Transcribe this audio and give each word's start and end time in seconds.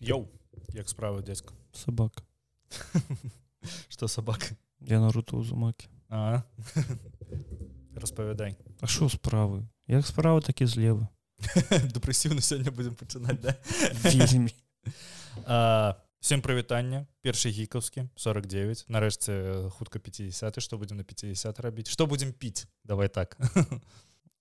Йоу 0.00 0.28
як 0.74 0.88
справа 0.88 1.22
дзядзька 1.22 1.54
собака 1.72 2.22
что 3.88 4.08
собака 4.08 4.46
я 4.80 5.00
наруто 5.00 5.36
узумакі. 5.36 5.88
Распавядай 7.94 8.56
А 8.80 8.86
що 8.86 9.08
справы 9.08 9.66
як 9.86 10.06
справа 10.06 10.40
такі 10.40 10.66
злева 10.66 11.08
дэпрэсіўна 11.94 12.40
сёння 12.40 12.70
будзем 12.70 12.94
пачынаць 12.94 13.40
да? 13.42 13.56
Вельмі. 14.06 14.54
всем 16.20 16.42
прывітання 16.42 17.06
першы 17.22 17.50
гікаўскі 17.50 18.08
49 18.14 18.86
нарэшце 18.88 19.70
хутка 19.70 19.98
50 19.98 20.62
что 20.62 20.78
будем 20.78 20.96
на 20.96 21.04
50 21.04 21.60
рабіць 21.60 21.90
что 21.90 22.06
будем 22.06 22.32
піць 22.32 22.66
давай 22.84 23.08
так. 23.08 23.38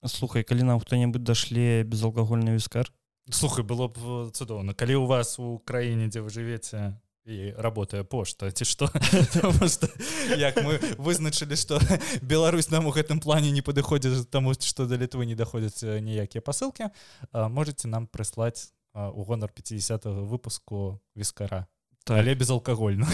Слухай 0.06 0.44
калі 0.44 0.64
нам 0.64 0.80
хто-небудзь 0.80 1.26
дашлі 1.26 1.84
безалкагольны 1.84 2.54
віскар 2.54 2.94
слухай 3.32 3.64
было 3.64 3.88
б 3.88 4.32
цудоўна. 4.32 4.74
Калі 4.74 4.96
у 4.96 5.06
вас 5.06 5.40
у 5.40 5.60
краіне 5.60 6.08
дзе 6.08 6.22
вы 6.22 6.30
жывеце 6.30 6.96
і 7.28 7.52
работае 7.60 8.04
пошта 8.04 8.52
ці 8.52 8.64
што? 8.64 8.88
Як 10.38 10.56
мы 10.64 10.80
вызначылі 10.96 11.60
што 11.60 11.80
Беларусь 12.22 12.72
нам 12.72 12.88
у 12.88 12.96
гэтым 12.96 13.20
плане 13.20 13.52
не 13.52 13.62
падыходзіць 13.62 14.32
таму 14.32 14.56
што 14.56 14.88
да 14.88 14.96
літвы 14.96 15.28
не 15.28 15.36
даходзяць 15.36 15.84
ніякія 15.84 16.42
пасылкі 16.42 16.88
можете 17.34 17.92
нам 17.92 18.08
прыслаць 18.08 18.72
у 18.96 19.24
гонар 19.28 19.52
50 19.52 20.06
выпуску 20.06 21.02
віскара 21.16 21.68
так. 22.08 22.24
але 22.24 22.36
безалкагольна. 22.36 23.08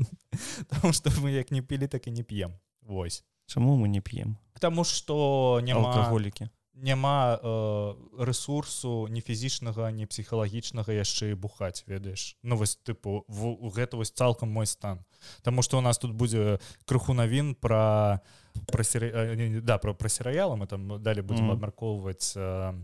Таму 0.72 0.92
што 0.96 1.12
мы 1.20 1.36
як 1.36 1.52
не 1.52 1.60
пілі 1.60 1.86
так 1.86 2.08
і 2.08 2.10
не 2.10 2.24
п'ем. 2.24 2.56
Вось. 2.80 3.24
Чаму 3.46 3.76
мы 3.76 3.88
не 3.88 4.00
п'ем? 4.00 4.40
Таму 4.60 4.84
што 4.84 5.60
няма 5.62 5.92
алкаголікі 5.92 6.48
няма 6.74 7.38
э, 7.42 7.94
ресурсу 8.24 9.06
не 9.10 9.20
фізічнага 9.20 9.90
не 9.92 10.06
псіхалагічнага 10.06 10.92
яшчэ 10.92 11.32
і 11.32 11.38
бухаць 11.38 11.84
ведаеш 11.86 12.36
ну 12.42 12.56
вось 12.56 12.78
тыпу 12.80 13.24
в 13.28 13.70
гэта 13.76 13.96
вось 13.96 14.10
цалкам 14.10 14.48
мой 14.50 14.66
стан 14.66 15.04
Таму 15.42 15.62
что 15.62 15.78
у 15.78 15.80
нас 15.80 15.98
тут 15.98 16.12
будзе 16.12 16.58
крыху 16.84 17.14
навін 17.14 17.54
про 17.54 18.20
про 18.66 18.84
сері... 18.84 19.60
да 19.60 19.78
про 19.78 19.94
про 19.94 20.08
серыяла 20.08 20.56
мы 20.56 20.66
там 20.66 21.02
далі 21.02 21.22
будзем 21.22 21.44
mm 21.44 21.50
-hmm. 21.50 21.52
абмяркоўваць 21.52 22.36
э, 22.36 22.74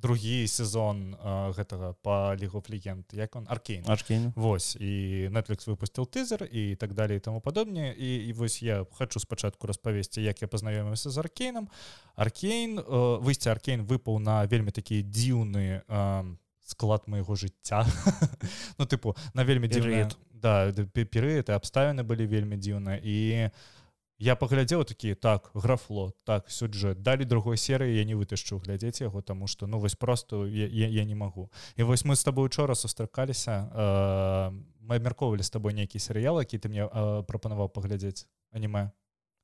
другі 0.00 0.46
сезон 0.46 1.14
э, 1.14 1.52
гэтага 1.52 1.94
по 2.02 2.34
лігу 2.38 2.62
легенд 2.68 3.04
як 3.12 3.36
он? 3.36 3.46
Аркейн. 3.48 3.84
Аркейн. 3.86 4.32
Вось 4.36 4.76
і 4.76 5.28
Netflix 5.28 5.66
выпусціў 5.66 6.06
тызер 6.06 6.44
і 6.44 6.76
так 6.76 6.94
далее 6.94 7.16
і 7.16 7.20
тому 7.20 7.40
падобне 7.40 7.94
і, 7.98 8.28
і 8.28 8.32
вось 8.32 8.62
я 8.62 8.86
хочу 8.90 9.20
спачатку 9.20 9.66
распавесці 9.66 10.22
як 10.22 10.42
я 10.42 10.48
пазнаёміўся 10.48 11.10
з 11.10 11.18
аркейнам 11.18 11.68
аркейн 12.16 12.78
э, 12.78 13.18
выйсці 13.18 13.50
аркейн 13.50 13.82
выпаў 13.82 14.18
на 14.18 14.46
вельмі 14.46 14.70
такі 14.70 15.02
дзіўны 15.02 15.82
э, 15.88 16.36
склад 16.62 17.08
майго 17.08 17.34
жыцця. 17.34 17.86
Ну 18.78 18.86
тыпу 18.86 19.16
на 19.34 19.42
вельмі 19.44 19.68
дзіўны 19.68 20.10
да 20.30 20.70
перыяд 20.94 21.50
абставіны 21.50 22.02
былі 22.06 22.26
вельмі 22.26 22.56
дзіўна 22.56 23.02
і 23.02 23.50
у 23.50 23.77
я 24.18 24.34
паглядзеў 24.36 24.84
такі 24.84 25.14
так 25.14 25.50
графло 25.54 26.12
так 26.24 26.50
сюджэт. 26.50 27.02
Далі 27.02 27.24
другой 27.24 27.56
серыі 27.56 27.96
я 27.96 28.04
не 28.04 28.18
вытышчу 28.18 28.58
глядзець 28.58 29.00
яго 29.00 29.22
тому 29.22 29.46
что 29.46 29.66
ну 29.66 29.78
вось 29.78 29.94
просто 29.94 30.46
я, 30.46 30.66
я, 30.66 30.88
я 30.88 31.04
не 31.04 31.14
магу. 31.14 31.50
І 31.76 31.82
вось 31.82 32.04
мы 32.04 32.16
з 32.16 32.24
тобой 32.24 32.46
учора 32.46 32.74
сустракаліся 32.74 33.70
э, 33.70 34.50
мы 34.82 34.96
абмяркоўвалі 34.96 35.42
з 35.42 35.50
табой 35.50 35.74
нейкі 35.74 35.98
серыял 35.98 36.38
які 36.38 36.58
ты 36.58 36.68
мне 36.68 36.84
э, 36.84 37.22
прапанаваў 37.22 37.68
паглядзець 37.68 38.26
аніме 38.50 38.90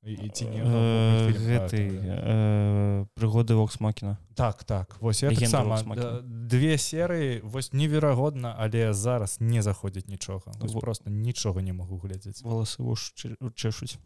і 0.05 0.29
ці 0.29 0.45
не 0.45 0.61
гэты 1.33 1.81
прыгоды 3.17 3.57
воксмакіна 3.57 4.17
так 4.35 4.63
так 4.63 4.97
вось 5.01 5.23
я 5.23 5.33
сама 5.49 5.81
две 6.23 6.77
серыі 6.77 7.41
вось 7.41 7.73
неверагодна 7.73 8.55
але 8.57 8.93
зараз 8.93 9.37
не 9.41 9.61
заходзіць 9.61 10.07
нічога 10.07 10.53
просто 10.79 11.09
нічога 11.09 11.61
не 11.61 11.73
могу 11.73 11.97
глядзець 11.97 12.43
волосы 12.43 12.83
чешуць 13.55 13.97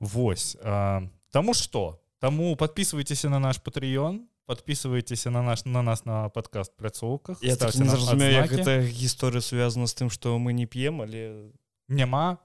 Вось 0.00 0.56
Таму 1.32 1.54
что 1.54 1.98
Таму 2.20 2.54
подписывайтеся 2.56 3.28
на 3.28 3.38
наш 3.38 3.58
патрыён 3.58 4.28
подписывайтеся 4.46 5.30
на 5.30 5.42
наш 5.42 5.64
на 5.64 5.82
нас 5.82 6.04
на 6.04 6.28
подкаст 6.28 6.76
пляцоўках 6.76 7.42
я 7.42 7.56
так 7.56 7.72
зразумею 7.72 8.46
гэта 8.46 8.80
гісторыя 8.80 9.40
связана 9.40 9.86
з 9.86 9.94
тым 9.94 10.10
что 10.10 10.38
мы 10.38 10.52
не 10.52 10.66
п'ем 10.66 11.02
але 11.02 11.52
няма 11.88 12.38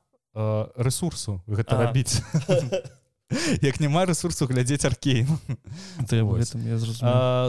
ресурсу 0.75 1.41
гэта 1.47 1.77
рабіць. 1.77 2.21
Як 3.61 3.79
няма 3.79 4.05
ресурсу 4.05 4.47
глядзець 4.47 4.85
аркей 4.85 5.27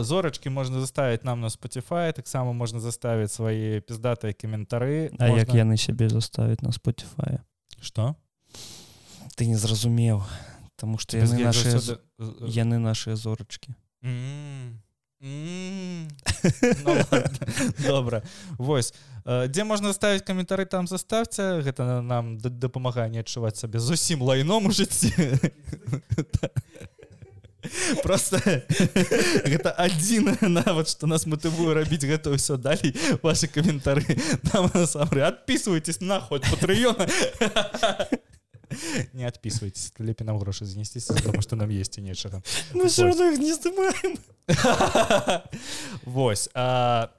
зорачки 0.02 0.50
можна 0.50 0.80
заставить 0.80 1.24
нам 1.24 1.40
на 1.40 1.46
Spotify 1.46 2.12
таксама 2.12 2.52
можна 2.52 2.80
заставить 2.80 3.30
свои 3.30 3.80
пиздатыя 3.80 4.34
каментары. 4.34 5.10
А 5.18 5.28
можна... 5.28 5.38
як 5.38 5.54
яны 5.54 5.76
сябе 5.76 6.08
заставить 6.08 6.62
на 6.62 6.70
Spotify? 6.70 7.40
Что 7.80 8.16
ты 9.36 9.46
не 9.46 9.54
зразумеў 9.54 10.24
тому 10.74 10.98
что 10.98 11.16
яны 11.16 11.44
наши 11.44 11.78
яны 12.42 12.78
наши 12.78 13.14
зорачки 13.14 13.74
mm 14.02 14.10
-hmm. 14.10 14.88
Ну 16.84 16.96
добра. 17.86 18.22
Вось 18.58 18.94
дзе 19.28 19.64
можна 19.64 19.92
ставіць 19.92 20.24
каментары 20.24 20.64
там 20.64 20.86
заставце. 20.88 21.60
Гэта 21.60 22.00
нам 22.00 22.38
дапамагае 22.40 23.10
не 23.12 23.20
адчуваць 23.20 23.60
сабе 23.60 23.76
зусім 23.78 24.22
лайном 24.24 24.66
у 24.66 24.72
жыцці. 24.72 25.12
Просто 28.02 28.38
гэта 29.44 29.74
адзін 29.76 30.32
нават 30.40 30.88
што 30.88 31.06
нас 31.10 31.26
матывую 31.28 31.74
рабіць 31.76 32.08
гэта 32.08 32.32
ўсё 32.32 32.56
далей 32.56 32.94
ваши 33.20 33.52
каментары. 33.52 34.06
Там 34.48 34.72
насамрэ 34.72 35.28
адпісвайтесь 35.28 36.00
на 36.00 36.20
хоть 36.20 36.48
патрыёна 36.48 37.04
не 39.12 39.24
адпісвайтесь 39.26 39.92
лепей 39.98 40.26
нам 40.26 40.38
грошы 40.38 40.64
занесціся 40.64 41.14
потому 41.14 41.42
что 41.42 41.56
нам 41.56 41.70
есть 41.70 41.98
нечага 41.98 42.42
не 43.38 43.52
здымаем 43.52 44.18
Вось 46.04 46.48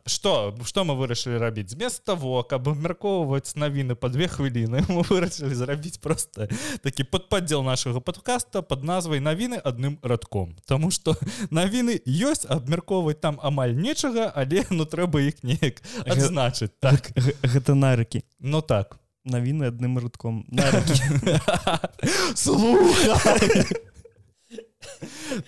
что 0.05 0.55
что 0.65 0.83
мы 0.83 0.95
вырашылі 0.97 1.37
рабіць 1.37 1.73
вместо 1.73 2.15
того 2.15 2.43
каб 2.43 2.69
абмяркоўваць 2.69 3.55
навіны 3.55 3.95
по 3.95 4.09
две 4.09 4.27
хвіліны 4.27 4.81
мы 4.89 5.03
вырашылі 5.05 5.53
зрабіць 5.53 5.97
просто 5.97 6.47
такі 6.81 7.03
подпадзел 7.03 7.63
нашага 7.63 7.99
подкаста 7.99 8.61
под 8.61 8.83
назвай 8.83 9.19
навіны 9.19 9.61
адным 9.61 9.99
радком 10.01 10.55
Таму 10.65 10.91
что 10.91 11.15
навіны 11.49 12.01
ёсць 12.05 12.49
абмяркоўваць 12.49 13.21
там 13.21 13.39
амаль 13.43 13.77
нечага 13.77 14.31
але 14.35 14.65
ну 14.69 14.85
трэба 14.85 15.21
іх 15.21 15.43
неяк 15.43 15.81
адзначыць 16.05 16.73
так. 16.79 17.13
гэта 17.43 17.75
нарыкі 17.75 18.23
Ну 18.39 18.61
так 18.61 18.97
навіны 19.29 19.69
адным 19.69 19.97
радком 20.01 20.45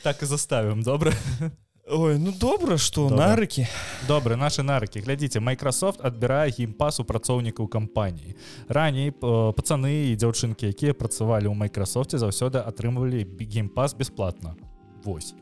так 0.04 0.22
і 0.22 0.26
заставим 0.26 0.82
добра 0.84 1.14
Ой 1.92 2.18
ну 2.18 2.32
добра 2.32 2.78
что 2.78 3.10
нарыкі 3.10 3.68
добры 4.08 4.38
наши 4.38 4.64
нарыкі 4.64 5.02
глядзіце 5.02 5.42
Microsoft 5.44 6.00
адбірае 6.00 6.54
геймпас 6.54 7.02
у 7.02 7.04
працоўнікаў 7.04 7.68
кампаніі 7.68 8.38
раней 8.70 9.12
пацаны 9.12 10.14
і 10.14 10.16
дзяўчынкі 10.16 10.72
якія 10.72 10.94
працавалі 10.94 11.52
ў 11.52 11.56
Майкрасофце 11.58 12.22
заўсёды 12.22 12.64
атрымвалі 12.64 13.26
геймпас 13.44 13.98
бесплатно. 13.98 14.56
Вось 15.04 15.34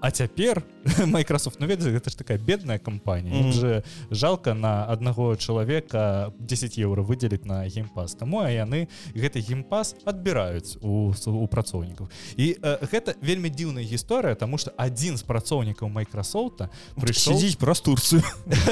А 0.00 0.10
цяпер 0.10 0.62
Microsoft 1.06 1.56
ну 1.58 1.66
ведаю 1.66 1.92
гэта 1.92 2.10
ж 2.10 2.16
такая 2.16 2.38
бедная 2.38 2.78
кампанія. 2.78 3.34
Mm 3.34 3.48
-hmm. 3.48 3.52
же 3.52 3.82
жалко 4.10 4.54
на 4.54 4.86
аднаго 4.86 5.36
чалавека 5.36 6.32
10 6.38 6.78
еўра 6.78 7.02
выдзеліць 7.02 7.44
на 7.44 7.68
геймпас 7.68 8.14
Таму 8.14 8.38
а 8.38 8.50
яны 8.50 8.88
гэты 9.14 9.40
геймпас 9.40 9.96
адбіраюць 10.04 10.78
у 10.82 11.14
у 11.26 11.46
працоўнікаў. 11.46 12.08
І 12.36 12.56
э, 12.62 12.78
гэта 12.92 13.14
вельмі 13.22 13.50
дзіўная 13.50 13.84
гісторыя 13.84 14.34
тому 14.34 14.58
что 14.58 14.72
адзін 14.76 15.16
з 15.16 15.22
працоўнікаў 15.22 15.88
Майкрасофта 15.88 16.70
прыйшоўдзіць 16.96 17.58
праз 17.58 17.80
турцыю. 17.80 18.22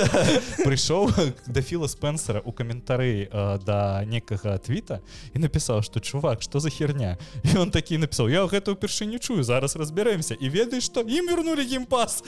прыйшоў 0.67 1.11
да 1.47 1.63
філа 1.63 1.89
спенсера 1.89 2.41
у 2.45 2.53
каментары 2.53 3.29
э, 3.33 3.59
да 3.67 4.05
некага 4.05 4.59
твіта 4.59 5.01
і 5.35 5.39
напісаў 5.39 5.83
что 5.83 6.01
чувак 6.01 6.43
что 6.43 6.61
за 6.61 6.71
херня? 6.71 7.19
І 7.43 7.59
он 7.59 7.71
такі 7.71 7.99
напісаў 7.99 8.29
я 8.29 8.47
гэта 8.47 8.71
ўпершыню 8.71 9.19
чую 9.19 9.43
зараз 9.43 9.77
разбіраемся 9.77 10.35
і 10.35 10.49
ведаеш 10.49 10.85
что 10.85 11.03
я 11.03 11.16
ім 11.16 11.28
вернули 11.28 11.64
геймпас 11.64 12.24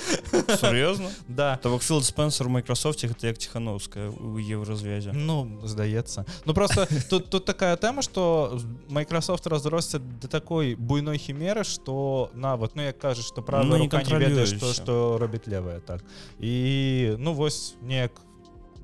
сур'ёзна 0.60 1.12
да 1.28 1.58
то 1.58 1.70
вокфілд 1.70 2.06
спенсер 2.06 2.50
Майкрасофте 2.50 3.08
гэта 3.08 3.28
як 3.28 3.38
ціхановская 3.38 4.10
у 4.10 4.40
еўразвязе 4.40 5.12
ну 5.12 5.60
здаецца 5.64 6.26
ну 6.46 6.54
просто 6.54 6.88
тут 7.10 7.30
тут 7.30 7.46
такая 7.46 7.76
тэма 7.76 8.02
что 8.02 8.60
Майкрасофт 8.90 9.48
разросся 9.48 10.00
да 10.00 10.28
такой 10.28 10.76
буйной 10.76 11.18
хімеры 11.18 11.64
что 11.64 12.32
нават 12.34 12.76
ну 12.76 12.82
як 12.84 12.98
кажаш 12.98 13.26
что 13.26 13.42
правда 13.42 13.78
ну, 13.78 13.78
не 13.78 14.18
ведаеш 14.18 14.52
то 14.60 14.74
что 14.74 15.18
робіць 15.20 15.48
левая 15.48 15.80
так 15.80 16.04
і 16.40 17.16
ну 17.20 17.34
вось 17.34 17.76
неяк 17.82 18.12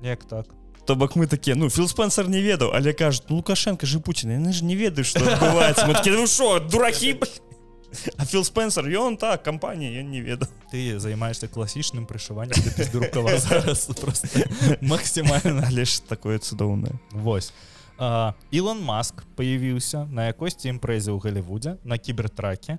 неяк 0.02 0.24
так 0.24 0.46
то 0.84 0.96
бок 0.96 1.16
мы 1.16 1.26
такія 1.26 1.56
ну 1.56 1.70
філ 1.70 1.88
спенсер 1.88 2.28
не 2.28 2.42
ведаў 2.42 2.72
але 2.74 2.92
кажуць 2.92 3.22
ну, 3.28 3.36
лукашенко 3.36 3.86
же 3.86 4.00
Пуін 4.00 4.32
яны 4.32 4.52
ж 4.52 4.64
не 4.64 4.74
ведаюць 4.74 5.06
что 5.06 5.22
адбываецца 5.22 5.86
«Ну, 5.86 6.58
дуракі 6.66 7.14
А 8.17 8.25
фил 8.25 8.43
спенсер 8.43 8.85
ён 8.85 9.17
так 9.17 9.43
кампанія 9.43 9.91
я 9.91 10.03
не 10.03 10.21
ведаю 10.21 10.51
ты 10.71 10.99
займаешься 10.99 11.47
класічным 11.47 12.05
прышываннем 12.05 12.57
зараз 13.39 13.89
максімальна 14.81 15.69
лишь 15.71 15.99
такое 15.99 16.39
цудоўнае 16.39 16.93
Вось. 17.11 17.53
Ілон 18.51 18.83
Маск 18.83 19.23
появіўся 19.35 20.03
на 20.11 20.27
якосці 20.27 20.67
імпрэзе 20.67 21.15
ў 21.15 21.19
Галівудзе 21.23 21.77
на 21.87 21.97
кібертраке 21.97 22.77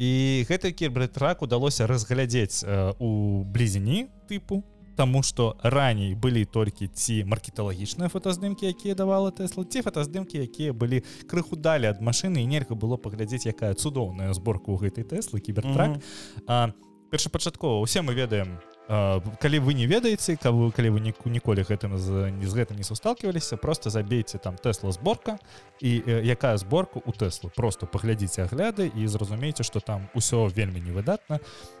і 0.00 0.10
гэты 0.48 0.72
кібертрак 0.72 1.42
удалося 1.42 1.86
разглядзець 1.86 2.64
у 2.98 3.44
блізіні 3.44 4.08
тыпу 4.28 4.64
Таму 4.96 5.22
што 5.22 5.56
раней 5.62 6.14
былі 6.14 6.44
толькі 6.44 6.88
ці 6.88 7.24
маркеталагічныя 7.24 8.12
фотаздымкі 8.12 8.68
якія 8.68 8.94
давала 8.94 9.30
тэсла 9.30 9.64
ці 9.64 9.82
фотаздымкі 9.82 10.42
якія 10.44 10.72
былі 10.72 11.02
крыху 11.26 11.56
далі 11.56 11.88
ад 11.88 12.02
машыны 12.04 12.44
і 12.44 12.46
нельга 12.46 12.74
было 12.74 12.96
паглядзець 12.96 13.46
якая 13.48 13.72
цудоўная 13.74 14.32
зборка 14.36 14.68
ў 14.68 14.88
гэтай 14.88 15.04
тэслы 15.04 15.40
кібертрак 15.40 15.96
mm 15.96 16.02
-hmm. 16.46 16.72
першапачаткова 17.10 17.80
усе 17.80 18.02
мы 18.02 18.14
ведаем 18.14 18.58
калі 18.88 19.58
вы 19.58 19.74
не 19.74 19.86
ведаеце 19.86 20.36
кого 20.36 20.70
калі 20.70 20.90
вы 20.90 21.00
ніку 21.00 21.30
ніколі 21.30 21.62
гэтым 21.62 21.94
не 21.94 22.46
з 22.46 22.54
гэтым 22.54 22.76
не 22.76 22.84
сусталкиваліся 22.84 23.56
просто 23.56 23.90
забейце 23.90 24.38
там 24.38 24.56
тесла 24.56 24.92
зборка 24.92 25.38
і 25.80 26.02
якая 26.06 26.56
зборка 26.58 26.98
у 26.98 27.12
тэслу 27.12 27.50
просто 27.54 27.86
паглядзіце 27.86 28.42
агляды 28.50 28.90
і 28.90 29.06
зразумейце 29.06 29.62
что 29.62 29.80
там 29.80 30.08
усё 30.14 30.50
вельмі 30.50 30.80
невыдатна. 30.80 31.38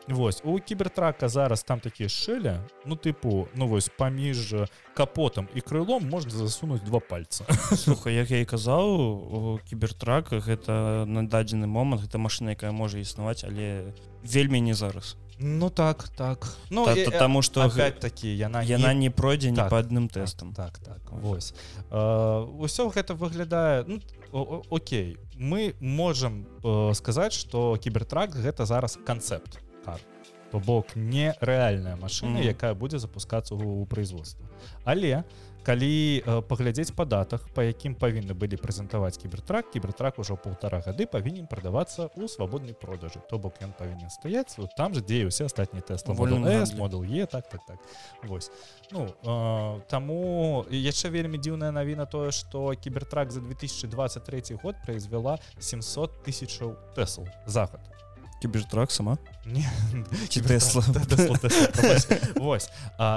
Вось 0.08 0.40
у 0.44 0.58
кібертрака 0.58 1.28
зараз 1.28 1.62
там 1.62 1.80
такія 1.80 2.08
шэля 2.08 2.62
ну 2.86 2.94
тыпу 2.94 3.48
ну 3.54 3.66
вось 3.66 3.90
паміж 3.90 4.54
капотам 4.94 5.48
і 5.54 5.60
крылом 5.60 6.08
можна 6.08 6.30
засунуць 6.30 6.82
два 6.82 7.00
пальца. 7.00 7.44
Слухай 7.76 8.14
як 8.14 8.30
я 8.30 8.40
і 8.40 8.44
казаў 8.44 9.60
кібертрака 9.68 10.38
гэта 10.38 11.04
на 11.06 11.26
дадзены 11.26 11.66
момант 11.66 12.02
гэта 12.02 12.18
машина 12.18 12.54
якая 12.54 12.70
можа 12.70 12.98
існаваць 12.98 13.44
але 13.44 13.92
вельмі 14.22 14.60
не 14.60 14.74
зараз 14.74 15.16
Ну 15.38 15.70
так 15.70 16.08
так. 16.08 16.56
Ну 16.70 16.84
Та, 16.84 16.92
і, 16.92 17.06
тому 17.18 17.42
что 17.42 17.68
такі 17.98 18.36
яна 18.36 18.62
яна 18.62 18.94
не 18.94 19.10
пройдзе 19.10 19.52
так, 19.52 19.64
не 19.64 19.70
по 19.70 19.76
адным 19.76 20.08
тэстам 20.08 20.52
так 20.54 20.78
так, 20.78 21.00
так 21.00 21.20
Вось. 21.22 21.54
Ўсё 21.90 22.90
гэта 22.90 23.14
выглядае 23.14 23.84
ну, 23.86 24.00
Окей. 24.70 25.18
Мы 25.36 25.74
можем 25.80 26.46
э, 26.64 26.94
сказаць 26.94 27.32
что 27.32 27.76
кібертрак 27.76 28.34
гэта 28.34 28.66
зараз 28.66 28.98
канцэпт 29.04 29.58
то 30.52 30.60
бок 30.60 30.94
нерэальная 30.94 31.96
машина 31.96 32.38
mm 32.38 32.44
якая 32.52 32.74
будзе 32.74 32.98
запускацца 32.98 33.54
у 33.54 33.86
производства. 33.86 34.44
Але 34.84 35.24
у 35.24 35.51
калі 35.62 36.22
э, 36.22 36.42
паглядзець 36.42 36.90
па 36.96 37.04
датах 37.04 37.46
по 37.54 37.62
якім 37.62 37.94
павінны 37.94 38.34
былі 38.34 38.58
прэзентаваць 38.58 39.18
кібертрак 39.18 39.70
кібертрак 39.70 40.18
ужо 40.18 40.36
полтора 40.36 40.82
гады 40.82 41.06
павінен 41.06 41.46
прадавацца 41.46 42.10
у 42.16 42.28
свабоднай 42.28 42.74
продажы. 42.74 43.22
То 43.30 43.38
бок 43.38 43.62
ён 43.62 43.72
павінен 43.78 44.10
стаяць 44.10 44.58
вот 44.58 44.74
там 44.76 44.94
же 44.94 45.00
дзе 45.00 45.26
усе 45.26 45.46
астатнія 45.46 45.82
тэсты. 45.82 46.12
Модул 46.12 47.04
е 47.04 47.26
так 47.26 47.48
так 47.48 47.62
так. 47.66 47.78
Вось. 48.24 48.50
Ну 48.90 49.06
э, 49.06 49.80
таму 49.88 50.66
яшчэ 50.70 51.10
вельмі 51.10 51.38
дзіўная 51.38 51.70
навіна 51.70 52.06
тое 52.06 52.32
что 52.32 52.74
кібертрак 52.74 53.30
за 53.30 53.40
2023 53.40 54.58
год 54.62 54.76
произвяла 54.84 55.38
700 55.58 56.24
тысячаў 56.26 56.76
тэсл 56.94 57.26
захад 57.46 57.91
кібертрак 58.42 58.90
сама? 58.90 59.18
Тесла. 60.28 60.82
Вось 62.36 62.70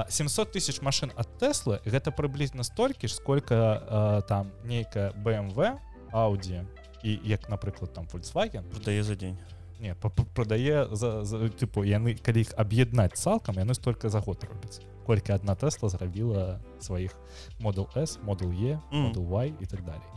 700 0.08 0.52
тысяч 0.54 0.82
машин 0.82 1.10
от 1.16 1.28
Теслы 1.38 1.80
гэта 1.84 2.14
прыблізна 2.14 2.62
столькі 2.62 3.08
ж 3.08 3.14
сколько 3.14 4.24
там 4.28 4.54
нейкая 4.64 5.10
BMW 5.10 5.74
Audi 6.12 6.62
і 7.02 7.18
як 7.24 7.50
напрыклад 7.50 7.92
там 7.92 8.06
Volkswagen. 8.06 8.62
Продае 8.70 9.02
за 9.02 9.14
дзень 9.14 9.38
не 9.80 9.94
продае 9.94 10.88
за, 10.92 11.24
за 11.24 11.48
тыпу 11.52 11.84
яны 11.84 12.16
калі 12.16 12.46
іх 12.46 12.54
аб'яднаць 12.56 13.20
цалкам 13.20 13.60
яны 13.60 13.74
столько 13.74 14.08
за 14.08 14.20
год 14.20 14.44
робяць 14.48 14.80
колькі 15.06 15.32
одна 15.32 15.54
Тесла 15.54 15.88
зрабіла 15.88 16.60
сваіх 16.80 17.12
модул 17.60 17.88
s 17.94 18.18
модул 18.22 18.52
е 18.52 18.80
модул 18.90 19.28
y 19.36 19.52
і 19.60 19.66
так 19.66 19.84
далей 19.84 20.08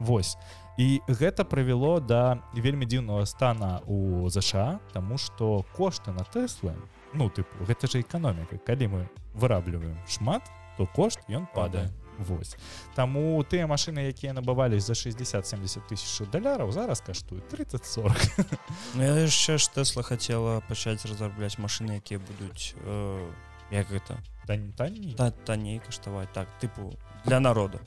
Вось 0.00 0.36
і 0.78 1.02
гэта 1.10 1.42
прывяло 1.44 1.98
да 2.00 2.38
вельмі 2.54 2.86
дзіўнага 2.86 3.26
стана 3.26 3.82
у 3.86 4.30
ЗША 4.30 4.78
тому 4.94 5.18
что 5.18 5.66
кошты 5.76 6.14
на 6.14 6.24
Теслы 6.24 6.72
ну 7.12 7.28
тыпу 7.28 7.66
гэта 7.66 7.90
же 7.90 8.00
эканоміка 8.00 8.62
калі 8.62 8.86
мы 8.86 9.00
вырабліваем 9.34 9.98
шмат 10.06 10.46
то 10.78 10.86
кошт 10.86 11.18
ён 11.28 11.50
падае. 11.52 11.90
Вось. 12.18 12.56
Таму 12.94 13.42
тыя 13.46 13.66
машины 13.66 14.10
якія 14.10 14.32
набывались 14.34 14.86
за 14.86 14.94
60-70 14.94 15.86
тысяч 15.86 16.26
даляраў 16.30 16.70
зараз 16.70 17.02
каштуюць 17.02 17.46
30-40 17.50 18.46
ну, 18.94 19.02
яшчэ 19.02 19.58
ж 19.58 19.70
Тесла 19.70 20.02
хотела 20.02 20.62
пачаць 20.66 21.06
разрабляць 21.06 21.58
машины 21.58 22.02
якія 22.02 22.18
будуць 22.18 22.74
э, 22.86 23.30
як 23.70 23.86
гэта? 23.90 24.18
Танней? 24.46 25.14
Та, 25.14 25.30
танней 25.30 25.78
каштаваць. 25.78 26.30
Так 26.32 26.48
тыпу 26.58 26.94
для 27.24 27.38
народа 27.38 27.78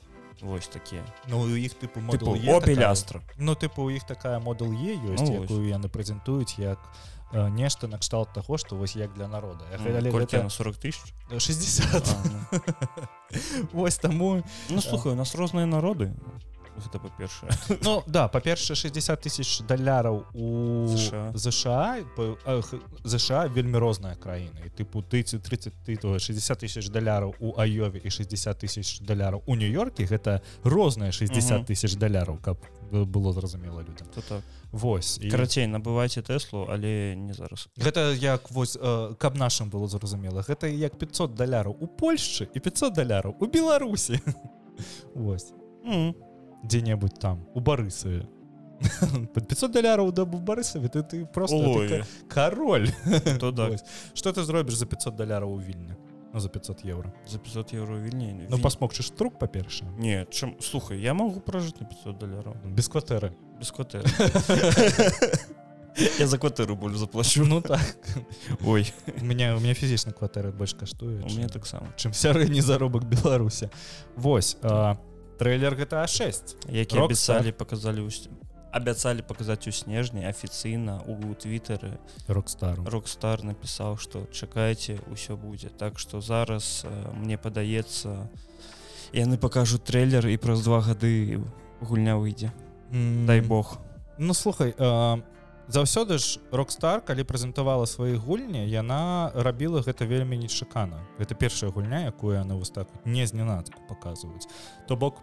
Вось 0.42 0.66
такія 0.68 1.04
Ну 1.28 1.40
у 1.40 1.56
іх 1.56 1.78
тыпу 1.78 2.02
опелястра 2.56 3.22
Ну 3.38 3.54
тыпу 3.54 3.86
у 3.86 3.90
іх 3.90 4.04
такая 4.04 4.38
модул 4.40 4.72
е 4.74 4.98
ёсць 4.98 5.22
ну, 5.22 5.42
якую 5.42 5.70
яны 5.70 5.86
прэзентуюць 5.86 6.58
як 6.58 6.82
э, 7.32 7.48
нешта 7.48 7.86
накшталт 7.86 8.34
таго 8.34 8.58
што 8.58 8.74
вось 8.74 8.96
як 8.96 9.14
для 9.14 9.28
народа 9.28 9.64
гэта... 9.78 10.50
40 10.50 10.76
тысяч 10.76 11.14
60 11.30 11.94
а, 11.94 12.16
ну. 12.26 12.60
Вось 13.72 13.98
таму 13.98 14.42
Ну 14.68 14.80
слухай 14.80 15.12
у 15.12 15.14
нас 15.14 15.34
розныя 15.34 15.66
народы 15.66 16.12
гэта 16.76 16.98
па-першае 16.98 17.50
Ну 17.84 18.02
да 18.06 18.28
па-першае 18.28 18.76
60 18.76 19.20
тысяч 19.20 19.62
даляраў 19.68 20.24
у 20.34 20.86
ЗША 21.34 22.04
ЗША 23.04 23.46
вельмі 23.46 23.78
розная 23.78 24.16
краіна 24.16 24.64
і 24.66 24.70
тыпу 24.70 25.02
тыці 25.02 25.38
30 25.38 25.74
тыту 25.86 26.18
60 26.18 26.64
тысяч 26.64 26.88
даляраў 26.90 27.34
у 27.40 27.58
Айове 27.60 28.00
і 28.02 28.10
60 28.10 28.58
тысяч 28.58 29.00
даляраў 29.00 29.42
у 29.46 29.54
нью-йорке 29.54 30.06
гэта 30.06 30.42
розныя 30.64 31.12
60 31.12 31.66
тысяч 31.66 31.96
даляраў 31.96 32.38
каб 32.42 32.58
было 32.92 33.32
зразумела 33.32 33.80
людям. 33.80 34.06
То 34.14 34.20
так. 34.20 34.42
Вось 34.72 35.18
і... 35.20 35.30
карацей 35.30 35.66
набывайце 35.66 36.22
тэслу 36.22 36.66
але 36.68 37.14
не 37.16 37.32
зараз. 37.32 37.68
Гэта 37.76 38.12
як 38.16 38.50
вось 38.50 38.76
э, 38.76 39.14
каб 39.18 39.36
нашым 39.36 39.70
было 39.70 39.88
зразумела 39.88 40.42
гэта 40.42 40.68
як 40.68 40.98
500 40.98 41.34
даляраў 41.34 41.76
у 41.80 41.86
Польшчы 41.86 42.48
і 42.54 42.60
500 42.60 42.92
даляраў 42.92 43.36
у 43.40 43.46
Беларусі 43.46 44.20
Вось. 45.14 45.52
Mm 45.84 45.92
-hmm 45.92 46.31
дзе-небудзь 46.62 47.18
там 47.18 47.46
у 47.54 47.60
барысаве 47.60 48.28
под 49.34 49.48
500 49.48 49.72
даляраў 49.72 50.12
да 50.12 50.24
барысаве 50.24 50.88
ты 50.88 51.02
ты 51.02 51.26
просто 51.26 52.04
король. 52.28 52.90
Что 54.14 54.32
ты 54.32 54.42
зробіш 54.42 54.74
за 54.74 54.86
500 54.86 55.16
даляраў 55.16 55.52
у 55.52 55.60
вільні 55.60 55.94
ну, 56.32 56.40
за 56.40 56.48
500 56.48 56.84
евро. 56.84 57.12
За 57.26 57.38
500 57.38 57.74
евро 57.74 57.98
вільні 57.98 58.46
Ну 58.48 58.58
пасмокчыш 58.58 59.10
трук 59.10 59.38
па-перша 59.38 59.84
не 59.98 60.26
чым 60.30 60.60
слухай 60.60 61.00
я 61.00 61.14
могу 61.14 61.40
пражыць 61.40 61.80
на 61.80 61.86
500 61.86 62.18
даляраў 62.18 62.54
без 62.64 62.88
кватэры 62.88 63.32
без 63.60 63.70
кватэры 63.70 64.08
я 66.18 66.26
за 66.26 66.38
кватэру 66.38 66.76
боль 66.76 66.94
заплачу. 66.96 67.44
Ну 67.44 67.60
так. 67.60 67.80
Ой. 68.64 68.92
У 69.20 69.24
меня 69.24 69.56
у 69.56 69.60
меня 69.60 69.74
фізічна 69.74 70.12
кватэры 70.12 70.52
больш 70.52 70.74
каштуе 70.74 71.20
у 71.20 71.28
меня 71.28 71.48
таксама 71.48 71.86
чым 71.96 72.12
сярэдні 72.12 72.60
заробак 72.60 73.04
беларуся 73.04 73.70
Вось 74.16 74.56
а 74.62 74.96
трейлер 75.42 75.74
GTA 75.74 76.06
6 76.06 76.56
які 76.70 76.98
абяцалі 76.98 77.52
показалі 77.52 78.08
абяцалі 78.72 79.22
паказаць 79.22 79.68
у 79.68 79.72
снежні 79.72 80.24
афіцыйна 80.24 81.02
у 81.04 81.34
твиттары 81.34 81.98
рокстар 82.28 82.78
рокстар 82.86 83.42
напісаў 83.44 83.98
что 83.98 84.24
чакайце 84.32 84.96
ўсё 85.12 85.36
будзе 85.36 85.68
так 85.68 85.98
что 85.98 86.20
зараз 86.20 86.86
мне 87.12 87.36
падаецца 87.36 88.30
яны 89.12 89.36
пакажуць 89.36 89.84
трейлер 89.84 90.26
і 90.26 90.38
праз 90.38 90.64
два 90.64 90.80
гады 90.80 91.42
гульня 91.82 92.16
выйдзе 92.16 92.52
mm. 92.90 93.26
дай 93.26 93.40
Бог. 93.40 93.78
Ну 94.18 94.34
слухай 94.34 94.74
а 94.78 95.20
заўсёды 95.68 96.16
ж 96.18 96.40
рокстар 96.50 97.04
калі 97.04 97.28
прэзентавала 97.28 97.84
свае 97.84 98.16
гульні 98.16 98.64
яна 98.70 99.32
рабіла 99.34 99.82
гэта 99.82 100.08
вельмі 100.08 100.36
нечакана. 100.36 101.04
Гэта 101.18 101.34
першая 101.34 101.70
гульня 101.70 102.08
якую 102.08 102.40
яны 102.40 102.54
вось 102.56 102.70
так 102.70 102.88
не 103.04 103.26
зненацку 103.26 103.80
паказваюць. 103.88 104.48
То 104.88 104.96
бок 104.96 105.20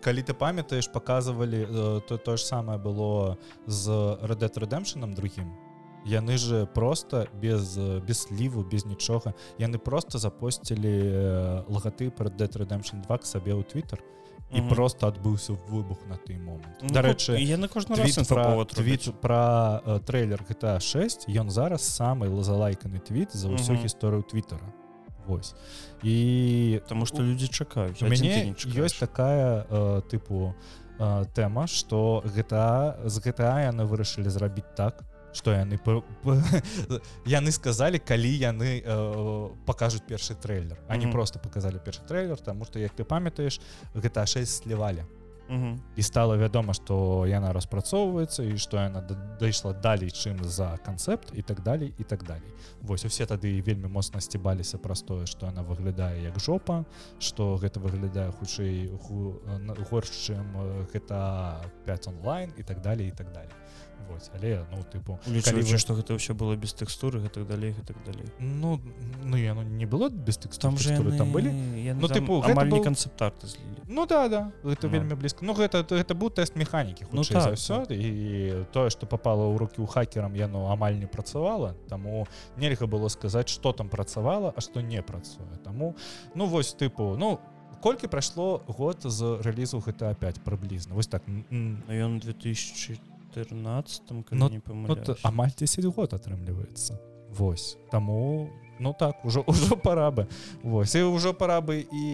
калі 0.00 0.22
ты 0.22 0.34
памятаеш 0.34 0.88
показывалі 0.88 1.66
э, 1.66 2.00
то 2.08 2.16
то 2.16 2.36
ж 2.36 2.44
самае 2.44 2.78
было 2.78 3.36
з 3.66 3.88
red 4.22 4.42
redemption 4.56 5.14
другим 5.14 5.68
яны 6.08 6.38
же 6.38 6.66
просто 6.66 7.28
без 7.34 7.76
без 7.76 8.22
сліву 8.22 8.62
без 8.62 8.86
нічога. 8.86 9.34
Яны 9.58 9.78
просто 9.78 10.18
запосцілі 10.18 11.02
э, 11.02 11.64
лагаты 11.68 12.10
про 12.10 12.28
red 12.28 12.56
redemption 12.56 13.02
2 13.02 13.18
к 13.18 13.26
сабе 13.26 13.52
ў 13.52 13.64
twitter 13.64 13.98
і 14.50 14.60
mm 14.60 14.64
-hmm. 14.64 14.74
просто 14.74 15.06
адбыўся 15.06 15.52
выбух 15.70 16.08
на 16.08 16.16
той 16.16 16.36
момант. 16.36 16.82
Ну, 16.82 16.88
дарэчы 16.88 17.36
я 17.38 17.56
на 17.56 17.66
кожны 17.68 18.28
про 18.28 18.64
твит 18.64 19.20
про 19.20 19.82
э, 19.86 20.00
трейлер 20.00 20.44
гэта 20.48 20.80
6 20.80 21.28
ён 21.28 21.50
зараз 21.50 22.00
самый 22.00 22.28
лазалайканы 22.28 22.98
твіт 22.98 23.36
за 23.36 23.48
ўсю 23.48 23.72
mm 23.72 23.76
-hmm. 23.76 23.84
гісторыю 23.84 24.22
твиттера 24.22 24.72
Вось 25.28 25.54
і 26.02 26.80
потому 26.82 27.06
что 27.06 27.22
людзі 27.22 27.48
чакаюць 27.48 28.02
у 28.02 28.08
мяне 28.08 28.54
ёсць 28.64 28.98
такая 28.98 29.66
э, 29.68 30.02
тыпу 30.08 30.54
э, 30.98 31.24
тэма 31.34 31.66
что 31.66 32.22
гэта 32.24 32.96
з 33.04 33.20
гэта 33.20 33.68
яны 33.68 33.84
вырашылі 33.84 34.30
зрабіць 34.30 34.72
так 34.76 35.04
что 35.32 35.52
яны 35.52 35.78
яны 37.26 37.52
сказали 37.58 37.98
калі 37.98 38.32
яны 38.32 38.80
э, 38.80 39.48
покажуць 39.66 40.02
першы 40.08 40.34
трейлер. 40.34 40.78
Они 40.88 41.04
mm 41.04 41.08
-hmm. 41.08 41.12
просто 41.12 41.38
показали 41.38 41.78
першы 41.78 42.06
трейлер 42.08 42.40
тому 42.40 42.64
что 42.64 42.78
як 42.78 42.92
ты 42.96 43.04
памятаеш 43.04 43.60
гэта 43.94 44.26
6 44.26 44.62
слівалі 44.62 45.04
Угу. 45.48 45.78
і 45.96 46.02
стала 46.02 46.36
вядома 46.36 46.74
што 46.76 47.24
яна 47.24 47.52
распрацоўваецца 47.56 48.44
і 48.44 48.60
што 48.60 48.76
яна 48.76 49.00
дайшла 49.40 49.72
далей 49.72 50.12
чым 50.12 50.44
за 50.44 50.76
канцэпт 50.84 51.32
і 51.32 51.42
так 51.42 51.62
далей 51.64 51.94
і 51.96 52.04
так 52.04 52.24
далей 52.24 52.52
Вось 52.82 53.04
усе 53.04 53.24
тады 53.24 53.60
вельмі 53.64 53.88
моцна 53.88 54.20
сцібаліся 54.20 54.78
праз 54.78 55.02
тое 55.02 55.24
што 55.24 55.48
она 55.48 55.64
выглядае 55.64 56.20
як 56.22 56.36
жопа 56.36 56.84
што 57.18 57.56
гэта 57.56 57.80
выглядае 57.80 58.28
хутчэй 58.36 58.92
горш 59.88 60.12
чым 60.28 60.44
гэта 60.92 61.64
5 61.88 62.08
онлайн 62.12 62.52
і 62.58 62.62
так 62.62 62.84
далей 62.84 63.08
і 63.08 63.16
так 63.16 63.32
далей 63.32 63.56
вось 64.08 64.30
але 64.34 64.64
ну 64.70 64.82
тыпу 64.82 65.18
вы... 65.26 65.78
што 65.78 65.94
гэта 65.94 66.14
ўсё 66.14 66.34
было 66.34 66.56
без 66.56 66.74
тэкстуры 66.74 67.20
гэтак 67.20 67.46
далей 67.46 67.72
гэтак 67.72 67.96
далей 68.04 68.28
ну 68.38 68.80
ну 69.24 69.36
яно 69.36 69.62
не 69.62 69.86
было 69.86 70.08
без 70.08 70.38
тэкст 70.38 70.60
там 70.60 70.78
же 70.78 70.92
яны... 70.92 71.16
там 71.16 71.32
былі 71.32 71.50
ну 71.94 72.08
тыпу 72.08 72.42
амаль 72.42 72.70
был... 72.70 72.78
не 72.78 72.84
канцэптарты 72.84 73.46
злілі 73.46 73.82
ну 73.86 74.06
да 74.06 74.28
да 74.28 74.52
это 74.64 74.86
ну. 74.86 74.92
вельмі 74.92 75.14
блізка 75.14 75.44
ну 75.44 75.54
гэта 75.54 75.84
гэта 75.84 76.14
быў 76.14 76.30
тэст 76.30 76.56
механікі 76.56 77.06
ну 77.12 77.24
так, 77.24 77.54
ўсё 77.54 77.86
так. 77.86 77.92
і 77.92 78.64
тое 78.72 78.90
што 78.90 79.06
попало 79.06 79.50
ў 79.50 79.58
руки 79.58 79.80
у 79.80 79.86
хакерам 79.86 80.34
яно 80.34 80.70
амаль 80.72 80.98
не 80.98 81.06
працавала 81.06 81.74
таму 81.88 82.26
нельга 82.56 82.86
было 82.86 83.08
сказаць 83.08 83.48
что 83.48 83.72
там 83.72 83.88
працавала 83.88 84.52
а 84.56 84.60
што 84.60 84.80
не 84.80 85.02
працуе 85.02 85.58
таму 85.64 85.96
ну 86.34 86.46
вось 86.46 86.74
тыпу 86.74 87.16
ну 87.16 87.40
колькі 87.80 88.08
прайшло 88.08 88.62
год 88.66 89.02
з 89.04 89.38
рэлізу 89.42 89.78
гэта 89.78 90.10
опять 90.10 90.40
прыблізна 90.42 90.94
вось 90.94 91.06
так. 91.06 91.22
Ён 91.28 92.18
2000 92.18 92.98
14 93.34 94.02
ну, 94.30 94.50
ну, 94.50 95.16
амаль 95.22 95.50
10 95.56 95.84
год 95.84 96.12
атрымліваецца 96.12 96.98
Вось. 97.30 97.76
Таму 97.90 98.50
ну 98.78 98.94
так 98.98 99.24
ужо 99.24 99.44
ўжо 99.46 99.76
пора 99.84 100.10
бы. 100.10 100.26
Вось. 100.62 100.94
І 100.94 101.02
ўжо 101.02 101.34
пора 101.34 101.60
бы 101.60 101.84
і 101.84 102.06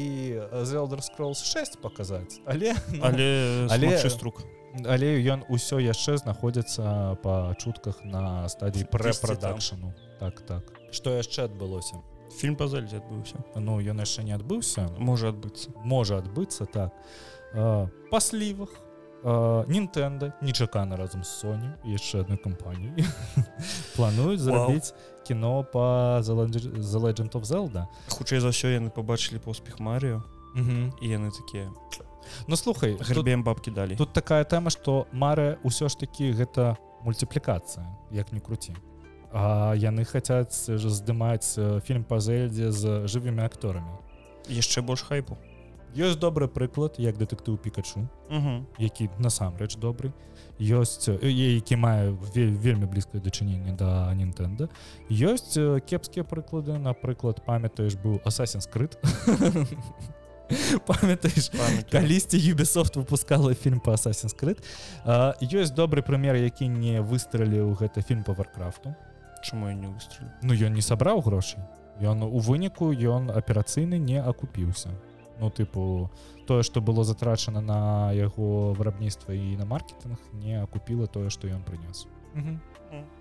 Zelder 0.64 1.00
scrolls 1.00 1.44
6 1.44 1.80
паказаць 1.80 2.40
але 2.46 2.74
ну, 2.90 3.00
але 3.02 3.66
але 3.70 4.10
струк. 4.10 4.42
але 4.84 5.22
ён 5.22 5.44
усё 5.48 5.78
яшчэ 5.78 6.18
знаходзіцца 6.18 7.16
па 7.22 7.54
чутках 7.58 8.04
на 8.04 8.48
стадіі 8.48 8.90
прэпрадакшану 8.90 9.94
так 10.18 10.40
так. 10.40 10.64
Что 10.90 11.10
яшчэ 11.10 11.46
адбылося? 11.46 12.02
Фільм 12.34 12.56
па 12.56 12.66
зельдзе 12.66 12.98
адбыўся. 12.98 13.38
Ну 13.54 13.78
ён 13.78 14.00
яшчэ 14.02 14.24
не 14.24 14.34
адбыўся. 14.34 14.90
Можа 14.98 15.30
адбыцца. 15.30 15.70
Можа 15.84 16.18
адбыцца 16.18 16.66
так. 16.66 16.90
Па 18.10 18.20
слівах 18.20 18.70
Нінтэнда 19.24 20.32
нечакана 20.44 20.96
разам 20.96 21.24
з 21.24 21.32
Соні 21.40 21.72
яшчэ 21.88 22.20
адной 22.20 22.36
кампаніі 22.36 22.92
плануюць 23.96 24.44
зрабіць 24.44 24.92
кіно 25.24 25.64
па 25.64 26.20
The 26.20 27.00
Legend 27.00 27.32
of 27.32 27.48
Zelda. 27.48 27.88
Хутчэй 28.12 28.44
за 28.44 28.52
ўсё 28.52 28.76
яны 28.76 28.92
побачылі 28.92 29.40
поспех 29.40 29.80
Марыо 29.80 30.20
і 31.00 31.06
яны 31.08 31.32
такія 31.32 31.72
Ну 32.48 32.56
слухай 32.56 33.00
грыбем 33.00 33.42
бабкі 33.42 33.70
далі 33.72 33.96
тут 33.96 34.12
такая 34.12 34.44
тэма 34.44 34.68
што 34.68 35.08
Мара 35.12 35.56
ўсё 35.64 35.88
ж 35.88 35.96
такі 35.96 36.36
гэта 36.36 36.76
мульціплікацыя 37.04 37.88
як 38.12 38.32
не 38.32 38.40
круці 38.44 38.76
А 39.32 39.72
яны 39.72 40.04
хацяць 40.04 40.68
здымаць 40.68 41.56
фільм 41.88 42.04
па 42.04 42.20
зельдзе 42.20 42.70
з 42.70 43.08
жывымі 43.08 43.40
акторамі 43.40 43.96
яшчэ 44.52 44.84
больш 44.84 45.02
хайпу 45.02 45.40
ёсць 45.94 46.18
добры 46.18 46.48
прыклад 46.50 46.98
як 46.98 47.16
дэтэктыў 47.18 47.56
пікачу 47.56 48.06
які 48.78 49.08
насамрэч 49.18 49.78
добры. 49.78 50.12
Ёсць 50.58 51.06
які 51.06 51.76
мае 51.76 52.14
вельмі 52.34 52.86
блізкае 52.86 53.22
дачыненне 53.22 53.74
да 53.78 54.10
нінтэнда 54.14 54.68
ёсць 55.10 55.54
кепскія 55.86 56.24
прыклады. 56.26 56.78
Напрыклад 56.78 57.44
памятаеш 57.46 57.94
быў 57.94 58.18
асасін 58.26 58.60
скрыт 58.60 58.98
памятаеш 60.86 61.50
калісьці 61.90 62.38
юбісофт 62.38 62.96
выпускала 62.96 63.54
фільм 63.54 63.80
по 63.80 63.94
асасін 63.94 64.28
скрыт 64.34 64.58
ёсць 65.06 65.74
добры 65.74 66.02
прымер 66.02 66.34
які 66.42 66.68
не 66.68 67.00
выстраліў 67.00 67.74
гэта 67.78 68.02
фільм 68.02 68.24
по 68.24 68.34
варкрафту. 68.34 68.94
Чаму 69.42 69.70
не 69.70 69.86
выстрелю 69.86 70.30
Ну 70.42 70.54
ён 70.54 70.74
не 70.74 70.82
сабраў 70.82 71.22
грошай. 71.22 71.62
Ён 72.02 72.26
у 72.26 72.38
выніку 72.42 72.90
ён 72.90 73.30
аперацыйны 73.30 73.98
не 73.98 74.18
акупіўся 74.18 74.90
ну 75.40 75.50
тыпу 75.50 76.10
тое 76.46 76.62
что 76.62 76.80
было 76.80 77.04
затрачана 77.04 77.60
на 77.60 78.12
яго 78.12 78.72
вырабніцтва 78.72 79.34
і 79.34 79.56
на 79.56 79.64
маркетинг 79.64 80.18
не 80.32 80.62
акупіла 80.62 81.06
тое 81.06 81.30
что 81.30 81.48
ён 81.48 81.62
прынёс. 81.64 82.06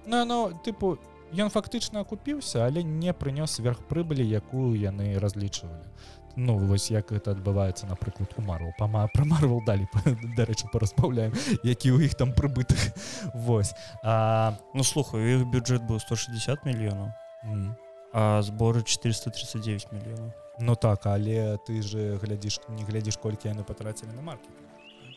Ну 0.05 0.25
но 0.25 0.51
тыпу 0.65 0.97
ён 1.33 1.49
фактычна 1.49 2.01
акупіўся 2.01 2.65
але 2.65 2.83
не 2.83 3.13
прынёс 3.13 3.59
сверхпрыбылі 3.59 4.23
якую 4.23 4.75
яны 4.77 5.19
разлічвалі. 5.19 5.87
Ну 6.35 6.57
вось 6.57 6.89
як 6.91 7.11
это 7.11 7.31
адбываецца 7.31 7.85
напрыклад 7.85 8.33
у 8.37 8.41
мару 8.41 8.73
пама 8.77 9.07
пра 9.13 9.25
марвал 9.25 9.61
далі 9.65 9.87
дарэчы 10.37 10.67
параспаўляем 10.73 11.33
які 11.63 11.93
ў 11.93 12.05
іх 12.05 12.15
там 12.15 12.33
прыбытых 12.33 12.93
Вось. 13.33 13.73
А... 14.03 14.57
ну 14.73 14.83
слухаю 14.83 15.21
іх 15.21 15.47
бюджэт 15.47 15.85
быў 15.85 15.99
160 15.99 16.65
мільёнаў 16.65 17.13
а 18.13 18.41
зборы 18.41 18.83
439 18.83 19.91
мільёнаў 19.91 20.42
Ну 20.65 20.75
так 20.75 21.05
але 21.05 21.57
ты 21.67 21.81
же 21.81 22.15
глядзіш 22.23 22.59
не 22.69 22.83
глядзіш 22.87 23.17
колькі 23.17 23.49
яны 23.49 23.63
патрацілі 23.63 24.15
на 24.15 24.21
маркет. 24.21 24.55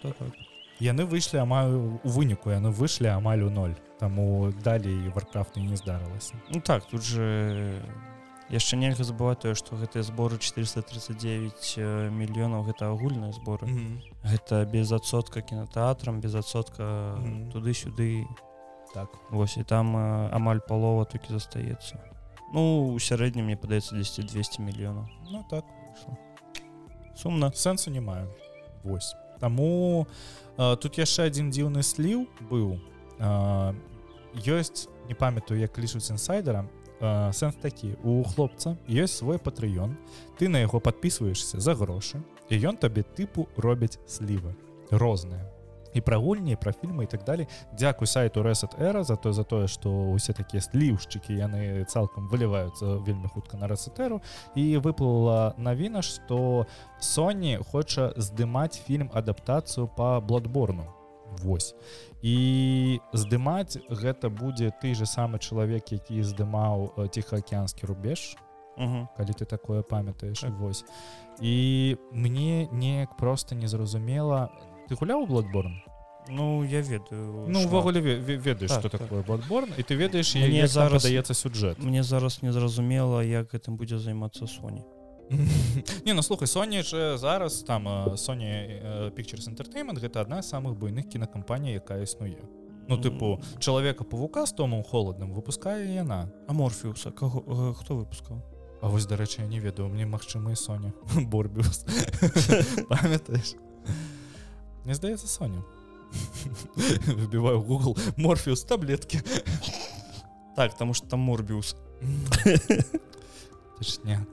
Так, 0.03 0.15
так. 0.19 0.35
яны 0.81 1.07
выйшлі 1.07 1.39
амаль 1.41 1.71
у 1.73 2.01
выніку 2.03 2.51
яны 2.51 2.71
выйшлі 2.71 3.15
амаль 3.15 3.47
у 3.47 3.51
ноль. 3.51 3.75
Таму 3.99 4.53
далей 4.65 5.09
варкрафту 5.15 5.61
не 5.61 5.77
здарылася. 5.77 6.35
Ну 6.51 6.61
так 6.61 6.85
тут 6.91 7.03
же 7.03 7.81
яшчэ 8.51 8.77
нельга 8.77 9.07
забываць 9.07 9.39
тое 9.47 9.55
што 9.55 9.77
гэтыя 9.79 10.03
зборы 10.03 10.39
439 10.39 12.11
мільёнаў 12.11 12.67
гэта 12.67 12.91
агульныя 12.91 13.33
зборы. 13.33 13.67
Mm 13.67 13.79
-hmm. 13.79 13.97
гэта 14.25 14.67
без 14.67 14.93
адсотка 14.93 15.41
кінотэатрам 15.41 16.21
без 16.21 16.35
адсотка 16.35 16.83
mm 16.83 17.23
-hmm. 17.23 17.53
туды-сюды. 17.53 18.27
Так. 18.95 19.09
Восьось 19.31 19.57
і 19.57 19.65
там 19.65 19.97
амаль 20.33 20.59
палова 20.69 21.05
толькі 21.05 21.33
застаецца 21.33 22.16
Ну 22.57 22.63
у 22.97 22.99
сярэднім 22.99 23.45
мне 23.45 23.57
падаецца 23.61 23.93
10 24.01 24.33
200 24.33 24.65
мільёнаў 24.65 25.05
Ну 25.29 25.45
так 25.51 25.65
сумна 27.17 27.53
сэнсу 27.53 27.91
не 27.91 28.01
маю. 28.01 28.29
Вось. 28.85 29.15
Таму 29.41 30.07
э, 30.57 30.77
тут 30.81 30.97
яшчэ 30.97 31.29
адзін 31.29 31.51
дзіўны 31.53 31.83
сліў 31.85 32.25
быў 32.49 32.81
э, 33.21 33.75
ёсць 34.41 34.89
не 35.09 35.15
памятаю 35.15 35.61
як 35.61 35.77
лічуць 35.77 36.09
інсайдерам 36.09 36.69
э, 37.01 37.33
сэнс 37.33 37.61
такі. 37.61 37.97
У 38.01 38.25
хлопца 38.25 38.77
ёсць 38.89 39.21
свой 39.21 39.37
патрыён 39.37 39.97
ты 40.39 40.49
на 40.49 40.65
яго 40.65 40.81
подписываешься 40.81 41.61
за 41.61 41.77
грошы 41.77 42.25
і 42.49 42.57
ён 42.57 42.81
табе 42.81 43.05
тыпу 43.05 43.49
робяць 43.57 44.01
слівы 44.09 44.57
розныя 44.91 45.56
і 45.97 46.01
пра 46.05 46.21
гульні 46.21 46.57
пра 46.61 46.73
фільмы 46.77 47.05
і 47.05 47.11
так 47.11 47.25
далей 47.25 47.49
Дякуй 47.73 48.07
сайту 48.07 48.43
Reset 48.45 48.77
эра 48.79 49.03
за 49.05 49.17
то 49.17 49.33
за 49.33 49.45
тое 49.45 49.67
што 49.67 50.13
усе 50.13 50.37
такія 50.37 50.61
сліўшчыкі 50.61 51.33
яны 51.33 51.85
цалкам 51.89 52.29
выліваюцца 52.29 53.01
вельмі 53.01 53.33
хутка 53.33 53.57
на 53.57 53.67
рэсетэру 53.67 54.21
і 54.55 54.79
выплыла 54.79 55.57
навіна 55.57 56.03
што 56.03 56.67
Соні 57.01 57.59
хоча 57.73 58.13
здымаць 58.17 58.77
фільм 58.77 59.11
адаптацыю 59.15 59.89
по 59.89 60.21
бладборну 60.21 60.93
Вось. 61.43 61.75
І 62.23 63.01
здымаць 63.13 63.77
гэта 63.91 64.31
будзе 64.31 64.71
ты 64.71 64.95
же 64.95 65.07
самы 65.11 65.39
чалавек 65.43 65.93
які 65.93 66.23
здымаў 66.23 67.09
ціхаакеанскі 67.11 67.87
рубеж. 67.87 68.37
Угу. 68.77 69.09
калі 69.17 69.33
ты 69.33 69.45
такое 69.45 69.83
памятаеш. 69.83 70.41
Так. 70.41 70.53
вось. 70.61 70.85
І 71.41 71.97
мне 72.13 72.69
неяк 72.73 73.17
просто 73.17 73.55
незразумела 73.55 74.51
ты 74.89 74.95
гуляў 74.95 75.27
бладборн 75.27 75.83
Ну 76.29 76.65
я 76.65 76.81
ведаю 76.81 77.47
Ну 77.49 77.65
увогуле 77.65 78.01
ведаеш 78.01 78.71
так, 78.71 78.81
что 78.81 78.89
так. 78.89 79.01
такое 79.01 79.23
бладборн 79.23 79.71
і 79.77 79.83
ты 79.83 79.95
ведаеш 79.95 80.35
мне 80.35 80.67
зараз 80.67 81.03
даецца 81.03 81.35
сюджэт 81.35 81.79
мне 81.79 82.03
зараз 82.03 82.43
незразумела 82.43 83.21
як 83.23 83.53
гэтым 83.55 83.77
будзе 83.77 83.99
займацца 83.99 84.47
Соні 84.47 84.83
не 86.07 86.15
ну 86.15 86.23
слухай 86.23 86.47
Соні 86.47 86.83
же 86.83 87.19
зараз 87.19 87.63
там 87.63 87.89
Sony 88.15 89.11
pictures 89.15 89.49
entertainment 89.49 89.99
гэта 90.01 90.21
адна 90.21 90.43
з 90.43 90.51
самых 90.55 90.75
буйных 90.79 91.09
кінакампаній 91.09 91.73
якая 91.73 92.03
існуе. 92.03 92.39
Ну 92.89 92.97
тыпу 92.97 93.43
чалавека 93.59 94.05
павука 94.05 94.47
з 94.47 94.53
томом 94.53 94.85
холодным 94.85 95.35
выпускае 95.35 95.95
яна. 95.95 96.31
А 96.47 96.53
морфіуса 96.53 97.11
каго 97.11 97.75
хто 97.75 97.97
выпускаў? 97.99 98.39
А 98.83 98.89
вось 98.89 99.07
дарэчы 99.07 99.43
я 99.43 99.49
не 99.49 99.59
ведаю 99.59 99.89
мне 99.89 100.07
магчымы 100.07 100.55
Соня 100.55 100.93
борбіус. 101.17 101.85
Памятаеш 102.89 103.57
Мне 104.86 104.96
здаецца 104.96 105.28
Соню 105.28 105.64
выбиваю 107.08 107.62
google 107.62 107.98
морфеус 108.18 108.64
таблетки 108.64 109.22
так 110.56 110.74
потому 110.74 110.94
что 110.94 111.08
там 111.08 111.20
морбиус 111.20 111.76
точняк 113.78 114.28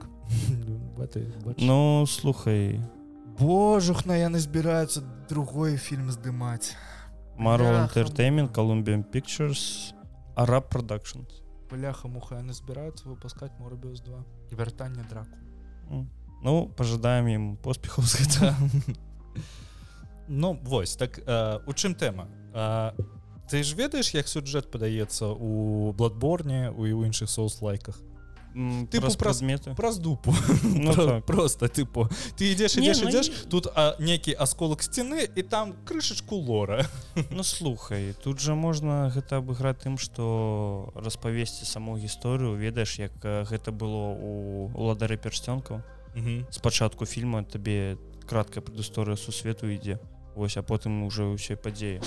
ну 1.57 2.05
слухай 2.05 2.81
божухна 3.39 4.19
яны 4.19 4.39
збіраюцца 4.39 5.01
другой 5.29 5.77
фільм 5.77 6.11
здымаць 6.11 6.75
Marvel 7.39 7.87
Entertainment, 7.87 8.51
Columbian 8.51 9.01
Pictures, 9.01 9.93
Arab 10.35 10.67
Productions. 10.67 11.39
Бляха 11.71 12.09
муха 12.11 12.35
яны 12.35 12.51
збіраюцца 12.51 13.07
выпускаць 13.07 13.55
Морбіус 13.59 14.01
2 14.03 14.19
і 14.51 14.55
вяртанне 14.59 15.07
драку. 15.07 15.39
Ну 16.43 16.67
пожадаем 16.75 17.31
ім 17.31 17.55
поспехаў 17.63 18.03
з 18.03 18.19
гэта. 18.19 18.55
Ну 20.28 20.58
вось 20.62 20.96
так 20.96 21.18
э, 21.18 21.58
у 21.66 21.72
чым 21.72 21.94
тэма? 21.94 22.28
Ты 23.50 23.62
ж 23.62 23.74
ведаеш 23.76 24.14
як 24.14 24.28
сюджэт 24.28 24.70
падаецца 24.70 25.28
у 25.28 25.92
бладборне 25.92 26.70
у 26.72 26.88
і 26.88 26.92
ў 26.96 27.12
іншых 27.12 27.28
соус-лайках? 27.28 28.00
Ты 28.90 29.00
праз 29.00 29.42
меты 29.42 29.74
праз 29.74 29.98
дупу. 29.98 30.32
Ну, 30.62 30.94
так. 30.94 31.26
просто 31.26 31.66
тыпу 31.66 32.08
ты 32.38 32.54
ідзеш 32.54 32.78
ідзеш 32.78 33.02
ну, 33.02 33.08
ідзеш 33.10 33.26
тут 33.50 33.66
нейкі 33.98 34.32
асколак 34.38 34.82
сцены 34.86 35.26
і 35.26 35.42
там 35.42 35.74
крышачку 35.84 36.36
лора. 36.36 36.86
Ну 37.30 37.42
слухай 37.42 38.14
тут 38.22 38.38
жа 38.38 38.54
можна 38.54 39.10
гэта 39.10 39.42
абыграць 39.42 39.82
тым 39.82 39.98
што 39.98 40.94
распавесці 40.94 41.66
саму 41.66 41.98
гісторыю 41.98 42.54
ведаеш 42.54 42.98
як 43.02 43.12
гэта 43.20 43.74
было 43.74 44.14
у 44.14 44.70
уладары 44.72 45.18
персцёнкаў 45.18 45.82
спачатку 46.54 47.06
фільма 47.10 47.42
табе 47.42 47.98
краткая 48.30 48.62
прадысторыя 48.62 49.18
сусвету 49.18 49.66
ідзе 49.66 49.98
Вось 50.34 50.56
а 50.56 50.62
потым 50.62 51.02
уже 51.06 51.24
ўсе 51.30 51.56
падзеі. 51.56 52.02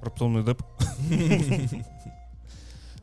Раптоўны 0.00 0.44
дэп. 0.44 0.60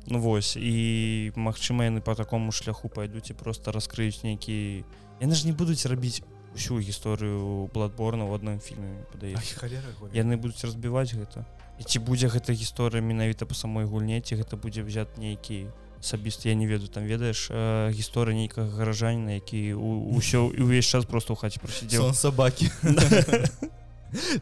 Ну 0.08 0.20
вось 0.24 0.56
і 0.56 1.36
магчыма 1.36 1.84
яны 1.84 2.00
по 2.00 2.16
такому 2.16 2.56
шляху 2.56 2.88
пайдуць 2.88 3.28
і 3.28 3.36
просто 3.36 3.76
раскрыюць 3.76 4.24
нейкі 4.24 4.88
яны 5.20 5.36
ж 5.36 5.44
не 5.44 5.52
будуць 5.52 5.84
рабіць 5.84 6.24
усю 6.56 6.80
гісторыю 6.80 7.68
бладборна 7.74 8.24
в 8.24 8.34
адным 8.34 8.64
фільме 8.64 9.04
падаецца. 9.12 9.68
Яны 10.16 10.40
будуць 10.40 10.64
разбіваць 10.64 11.12
гэта. 11.12 11.44
І 11.78 11.84
ці 11.84 12.00
будзе 12.00 12.32
гэта 12.32 12.56
гісторыя 12.56 13.04
менавіта 13.04 13.46
по 13.46 13.54
самой 13.54 13.84
гульне 13.84 14.22
ці 14.22 14.40
гэта 14.40 14.56
будзе 14.56 14.82
взят 14.82 15.18
нейкі 15.20 15.68
асабіст 16.00 16.46
я 16.46 16.56
не 16.56 16.68
ведаю 16.68 16.90
там 16.90 17.06
ведаеш 17.06 17.50
э, 17.50 17.92
гісторыя 17.92 18.36
нейкага 18.36 18.70
гаражаніна 18.78 19.38
які 19.38 19.74
ўсё 19.74 20.52
і 20.54 20.62
ўвесь 20.64 20.86
час 20.86 21.06
просто 21.06 21.34
ў 21.34 21.42
хаце 21.42 21.60
просидзеў 21.60 22.14
сабакі 22.14 22.70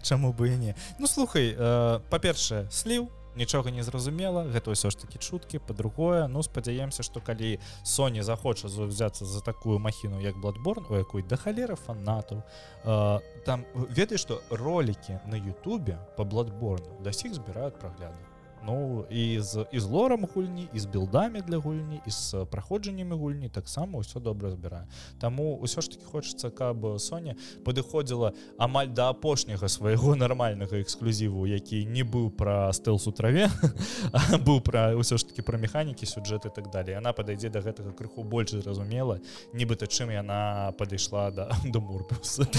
Чаму 0.02 0.34
бы 0.34 0.54
і 0.54 0.58
не. 0.58 0.76
Ну 1.00 1.08
слухай 1.08 1.56
э, 1.58 2.00
па-першае 2.10 2.70
сліў 2.70 3.10
нічога 3.36 3.72
не 3.72 3.84
зразумела 3.84 4.46
гэта 4.48 4.72
ўсё 4.72 4.90
ж 4.90 4.96
таки 4.98 5.20
чуткі 5.20 5.60
по-другое. 5.60 6.28
Ну 6.28 6.44
спадзяемся 6.44 7.04
что 7.04 7.20
калі 7.20 7.60
Соня 7.84 8.24
захоча 8.24 8.68
взяться 8.68 9.26
за 9.26 9.42
такую 9.42 9.80
махіну 9.80 10.22
як 10.22 10.38
бладборн 10.38 10.86
у 10.90 10.96
якой 10.96 11.24
да 11.24 11.36
халера 11.36 11.76
фанатаў 11.76 12.44
э, 12.86 13.20
там 13.46 13.66
ведаеш 13.90 14.22
что 14.22 14.42
ролики 14.50 15.20
на 15.26 15.36
Ютубе 15.36 15.98
по 16.18 16.24
бладборну 16.24 17.02
да 17.04 17.14
сіх 17.14 17.34
збіраюць 17.34 17.80
прагляды 17.80 18.35
Ну 18.66 19.06
і 19.10 19.40
з 19.40 19.66
і 19.72 19.80
з 19.80 19.86
лорам 19.86 20.28
гульні 20.36 20.70
і 20.74 20.80
з 20.80 20.86
білдамі 20.86 21.42
для 21.42 21.58
гульні 21.58 22.02
і 22.06 22.12
з 22.12 22.46
праходжаннямі 22.52 23.14
гульні 23.14 23.50
таксама 23.50 24.00
ўсё 24.00 24.20
добра 24.20 24.50
збірае. 24.50 24.88
Таму 25.20 25.62
ўсё 25.62 25.82
ж 25.82 25.90
таки 25.90 26.06
хочацца 26.06 26.50
каб 26.50 26.82
Соня 26.98 27.36
падыходзіла 27.66 28.34
амаль 28.58 28.90
да 28.90 29.10
апошняга 29.10 29.68
свайго 29.68 30.16
нармальнага 30.24 30.82
эксклюзіву 30.82 31.46
які 31.46 31.86
не 31.86 32.02
быў 32.02 32.30
пра 32.30 32.74
стэлсу 32.74 33.12
траве 33.12 33.50
быў 34.46 34.62
пра 34.62 34.98
ўсё 34.98 35.18
ж 35.18 35.30
таки 35.30 35.42
пра 35.46 35.58
механікі 35.58 36.06
сюджэты 36.06 36.50
так 36.50 36.72
далее 36.72 36.98
она 36.98 37.14
падайдзе 37.14 37.50
да 37.50 37.62
гэтага 37.62 37.94
крыху 37.94 38.24
больш 38.24 38.58
зразумела 38.58 39.22
нібыта 39.54 39.86
чым 39.86 40.10
яна 40.10 40.74
падышла 40.78 41.30
да 41.32 41.54
до 41.74 41.82
мурбуса 41.82 42.50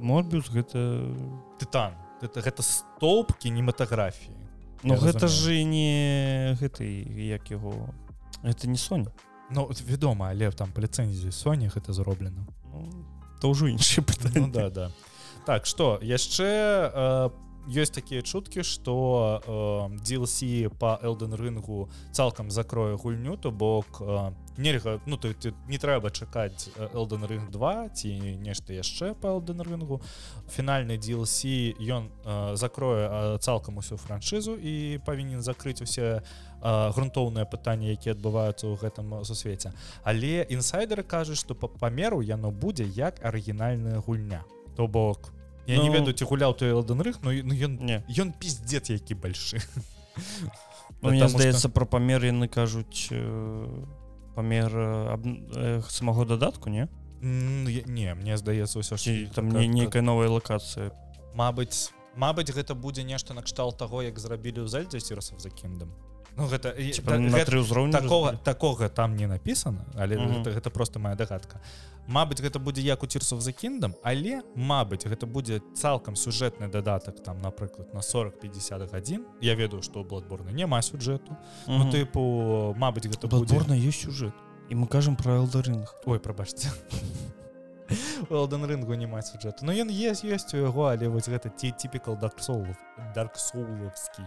морбіус 0.00 0.48
гэта 0.48 1.04
тытан 1.60 2.03
это 2.24 2.40
гэта 2.40 2.62
столб 2.62 3.32
кінематаграфіі 3.38 4.34
Ну 4.84 4.96
гэта 5.00 5.28
ж 5.28 5.64
не 5.64 6.56
гэты 6.60 6.84
як 7.28 7.50
яго 7.50 7.88
это 8.42 8.68
не 8.68 8.76
Соня 8.76 9.12
Ну 9.50 9.70
вядома 9.86 10.28
але 10.28 10.50
там 10.50 10.72
па 10.72 10.80
ліцэнзіі 10.80 11.32
Соня 11.32 11.68
гэта 11.68 11.92
зроблена 11.92 12.46
ну, 12.72 12.88
то 13.40 13.50
ўжо 13.50 13.68
іншы 13.68 14.04
ну, 14.34 14.48
да 14.48 14.70
да. 14.70 14.90
Так 15.44 15.66
что 15.66 15.98
яшчэ 16.00 16.90
по 16.92 17.30
э, 17.30 17.44
ёсць 17.68 17.90
такія 17.90 18.22
чуткі 18.22 18.62
что 18.62 19.40
э, 19.46 19.96
DLC 20.04 20.68
по 20.68 20.98
элден 21.02 21.34
рынгу 21.34 21.88
цалкам 22.12 22.50
закрою 22.50 22.98
гульню 22.98 23.36
то 23.36 23.50
бок 23.50 24.00
э, 24.00 24.32
нельга 24.56 25.00
ну 25.06 25.16
то 25.16 25.32
ты 25.32 25.54
не 25.68 25.78
трэба 25.78 26.10
чакаць 26.10 26.70
элден 26.92 27.24
рынг 27.24 27.50
2 27.50 27.88
ці 27.94 28.10
нешта 28.38 28.72
яшчэ 28.72 29.14
по 29.14 29.34
элден 29.34 29.60
рынгу 29.60 30.00
фінальны 30.48 30.96
DLC 30.96 31.74
ён 31.80 32.10
э, 32.24 32.56
закрое 32.56 33.08
э, 33.08 33.38
цалкам 33.38 33.78
усю 33.78 33.96
франшызу 33.96 34.56
і 34.56 35.00
павінен 35.04 35.42
закрыць 35.42 35.82
усе 35.82 36.22
грунтоўныя 36.64 37.44
пытанні 37.44 37.92
якія 37.92 38.16
адбываюцца 38.16 38.64
ў 38.64 38.80
гэтым 38.80 39.20
сусвеце. 39.20 39.76
Але 40.00 40.48
інсайдеры 40.48 41.04
кажуць 41.04 41.36
что 41.36 41.52
по 41.54 41.68
памеру 41.68 42.24
яно 42.24 42.48
будзе 42.50 42.88
як 42.88 43.20
арыгінальная 43.20 44.00
гульня. 44.00 44.44
То 44.76 44.88
бок 44.88 45.34
Я 45.66 45.76
ну... 45.76 45.82
не 45.84 45.90
ведаю 45.90 46.12
ці 46.12 46.24
гуляў 46.24 46.56
той 46.56 46.72
ладанрых 46.72 47.20
но 47.22 47.32
ён 47.32 47.76
не. 47.84 48.00
ён 48.08 48.32
пиздец 48.32 48.88
які 48.88 49.14
большы. 49.14 49.60
Ну, 51.02 51.10
мне 51.10 51.28
здаецца 51.28 51.68
что... 51.68 51.68
пра 51.68 51.84
памер 51.84 52.24
яны 52.24 52.48
кажуць 52.48 53.12
э, 53.12 53.84
памер 54.34 54.70
э, 54.74 55.80
самого 55.88 56.26
дадатку 56.26 56.70
не? 56.70 56.88
Не 57.20 58.14
мне 58.14 58.36
здаецца 58.36 58.78
ўсё 58.78 58.96
ж 59.00 59.30
там 59.34 59.48
не 59.48 59.66
нейкая 59.66 60.02
новая 60.02 60.28
лакацыя 60.28 60.92
Мабыць 61.34 61.90
Мабыць 62.14 62.52
гэта 62.52 62.74
будзе 62.74 63.02
нешта 63.02 63.34
накшталт 63.34 63.78
таго 63.78 64.02
як 64.02 64.18
зрабілі 64.18 64.62
ў 64.62 64.68
зальдзе 64.68 65.00
сірасов 65.00 65.40
за 65.40 65.50
кіндам 65.50 65.90
Ну 66.36 66.46
гэта 66.50 66.74
тры 67.46 67.60
ўзроўню 67.62 67.92
такого 67.92 68.34
такога 68.36 68.88
там 68.88 69.16
не 69.16 69.26
написано 69.26 69.84
але 69.94 70.16
гэта, 70.16 70.50
гэта 70.50 70.70
просто 70.70 70.98
моя 70.98 71.14
дагадка. 71.14 71.60
Мабыць 72.06 72.42
гэта 72.42 72.58
будзе 72.58 72.82
як 72.82 73.02
у 73.02 73.06
цірсов 73.06 73.40
за 73.40 73.52
кіндам 73.52 73.94
але 74.02 74.42
Мабыць 74.54 75.06
гэта 75.06 75.26
будзе 75.26 75.62
цалкам 75.74 76.16
сюжэтны 76.16 76.68
дадатак 76.68 77.22
там 77.22 77.38
напрыклад 77.38 77.94
на 77.94 78.00
40-50 78.00 78.90
гадзін. 78.90 79.24
Я 79.40 79.54
ведаю 79.54 79.82
што 79.82 80.02
бладборна 80.02 80.50
няма 80.50 80.82
сюжэту. 80.82 81.36
Ну 81.66 81.90
тыпу 81.90 82.74
Мабыць 82.76 83.06
гэта 83.06 83.28
бладборна 83.28 83.78
ёсць 83.78 84.04
сюжэт. 84.04 84.34
І 84.70 84.74
мы 84.74 84.86
кажам 84.88 85.16
про 85.16 85.36
элдарынг 85.38 85.94
Ой 86.04 86.18
прабачце 86.18 86.72
Элден 88.30 88.64
рынгу 88.64 88.94
не 88.94 89.06
маць 89.06 89.32
сюжэту 89.32 89.64
Ну 89.64 89.72
ён 89.72 89.90
есть 89.92 90.24
ёсць 90.24 90.54
у 90.54 90.62
яго 90.64 90.88
але 90.88 91.08
вось 91.08 91.28
гэта 91.28 91.52
ці 91.52 91.70
типікал 91.76 92.16
дарксолов 92.16 92.76
дарксоловскі 93.14 94.24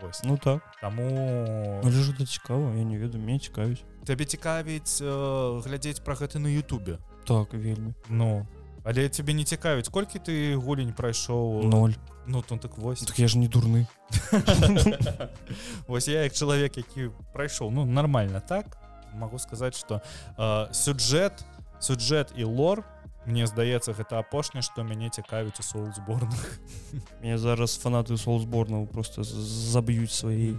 Вось 0.00 0.22
ну 0.24 0.38
так. 0.38 0.62
Таму 0.80 1.80
лежу 1.84 2.14
да 2.18 2.24
цікава 2.24 2.74
я 2.74 2.84
не 2.84 2.98
ведаю 2.98 3.22
мне 3.22 3.38
цікавіць 3.38 3.84
Табе 4.04 4.24
цікавіць 4.24 5.00
э, 5.04 5.60
глядзець 5.64 6.00
пра 6.00 6.14
гэта 6.14 6.38
на 6.38 6.48
Ютубе? 6.48 6.98
Так 7.26 7.52
вельмі. 7.52 7.94
Ну 8.08 8.46
але 8.84 9.08
цябе 9.08 9.32
не 9.32 9.44
цікавіць 9.44 9.88
колькі 9.88 10.18
ты 10.18 10.56
гулень 10.56 10.92
прайшоў? 10.92 11.64
0 11.68 11.92
Ну 12.26 12.42
то 12.42 12.56
так 12.56 12.78
вось 12.78 13.00
так 13.04 13.18
я 13.18 13.28
ж 13.28 13.38
не 13.38 13.48
дурны. 13.48 13.86
Вось 15.86 16.08
я 16.08 16.24
як 16.24 16.32
чалавек 16.32 16.76
які 16.76 17.10
прайшоў 17.32 17.70
ну 17.70 17.84
нормально 17.84 18.40
так 18.40 18.78
могу 19.14 19.38
сказаць 19.38 19.76
что 19.76 20.00
э, 20.38 20.72
сюджэт 20.72 21.44
сюджэт 21.80 22.32
і 22.36 22.44
лор 22.44 22.84
Мне 23.26 23.46
здаецца 23.46 23.96
гэта 23.96 24.20
апошняе 24.20 24.62
што 24.62 24.84
мяне 24.84 25.08
цікавіць 25.08 25.58
у 25.60 25.64
соусборных 25.64 26.60
мне 27.20 27.38
зараз 27.38 27.76
фанаты 27.80 28.16
соусборнаў 28.16 28.86
просто 28.86 29.24
заб'юць 29.24 30.12
свае 30.12 30.56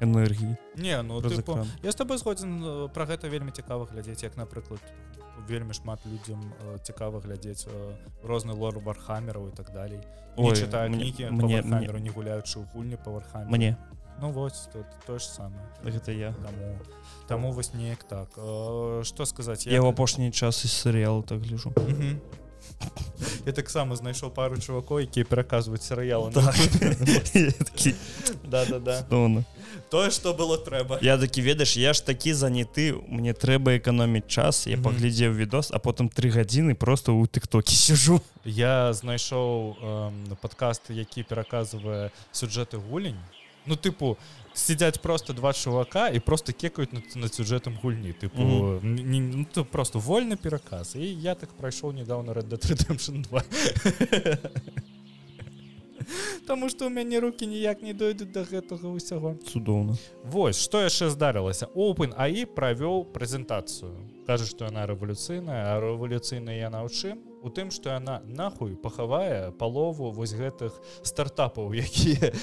энергіі 0.00 0.56
не 0.76 0.96
ну 1.02 1.20
тыпу, 1.20 1.64
я 1.82 1.92
з 1.92 1.96
тобой 1.96 2.18
згодзін 2.18 2.52
э, 2.60 2.88
пра 2.92 3.04
гэта 3.04 3.28
вельмі 3.28 3.52
цікава 3.52 3.88
глядзець 3.92 4.24
як 4.24 4.36
напрыклад 4.36 4.80
вельмі 5.48 5.72
шмат 5.72 6.00
людзям 6.06 6.40
э, 6.40 6.78
цікава 6.82 7.20
глядзець 7.20 7.66
э, 7.68 7.92
розны 8.22 8.52
лор 8.52 8.78
вархамераў 8.78 9.48
і 9.48 9.52
так 9.56 9.72
далей. 9.72 10.00
Чытаюнікі 10.36 11.30
мне 11.30 11.62
не 11.62 12.10
гуляючы 12.10 12.60
ў 12.60 12.64
гульні 12.72 12.96
па 12.96 13.10
вархам 13.10 13.48
мне 13.48 13.76
ну 14.20 14.30
вось 14.30 14.68
тут 14.72 14.86
то 15.06 15.18
ж 15.18 15.24
самае 15.28 15.66
гэта 15.84 16.12
я. 16.12 16.32
Таму 16.32 16.78
Таму 17.26 17.52
вось 17.52 17.74
неяк 17.74 18.04
так. 18.04 18.28
Что 19.04 19.26
сказаць 19.26 19.66
я 19.66 19.80
в 19.80 19.86
апошні 19.86 20.30
час 20.30 20.64
і 20.64 20.68
серыял 20.68 21.22
так 21.22 21.42
гляжу. 21.42 21.74
Я 23.46 23.52
таксама 23.52 23.94
знайшоў 23.96 24.34
пару 24.34 24.58
чувакоў 24.58 25.06
якія 25.06 25.24
пераказваюць 25.24 25.86
серыялы 25.86 26.34
да 26.34 26.50
тое 29.90 30.10
что 30.10 30.34
было 30.34 30.58
трэба 30.58 30.98
я 31.00 31.16
такі 31.18 31.42
ведаеш 31.46 31.76
я 31.76 31.94
ж 31.94 32.02
такі 32.02 32.34
заняты 32.34 32.92
мне 33.06 33.32
трэба 33.32 33.78
эканоміць 33.78 34.26
час 34.26 34.66
я 34.66 34.76
паглядзеў 34.76 35.32
відос 35.38 35.70
а 35.70 35.78
потым 35.78 36.10
три 36.10 36.30
гадзіны 36.30 36.74
просто 36.74 37.14
ў 37.14 37.30
тыктокі 37.30 37.74
сижу. 37.74 38.20
Я 38.44 38.92
знайшоў 38.92 39.78
падкаст 40.42 40.90
які 40.90 41.22
пераказвае 41.22 42.10
сюджэты 42.32 42.82
гулень 42.82 43.20
ну 43.66 43.76
тыпу 43.76 44.16
сядзяць 44.56 44.98
просто 44.98 45.32
два 45.32 45.52
чувака 45.52 46.08
і 46.08 46.20
просто 46.20 46.52
кекаюць 46.52 46.92
над, 46.92 47.04
над 47.16 47.34
сюжэтам 47.34 47.78
гульні. 47.82 48.14
Тыпу 48.20 48.40
mm 48.40 48.80
-hmm. 48.80 49.04
не, 49.04 49.20
ну, 49.20 49.46
то 49.52 49.64
просто 49.64 49.98
вольны 49.98 50.36
пераказ 50.36 50.96
і 50.96 51.14
я 51.20 51.34
так 51.34 51.50
прайшоў 51.60 51.92
недавно 51.92 52.32
Red 52.32 52.48
Dead 52.48 52.70
Redemption 52.70 53.22
2 53.22 53.42
Таму 56.46 56.68
што 56.68 56.86
ў 56.86 56.90
мяне 56.90 57.20
руки 57.20 57.46
ніяк 57.46 57.82
не 57.82 57.92
дойдуць 57.92 58.30
до 58.32 58.42
гэтага 58.46 58.86
ўсяго 58.94 59.34
цудоўна 59.52 59.96
Вось 60.24 60.62
што 60.62 60.82
яшчэ 60.82 61.10
здарылася 61.10 61.66
open 61.74 62.14
аі 62.16 62.46
правёў 62.46 63.04
прэзентацыю 63.10 63.90
кажа 64.26 64.46
што 64.46 64.64
яна 64.64 64.86
рэвалюцыйная 64.86 65.74
а 65.74 65.80
рэвалюцыйная 65.80 66.58
яна 66.58 66.86
ў 66.86 66.88
чым 66.94 67.18
у 67.46 67.50
тым 67.54 67.70
што 67.70 67.94
яна 67.94 68.18
нахуй 68.26 68.74
пахавае 68.74 69.54
палову 69.54 70.10
вось 70.10 70.34
гэтых 70.34 70.74
стартапаў 71.06 71.70
якія 71.86 72.34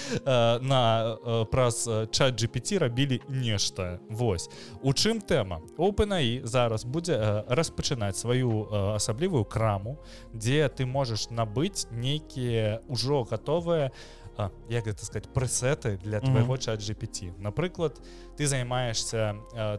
на 0.63 1.19
праз 1.51 1.83
чат 2.15 2.39
GPT 2.39 2.79
рабілі 2.79 3.19
нешта. 3.27 3.99
Вось. 4.09 4.47
У 4.81 4.95
чым 4.95 5.19
тэма? 5.19 5.59
Openаі 5.77 6.41
зараз 6.47 6.87
будзе 6.87 7.43
распачынаць 7.51 8.15
сваю 8.23 8.63
асаблівую 8.95 9.43
краму 9.43 9.99
дзе 10.31 10.71
ты 10.71 10.87
можаш 10.87 11.29
набыць 11.29 11.85
нейкія 11.91 12.79
ўжо 12.87 13.27
гатовыя 13.27 13.91
а, 13.91 14.22
як 14.69 14.85
гэта 14.85 15.05
сказать 15.05 15.29
прэсеты 15.33 15.97
для 15.97 16.19
твайго 16.19 16.57
чат 16.57 16.79
GPT 16.79 17.33
напрыклад 17.39 17.99
ты 18.37 18.47
займаешься 18.47 19.35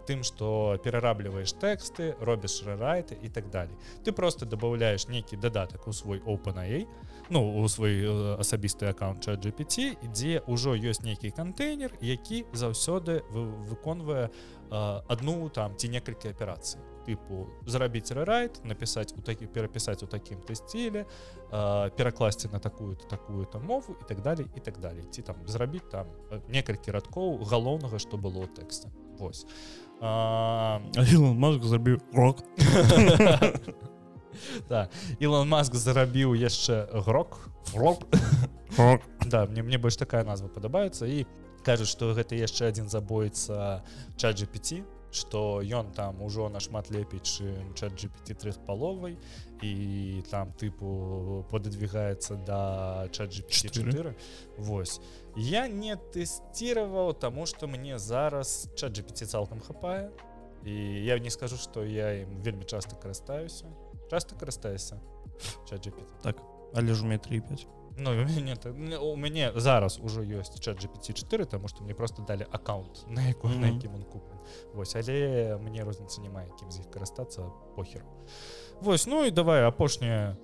тым 0.06 0.22
что 0.22 0.78
перарабліваешь 0.84 1.52
тэксты 1.52 2.14
робіш 2.20 2.62
рэрайты 2.62 3.18
і 3.20 3.28
так 3.28 3.50
далее 3.50 3.76
ты 4.04 4.12
просто 4.12 4.46
добавляешь 4.46 5.08
нейкі 5.08 5.36
дадатак 5.36 5.88
у 5.88 5.92
свой 5.92 6.20
openA 6.20 6.86
ну 7.30 7.62
у 7.62 7.68
свой 7.68 8.38
асабісты 8.38 8.86
аккаунт 8.86 9.24
чат 9.24 9.44
GPT 9.44 9.96
дзе 10.12 10.42
ўжо 10.46 10.74
ёсць 10.74 11.02
нейкі 11.02 11.30
кантэйнер 11.30 11.92
які 12.00 12.46
заўсёды 12.52 13.22
выконвае 13.30 14.30
одну 14.70 15.48
там 15.48 15.76
ці 15.76 15.88
некалькі 15.88 16.28
аперацый 16.28 16.80
тыпу 17.06 17.46
зрабіць 17.66 18.12
рэрайт 18.12 18.64
напісаць 18.64 19.14
у 19.16 19.20
такі 19.20 19.46
перапісаць 19.46 20.02
у 20.02 20.06
такім 20.06 20.40
ты 20.42 20.54
стиле 20.54 21.06
перакласці 21.50 22.48
на 22.52 22.58
такую-то 22.58 23.06
такую-то 23.06 23.60
мову 23.60 23.96
і 24.00 24.04
так 24.08 24.22
далее 24.22 24.48
і 24.56 24.60
так 24.60 24.80
далее. 24.80 25.04
Ці 25.10 25.22
там 25.22 25.36
зрабіць 25.46 25.88
там 25.90 26.06
некалькі 26.48 26.90
радкоў 26.90 27.44
галоўнага 27.44 27.98
что 27.98 28.16
было 28.16 28.46
тэкста 28.46 28.88
Вось 29.18 29.46
мозг 30.00 31.64
зрабіў 31.64 31.98
рок. 32.12 32.42
Да 34.68 34.88
Ілон 35.20 35.48
Маск 35.48 35.74
зарабіў 35.74 36.34
яшчэ 36.34 36.88
грок 37.06 37.38
рок. 37.74 38.02
Да 39.26 39.46
мне 39.46 39.62
мне 39.62 39.78
больш 39.78 39.96
такая 39.96 40.24
назва 40.24 40.48
падабаецца 40.48 41.06
і 41.06 41.24
кажуць 41.64 41.88
што 41.88 42.12
гэта 42.14 42.34
яшчэ 42.34 42.68
адзін 42.68 42.90
забойца 42.90 43.84
чат 44.16 44.36
GPT 44.36 44.82
что 45.14 45.62
ён 45.62 45.92
там 45.92 46.22
ужо 46.22 46.48
нашмат 46.48 46.90
лепей 46.90 47.20
чым 47.20 47.74
чат 47.74 47.94
GPT3 47.94 48.52
з 48.52 48.58
паловай 48.66 49.16
і 49.62 50.22
там 50.30 50.50
тыпу 50.58 51.46
подадвигаецца 51.50 52.34
да 52.42 53.06
чат 53.14 53.30
GPT4 53.30 54.14
Вось. 54.58 55.00
Я 55.36 55.68
не 55.68 55.94
тэсціраваў 55.94 57.14
таму 57.14 57.46
что 57.46 57.66
мне 57.66 57.98
зараз 57.98 58.68
чат 58.74 58.98
GPT 58.98 59.26
цалкам 59.26 59.60
хапае. 59.60 60.10
І 60.64 61.04
я 61.04 61.18
не 61.18 61.30
скажу 61.30 61.56
что 61.56 61.84
я 61.84 62.26
ім 62.26 62.42
вельмі 62.42 62.64
часто 62.64 62.96
карыстаюся. 62.96 63.70
Часто 64.10 64.34
карыстаюся 64.34 64.98
чат 65.70 65.86
GPT 65.86 66.10
так 66.22 66.42
але 66.74 66.94
ж 66.94 67.04
у 67.04 67.06
мне 67.06 67.18
35 67.18 67.66
Ну, 67.96 68.10
так, 68.56 68.74
у 69.02 69.16
мяне 69.16 69.52
зараз 69.54 70.00
ужо 70.02 70.22
ёсць 70.22 70.58
чат 70.58 70.82
GPT4 70.82 71.44
тому 71.46 71.68
что 71.68 71.84
мне 71.84 71.94
просто 71.94 72.22
далі 72.22 72.46
аккаунт 72.50 73.06
на 73.08 73.28
яку 73.28 73.48
mm 73.48 73.52
-hmm. 73.52 73.60
на 73.60 73.66
якім 73.66 73.94
он 73.94 74.02
куплен. 74.02 74.38
Вось 74.74 74.96
але 74.96 75.58
мне 75.62 75.84
розніцы 75.84 76.22
няма 76.22 76.42
якім 76.42 76.70
з 76.70 76.78
іх 76.78 76.86
карыстацца 76.86 77.50
похер 77.76 78.04
Вось 78.80 79.06
ну 79.06 79.24
і 79.24 79.30
давай 79.30 79.64
апошняе 79.64 80.36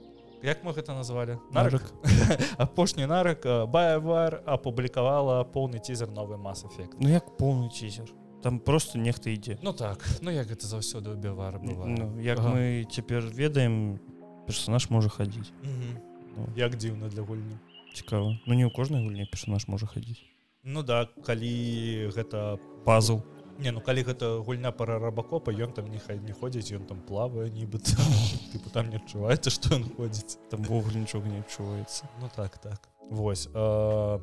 як 0.43 0.65
мы 0.65 0.73
гэта 0.73 0.95
назвалі? 0.95 1.39
Нарык 1.53 1.83
апошні 2.57 3.07
нарык 3.07 3.67
баявар 3.67 4.43
апублікавала 4.47 5.45
поўны 5.45 5.79
цізер 5.79 6.09
новы 6.09 6.37
мас-эфект 6.37 6.97
Ну 7.01 7.09
як 7.09 7.37
поўны 7.39 7.71
цізер 7.71 8.13
там 8.43 8.59
просто 8.59 8.99
нехта 8.99 9.31
ідзе. 9.31 9.59
Ну 9.63 9.73
так 9.73 10.07
ну 10.23 10.31
як 10.31 10.47
гэта 10.47 10.67
заўсёды 10.67 11.13
убівар 11.13 11.61
ну, 11.63 12.21
як 12.21 12.39
ага. 12.39 12.49
мы 12.49 12.87
цяпер 12.91 13.21
ведаем 13.21 13.99
персонаж 14.47 14.91
можа 14.91 15.09
хадзіць. 15.09 15.53
Mm 15.63 15.71
-hmm 15.71 16.10
ну, 16.37 16.49
як 16.57 16.77
дзіўна 16.77 17.09
для 17.09 17.23
гульні. 17.23 17.59
Цікава 17.95 18.39
Ну 18.47 18.55
не 18.55 18.67
ў 18.67 18.73
кожнай 18.75 19.03
гульні 19.03 19.27
персонаж 19.31 19.67
можа 19.69 19.87
хадзіць. 19.87 20.23
Ну 20.63 20.83
да 20.83 21.09
калі 21.27 22.11
гэта 22.15 22.59
пазл. 22.85 23.23
Не 23.59 23.73
ну 23.73 23.81
калі 23.81 24.05
гэта 24.05 24.41
гульня 24.45 24.73
пара 24.73 24.99
рабакопа 24.99 25.53
ён 25.53 25.73
там 25.73 25.91
нехай 25.91 26.19
не 26.19 26.33
ходзіць 26.33 26.73
ён 26.73 26.87
там 26.87 27.01
плавае 27.03 27.51
нібыта. 27.51 27.97
Тыпу 28.53 28.71
там 28.71 28.91
не 28.91 28.97
адчуваецца 29.03 29.51
што 29.51 29.75
ён 29.77 29.85
ходзіць. 29.85 30.39
Там 30.51 30.63
ввогуле 30.63 31.01
нічога 31.01 31.29
не 31.29 31.41
адчуваецца. 31.41 32.09
Ну 32.21 32.31
так 32.35 32.59
так. 32.59 32.89
Вось 33.11 33.49
э, 33.53 34.19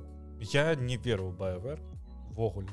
я 0.54 0.76
не 0.76 0.98
веру 0.98 1.32
баявер 1.32 1.82
ввогуле 2.32 2.72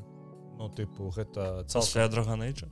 Ну 0.58 0.70
тыпу 0.70 1.10
гэта 1.10 1.64
цалкая 1.66 2.08
драганейджа 2.08 2.68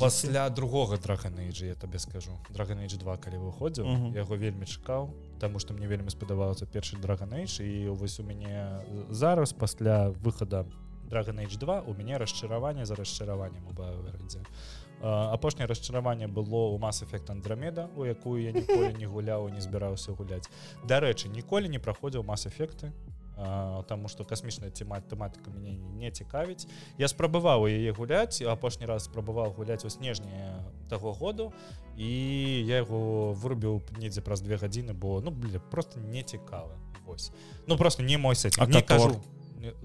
пасля 0.00 0.48
другога 0.50 0.96
драгонейджа 0.96 1.66
я 1.66 1.74
табе 1.74 1.98
скажу. 1.98 2.30
Драгонейдж 2.50 2.96
2 2.96 3.16
калі 3.16 3.36
выходзіў 3.36 3.84
uh 3.84 3.98
-huh. 3.98 4.16
яго 4.16 4.36
вельмі 4.36 4.66
чакаў 4.66 5.10
Таму 5.38 5.58
што 5.58 5.74
мне 5.74 5.86
вельмі 5.86 6.10
спадабаўся 6.10 6.66
першы 6.66 7.00
драгонейдж 7.00 7.60
і 7.60 7.88
вось 7.88 8.20
у 8.20 8.22
мяне 8.22 8.80
зараз 9.10 9.52
пасля 9.52 10.10
выхада 10.10 10.64
драгонейдж 11.10 11.56
2 11.56 11.80
у 11.80 11.94
мяне 11.94 12.18
расчараванне 12.18 12.86
за 12.86 12.94
расчараваннем 12.94 13.66
убавердзе 13.68 14.40
апошняе 15.04 15.66
расчараванне 15.66 16.28
было 16.28 16.68
у 16.68 16.78
мас-эфект 16.78 17.30
андрамеда 17.30 17.90
у 17.96 18.04
якую 18.04 18.42
я 18.42 18.52
ніколі 18.52 18.94
не 18.98 19.06
гуляў 19.06 19.48
не 19.48 19.60
збіраўся 19.60 20.12
гуляць. 20.12 20.48
Дарэчы 20.84 21.28
ніколі 21.28 21.68
не 21.68 21.78
праходзіў 21.78 22.22
мас-эфекты 22.22 22.92
Таму 23.34 24.08
што 24.08 24.24
касмічная 24.24 24.70
цема 24.70 25.00
тэматыка 25.02 25.50
мяне 25.50 25.74
не 25.74 26.10
цікавіць. 26.10 26.68
Я 26.98 27.08
спрабаваў 27.08 27.66
яе 27.66 27.90
гуляць 27.90 28.42
апошні 28.42 28.86
раз 28.86 29.10
спрабаваў 29.10 29.54
гуляць 29.58 29.84
у 29.84 29.90
снежні 29.90 30.62
таго 30.88 31.12
году 31.12 31.52
і 31.96 32.10
я 32.66 32.82
яго 32.86 33.32
вырубіў 33.34 33.82
недзе 33.98 34.22
праз 34.22 34.40
две 34.40 34.56
гадзіны, 34.56 34.94
бо 34.94 35.20
ну 35.20 35.30
бля, 35.30 35.58
просто 35.58 36.00
не 36.00 36.22
цікава. 36.22 36.78
Вось. 37.06 37.32
Ну 37.66 37.76
просто 37.76 38.02
не 38.02 38.16
мой 38.18 38.34
сет 38.34 38.56
не 38.68 38.82
кажу 38.82 39.20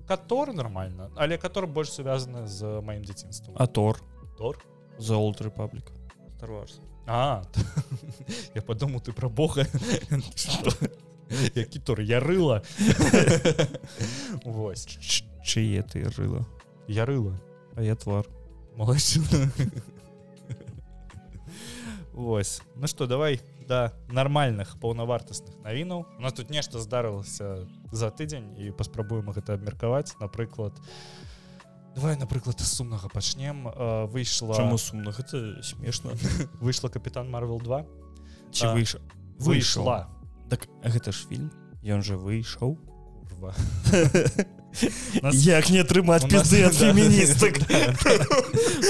Катор 0.07 0.53
нормально, 0.53 1.09
але 1.15 1.37
катор 1.37 1.67
больш 1.67 1.89
связаны 1.89 2.47
з 2.47 2.81
маім 2.81 3.03
дзяцінствам. 3.03 3.55
А 3.57 3.67
тор 3.67 4.01
тор 4.37 4.59
за 4.97 5.15
Old 5.15 5.41
Republic 5.41 5.91
А 7.07 7.41
я 8.55 8.61
падумаў 8.61 9.01
ты 9.01 9.13
пра 9.13 9.29
Бога 9.29 9.65
які 11.55 11.79
тор 11.79 12.01
я 12.01 12.19
рыла. 12.19 12.63
Вось 14.45 14.85
чые 15.43 15.83
ты 15.83 16.03
рыла? 16.17 16.45
Я 16.87 17.05
рыла. 17.05 17.39
А 17.75 17.81
я 17.81 17.95
твар. 17.95 18.25
Вось 18.75 19.19
Ну 22.75 22.87
что 22.87 23.07
давай 23.07 23.41
да 23.69 23.93
нармальных 24.09 24.79
паўнавартасных 24.81 25.61
навінаў 25.61 26.05
у 26.17 26.21
нас 26.21 26.33
тут 26.33 26.49
нешта 26.49 26.81
здарылася 26.81 27.69
за 27.93 28.09
тыдзень 28.09 28.57
і 28.57 28.73
паспрабуем 28.73 29.29
гэта 29.29 29.53
абмеркаваць 29.53 30.17
напрыклад 30.19 30.73
давай 31.93 32.17
напрыклад 32.17 32.59
сумнага 32.59 33.13
пачнем 33.13 33.69
выйшла 34.09 34.57
сумна 34.77 35.13
гэта 35.13 35.61
смешна 35.61 36.17
выйшла 36.65 36.89
капітан 36.89 37.29
марвел 37.29 37.61
2 37.61 37.85
ці 38.51 38.73
выйшла 38.73 39.01
выйшла 39.37 40.09
так 40.49 40.67
гэта 40.83 41.11
ж 41.11 41.27
фільм. 41.29 41.49
Ён 41.85 42.03
же 42.03 42.17
выйшаў 42.19 42.75
нас... 45.21 45.35
як 45.35 45.69
не 45.69 45.79
атрымаць 45.79 46.27
пізды 46.27 46.63
ад 46.67 46.75
феміністак? 46.81 47.59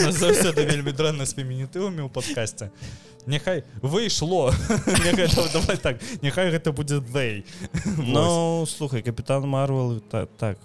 заўсёды 0.10 0.65
вельмі 0.65 0.91
дрэнна 0.91 1.26
з 1.26 1.38
фемінітывамі 1.38 2.06
ў 2.06 2.10
падкасці 2.10 2.74
Няхай 3.30 3.63
выйшло. 3.82 4.50
Так 5.84 6.02
няхай 6.22 6.50
гэта 6.52 6.72
будзе 6.72 7.00
дэй 7.00 7.45
Ну 7.98 8.65
слухай 8.65 9.02
капітан 9.02 9.48
марвел 9.48 10.00
так 10.00 10.30
так 10.38 10.58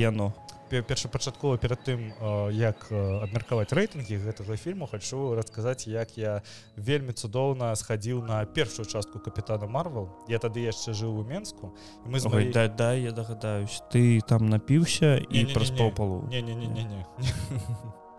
яно 0.00 0.34
першапачаткова 0.68 1.58
перад 1.58 1.82
тым 1.84 2.12
як 2.54 2.88
абмеркаваць 2.92 3.72
рэйтынгі 3.72 4.20
гэтага 4.24 4.56
фільму 4.56 4.86
хачу 4.86 5.34
расказаць 5.34 5.88
як 5.88 6.16
я 6.18 6.42
вельмі 6.76 7.12
цудоўна 7.12 7.74
схадзіў 7.76 8.22
на 8.24 8.44
першую 8.44 8.86
частку 8.86 9.18
капітана 9.18 9.66
марвел 9.66 10.08
я 10.28 10.38
тады 10.38 10.64
яшчэ 10.64 10.92
жыў 10.92 11.20
у 11.20 11.24
менску 11.24 11.74
мы 12.04 12.20
з 12.20 12.26
моей 12.26 12.52
да, 12.52 12.68
да 12.68 12.94
я 12.94 13.12
дагадаюсь. 13.12 13.82
Ты 13.92 14.20
там 14.26 14.48
напіўся 14.48 15.16
і 15.18 15.46
праз 15.54 15.70
паўпалу 15.70 16.28
не 16.28 16.42
не 16.42 16.54
не 16.54 16.66
не 16.66 16.84
не 16.84 17.04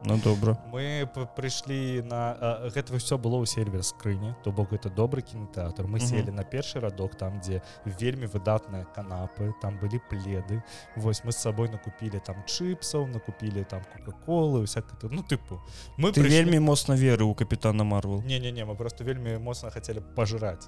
Ну 0.05 0.17
добра 0.23 0.55
мы 0.71 1.03
прыйшлі 1.35 2.03
на 2.07 2.69
гэта 2.71 2.95
все 2.95 3.17
было 3.19 3.43
ў 3.43 3.45
сельвер 3.45 3.83
скрыні 3.83 4.31
то 4.43 4.51
бок 4.51 4.71
это 4.71 4.87
добры 4.89 5.21
кінотэатр 5.21 5.87
мы 5.91 5.99
селі 5.99 6.31
на 6.31 6.43
першы 6.43 6.79
радок 6.79 7.17
там 7.19 7.39
дзе 7.43 7.61
вельмі 7.83 8.31
выдатныя 8.31 8.87
канапы 8.95 9.51
там 9.61 9.75
былі 9.79 9.99
пледы. 10.09 10.63
Восьось 10.95 11.25
мы 11.25 11.31
з 11.31 11.43
сабой 11.43 11.67
накупілі 11.67 12.23
там 12.23 12.39
чыпсаў 12.47 13.07
накупілі 13.11 13.63
там 13.67 13.83
кока-колы 13.91 14.63
всяк 14.63 14.87
ну 15.03 15.19
тыпу 15.19 15.59
мы 15.97 16.15
ты 16.15 16.23
прыйшлі... 16.23 16.31
вельмі 16.31 16.59
моцна 16.59 16.95
веры 16.95 17.27
у 17.27 17.35
капітана 17.35 17.83
марвел. 17.83 18.21
Не 18.23 18.39
не 18.39 18.51
не 18.51 18.63
мы 18.63 18.75
просто 18.75 19.03
вельмі 19.03 19.37
моцна 19.37 19.69
хацелі 19.69 19.99
пажраць 20.15 20.67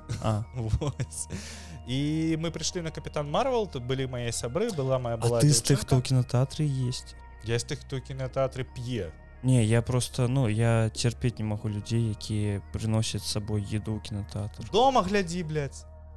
і 1.87 2.35
мы 2.41 2.51
прыйшлі 2.51 2.83
на 2.83 2.91
капітан 2.91 3.31
марвел 3.31 3.67
тут 3.67 3.83
былі 3.87 4.07
мае 4.07 4.31
сябры 4.31 4.67
была 4.75 4.99
моя 4.99 5.15
была 5.15 5.39
ты 5.39 5.47
з 5.47 5.63
тых 5.63 5.87
хто 5.87 5.95
ў 5.95 6.01
кінотэатры 6.03 6.67
есть 6.67 7.15
з 7.45 7.63
тых 7.63 7.81
хто 7.81 7.99
кінотэатры 7.99 8.63
п'е 8.63 9.11
Не 9.43 9.63
я 9.65 9.81
просто 9.81 10.27
ну 10.27 10.47
я 10.47 10.89
цярпець 10.89 11.39
не 11.39 11.45
магу 11.45 11.69
людзей 11.69 12.11
якія 12.11 12.61
прыносяць 12.73 13.25
сабой 13.25 13.65
еду 13.71 13.99
кінотэатр 13.99 14.69
дома 14.71 15.01
глядзі 15.01 15.45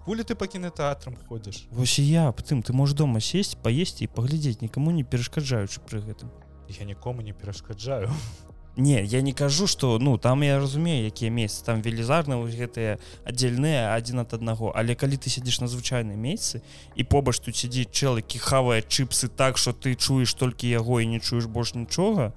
хулі 0.05 0.23
ты 0.23 0.35
па 0.37 0.47
кінотэатрам 0.47 1.17
ходзіш 1.29 1.65
Вось 1.71 1.99
я 1.99 2.29
тым 2.33 2.63
ты 2.63 2.73
можешь 2.73 2.97
дома 2.97 3.21
сесть 3.21 3.57
паесці 3.63 4.05
і 4.05 4.13
паглядзець 4.13 4.61
нікому 4.61 4.93
не 4.93 5.05
перашкаджаючы 5.05 5.81
пры 5.81 6.05
гэтым 6.05 6.29
я 6.69 6.85
нікому 6.85 7.23
не 7.23 7.33
перашкаджаю 7.33 8.13
Не 8.77 9.05
я 9.05 9.21
не 9.23 9.33
кажу 9.33 9.67
что 9.67 9.99
ну 9.99 10.19
там 10.19 10.43
я 10.43 10.59
разумею 10.59 11.07
якія 11.07 11.31
месяцы 11.31 11.65
там 11.65 11.83
велізарна 11.83 12.37
вось 12.37 12.59
гэтыя 12.59 12.99
аддзельныя 13.23 13.95
адзін 13.95 14.27
ад 14.27 14.35
аднаго. 14.35 14.73
Але 14.75 14.95
калі 14.99 15.15
ты 15.15 15.31
сядзіш 15.31 15.61
на 15.61 15.69
звычайнай 15.71 16.17
месцы 16.17 16.63
і 16.97 17.05
побач 17.05 17.39
тут 17.39 17.55
сядзіць 17.55 17.95
чэлыкі 17.95 18.39
хавае 18.43 18.83
чыпсы 18.83 19.29
так 19.29 19.59
что 19.59 19.73
ты 19.73 19.95
чуеш 19.95 20.35
толькі 20.35 20.67
яго 20.67 20.99
і 21.01 21.07
не 21.07 21.21
чуеш 21.21 21.47
больш 21.47 21.75
нічога 21.75 22.35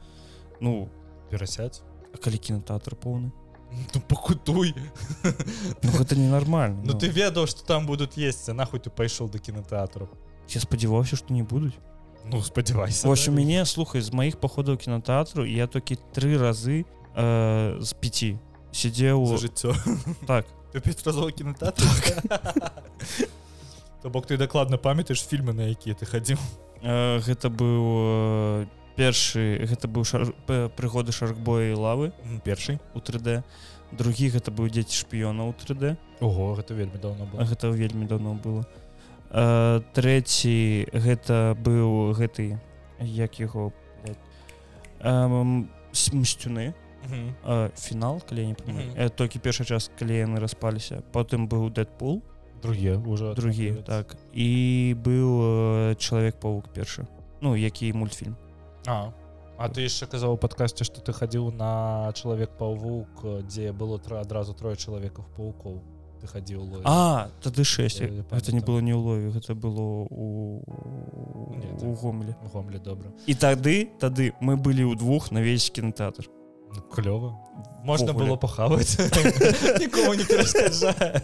ну 0.62 0.89
перасядь 1.32 1.82
калі 2.21 2.38
кінотэатр 2.38 2.95
поўны? 2.95 3.32
Ну, 3.93 4.02
пакутуй 4.02 4.73
ну, 5.84 5.91
гэта 5.91 6.15
ненармальна 6.15 6.82
Ну 6.84 6.93
ты 6.93 7.10
ведаў 7.10 7.47
что 7.47 7.65
там 7.65 7.86
будуць 7.86 8.17
есці 8.17 8.54
нахуй 8.54 8.80
ты 8.80 8.89
пайшоў 8.89 9.30
да 9.30 9.39
кінотэатру 9.39 10.08
я 10.50 10.62
спадзяваўся 10.62 11.17
что 11.17 11.34
не 11.34 11.43
будуць 11.43 11.76
Ну 12.32 12.42
спадзявайся 12.42 13.08
вось 13.08 13.28
у 13.28 13.32
мяне 13.32 13.66
слухай 13.66 14.02
з 14.02 14.12
маіх 14.12 14.40
паходаў 14.40 14.78
кінотэатру 14.78 15.46
я 15.48 15.68
толькі 15.68 15.96
тры 16.12 16.36
разы 16.36 16.84
э, 17.16 17.78
з 17.80 17.94
пяці 17.96 18.36
сидзеў 18.72 19.38
жыццё 19.40 19.74
так. 20.28 20.46
Кінотэатр 21.38 21.84
то 24.02 24.10
бок 24.10 24.28
ты 24.28 24.38
дакладна 24.38 24.78
памятаеш 24.78 25.24
фільмы 25.24 25.54
на 25.54 25.72
якія 25.72 25.96
ты 25.96 26.06
хадзіў 26.06 26.38
э, 26.84 27.20
гэта 27.24 27.50
быў 27.50 28.68
першы 28.98 29.63
гэта 29.63 29.88
быў 29.88 30.04
шар... 30.04 30.28
прыгоды 30.76 31.12
шаркбоя 31.16 31.76
лавы 31.78 32.12
першы 32.44 32.80
у 32.94 33.00
3d 33.00 33.44
другі 33.92 34.30
гэта 34.36 34.52
быў 34.52 34.68
дзеці 34.68 35.00
шпіёна 35.00 35.48
ў 35.48 35.56
3d 35.56 35.96
Ого 36.20 36.56
гэта 36.60 36.74
вельмі 36.74 37.00
давно 37.00 37.26
было. 37.26 37.46
гэта 37.46 37.72
вельмі 37.72 38.06
давно 38.06 38.34
было 38.36 38.68
трэці 39.32 40.88
гэта 40.94 41.56
быў 41.60 42.13
гэты 42.16 42.60
як 43.00 43.40
яго 43.40 43.74
мсцюны 45.04 46.74
фінал 47.76 48.22
калі 48.28 48.56
не 48.56 49.10
толькі 49.16 49.40
першы 49.40 49.66
час 49.66 49.92
калі 50.00 50.16
яны 50.16 50.40
распаліся. 50.40 51.04
Потым 51.12 51.48
быў 51.48 51.70
дэдпул. 51.72 52.22
Другі 52.62 52.98
уже 53.06 53.34
другі 53.36 53.84
так. 53.86 54.18
І 54.34 54.96
быў 54.98 55.96
чалавек 55.96 56.40
павук 56.40 56.74
першы. 56.74 57.08
Ну 57.42 57.56
які 57.56 57.94
мультфільм. 57.94 58.36
А, 58.88 59.13
а 59.58 59.70
ты 59.70 59.84
яшчэ 59.86 60.08
казаў 60.08 60.34
у 60.34 60.40
падкасці 60.42 60.88
што 60.88 61.02
ты 61.02 61.13
хадзіў 61.13 61.52
на 61.52 62.12
чалавек 62.16 62.56
паўвук 62.58 63.44
дзе 63.46 63.72
было 63.72 64.00
тра 64.00 64.22
адразу 64.22 64.54
трое 64.54 64.76
чалавекаў 64.76 65.26
паукоў 65.36 65.82
хадзіў 66.28 66.84
А 66.84 67.30
тады 67.42 67.63
6 67.63 68.02
это 68.02 68.52
не 68.52 68.60
было 68.60 68.80
не 68.80 68.94
ўлове 68.94 69.32
гэта 69.32 69.56
было 69.56 70.06
у 70.10 70.62
у 71.82 71.94
гомле 71.96 72.36
гомле 72.54 72.80
добра 72.80 73.12
і 73.26 73.34
тады 73.34 73.90
тады 74.00 74.34
мы 74.40 74.58
былі 74.58 74.92
ў 74.92 74.96
двух 74.96 75.32
на 75.32 75.42
весь 75.42 75.70
кінотэатр 75.70 76.28
ну, 76.76 76.82
клёва 76.92 77.36
можна 77.84 78.13
было 78.13 78.36
пахаваць 78.36 78.98
не 80.16 80.26
перашкаджае 80.26 81.24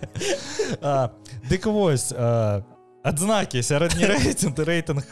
дык 1.50 1.66
вось 1.66 2.14
а 2.16 2.64
адзнакі 3.04 3.60
сярэдні 3.60 4.08
рэйтинг 4.08 4.58
рэйтынг 4.58 5.12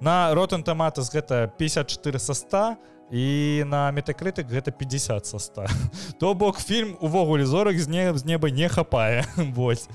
на 0.00 0.16
ротан 0.34 0.64
таматас 0.64 1.12
гэта 1.12 1.52
54 1.58 2.18
са 2.18 2.34
100 2.34 2.91
і 3.12 3.62
на 3.68 3.92
метакрытык 3.92 4.48
гэта 4.48 4.72
50 4.72 5.26
са 5.26 5.38
100 5.38 5.66
то 6.18 6.34
бок 6.34 6.56
фільм 6.58 6.96
увогуле 7.00 7.44
зорак 7.44 7.78
з 7.78 7.88
не 7.88 8.08
з 8.16 8.24
неба 8.24 8.50
не 8.50 8.68
хапае. 8.68 9.24
Вось. 9.36 9.88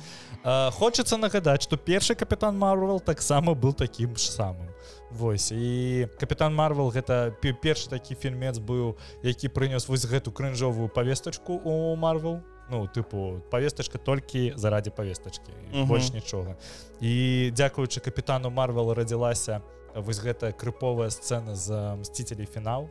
Хочацца 0.46 1.18
нагадаць 1.18 1.64
что 1.64 1.78
першы 1.78 2.14
капітан 2.14 2.58
марвел 2.58 3.00
таксама 3.00 3.54
был 3.54 3.74
таким 3.74 4.16
ж 4.16 4.30
самым. 4.30 4.70
Вось 5.10 5.52
і 5.52 6.08
капітан 6.20 6.54
марвел 6.54 6.94
гэта 6.94 7.34
першы 7.42 7.90
такі 7.90 8.14
фільмец 8.16 8.60
быў 8.60 8.96
які 9.24 9.50
прынёс 9.50 9.90
вось 9.90 10.06
гэту 10.06 10.32
крынжовую 10.32 10.88
павестачку 10.88 11.58
у 11.66 11.96
марвел. 11.96 12.42
Ну 12.70 12.86
тыпу 12.86 13.42
павестачка 13.50 13.98
толькі 13.98 14.54
заради 14.56 14.92
павестачки 14.92 15.52
больш 15.74 16.14
нічога. 16.14 16.56
І 17.02 17.50
дзякуючы 17.50 18.00
капітану 18.00 18.54
марвел 18.54 18.94
радзілася 18.94 19.62
вось 19.96 20.22
гэтая 20.22 20.54
крыповая 20.54 21.10
сцена 21.10 21.56
з 21.56 21.98
мсцителей 21.98 22.46
фінал 22.46 22.90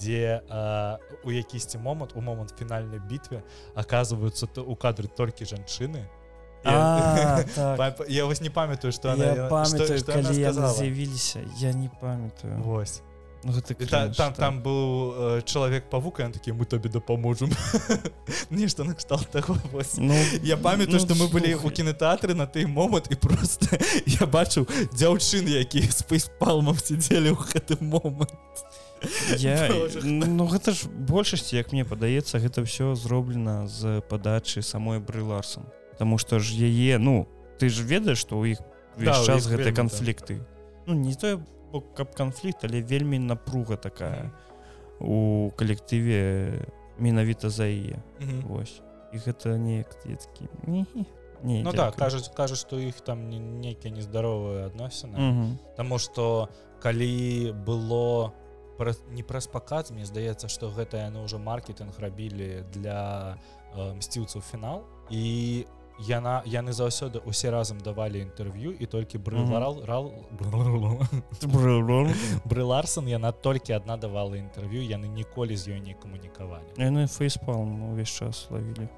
дзе 0.00 0.42
у 1.24 1.32
якісьці 1.32 1.78
момант 1.78 2.12
у 2.14 2.20
момант 2.20 2.54
фінальнай 2.58 3.00
бітве 3.00 3.42
оказываются 3.74 4.46
то 4.46 4.62
у 4.62 4.76
кадры 4.76 5.08
толькі 5.08 5.44
жанчыны 5.44 6.06
я, 6.64 7.44
так. 7.54 8.00
я 8.08 8.26
вось 8.26 8.40
не 8.40 8.50
памятаю 8.50 8.92
что 8.92 9.16
з'явіліся 9.16 11.40
я 11.58 11.72
не 11.72 11.90
памятаю. 12.00 12.62
Восьось 12.62 13.02
Ну, 13.44 13.52
гэта 13.52 13.74
там, 13.86 14.12
там, 14.12 14.34
там 14.34 14.62
быў 14.62 15.38
э, 15.38 15.42
чалавек 15.46 15.86
павука 15.90 16.26
ён 16.26 16.34
такі 16.34 16.58
мы 16.58 16.66
табе 16.66 16.90
дапаможам 16.90 17.54
нешта 18.50 18.82
накшталт 18.82 19.30
таго 19.30 19.54
ну, 19.96 20.14
я 20.42 20.56
памятаю 20.56 20.98
ну, 20.98 20.98
што 20.98 21.14
мы 21.14 21.30
былі 21.30 21.54
у 21.54 21.70
кінотэатры 21.70 22.34
на 22.34 22.46
той 22.46 22.66
момант 22.66 23.06
і 23.10 23.14
просто 23.14 23.78
я 24.06 24.26
бачыў 24.26 24.66
дзяўчыны 24.90 25.54
якія 25.54 25.86
спейспалмам 25.86 26.74
сидзелі 26.82 27.30
ў 27.30 27.38
гэты 27.38 27.78
момант 27.78 28.34
я 29.38 29.68
ну 30.04 30.46
гэта 30.46 30.72
ж 30.72 30.88
большасці 30.88 31.56
як 31.56 31.72
мне 31.72 31.84
падаецца 31.84 32.38
гэта 32.38 32.64
ўсё 32.64 32.94
зроблена 32.94 33.66
з 33.66 34.00
падачы 34.08 34.62
самой 34.62 35.00
брыларсам 35.00 35.66
Таму 35.98 36.18
што 36.18 36.38
ж 36.38 36.54
яе 36.54 36.98
ну 36.98 37.26
ты 37.58 37.68
ж 37.68 37.82
ведаеш 37.82 38.22
што 38.22 38.38
ў 38.38 38.54
іх 38.54 38.58
да, 38.98 39.18
час 39.24 39.46
гэтай 39.46 39.74
канфлікты 39.74 40.42
ну 40.86 40.94
не 40.94 41.14
тое 41.14 41.38
бок 41.72 41.94
каб 41.94 42.14
канфлікт 42.14 42.64
але 42.64 42.82
вельмі 42.82 43.18
напруга 43.18 43.76
такая 43.76 44.32
у 45.00 45.50
калектыве 45.54 46.66
менавіта 46.98 47.50
за 47.50 47.66
яе 47.70 48.02
Вось. 48.44 48.82
І 49.14 49.18
гэта 49.22 49.56
неяк 49.58 49.94
такі 49.94 50.50
не 50.66 50.86
Не, 51.42 51.62
ну 51.62 51.70
да 51.72 51.92
кажуць 51.94 52.28
кажуць 52.34 52.58
што 52.58 52.78
іх 52.82 52.98
там 53.06 53.30
нейкія 53.30 53.94
нездаровыя 53.94 54.66
адносіны 54.66 55.54
Таму 55.76 55.98
што 56.02 56.50
калі 56.82 57.54
было 57.66 58.34
не 59.10 59.22
праз 59.22 59.46
паказ 59.46 59.90
мне 59.90 60.06
здаецца 60.06 60.48
што 60.48 60.70
гэта 60.70 61.08
яны 61.08 61.24
ўжо 61.24 61.38
маркетинг 61.38 61.98
рабілі 61.98 62.64
для 62.72 63.38
э, 63.74 63.94
мсціўцаў 63.98 64.42
фінал. 64.42 64.84
І 65.10 65.66
яна 65.98 66.42
яны 66.46 66.72
заўсёды 66.72 67.18
усе 67.26 67.50
разам 67.50 67.82
давалі 67.82 68.22
інтэрв'ю 68.22 68.70
і 68.78 68.86
толькі 68.86 69.18
брыларал 69.18 69.82
рал 69.84 70.14
брыларсон 72.44 73.10
яна 73.10 73.32
толькі 73.32 73.74
адна 73.74 73.96
давала 73.96 74.38
інтэрв'ю 74.38 74.86
яны 74.86 75.08
ніколі 75.08 75.56
з 75.56 75.74
ёй 75.74 75.80
не 75.80 75.94
камунікавалі. 75.94 76.78
Яны 76.78 77.06
фейспал 77.06 77.66
увесь 77.66 78.14
час 78.14 78.46
лавілі 78.50 78.88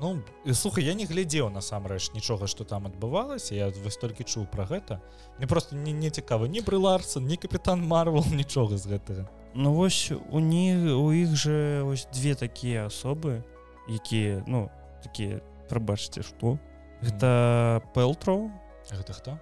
Ну 0.00 0.22
слухай 0.52 0.84
я 0.84 0.94
не 0.94 1.06
глядзеў 1.06 1.50
насамрэч 1.50 2.10
нічога 2.14 2.46
што 2.50 2.64
там 2.64 2.86
адбывалася 2.86 3.54
я 3.54 3.70
вось 3.84 3.96
толькі 3.96 4.24
чуў 4.24 4.46
пра 4.50 4.66
гэта. 4.66 5.00
Мне 5.38 5.46
просто 5.46 5.76
не, 5.76 5.92
не 5.92 6.10
цікава 6.10 6.48
не 6.48 6.60
брыларсон 6.60 7.26
не 7.26 7.36
капітан 7.36 7.86
марвал 7.86 8.24
нічога 8.32 8.78
з 8.78 8.86
гэтага. 8.86 9.28
Ну 9.54 9.74
вось 9.74 10.10
у 10.30 10.40
них 10.40 10.90
у 10.96 11.12
іх 11.12 11.36
же 11.36 11.82
ось 11.86 12.08
две 12.12 12.34
такія 12.34 12.86
асобы 12.86 13.44
якія 13.88 14.42
ну 14.46 14.70
такія 15.02 15.40
прабачце 15.68 16.22
что 16.22 16.58
гэта 17.02 17.82
пэлтроу 17.94 18.50
гэта 18.90 19.12
хто? 19.12 19.38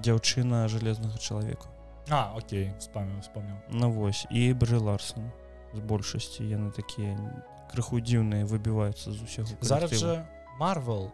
Дзяўчына 0.00 0.68
жалезнага 0.68 1.18
чалавека. 1.18 1.68
А 2.08 2.32
Окей 2.36 2.72
спаміў 2.80 3.20
вспомніў 3.20 3.56
на 3.68 3.86
ну, 3.86 3.92
вось 3.92 4.26
і 4.30 4.52
бры 4.56 4.80
ларсон 4.80 5.30
з 5.72 5.80
большасці 5.80 6.44
яны 6.44 6.72
такія 6.72 7.14
крыху 7.70 8.00
дзіўныя 8.00 8.46
выбіваюцца 8.46 9.12
з 9.12 9.18
усяго 9.22 9.48
зараз 9.60 9.94
жа 10.00 10.26
марвел 10.58 11.10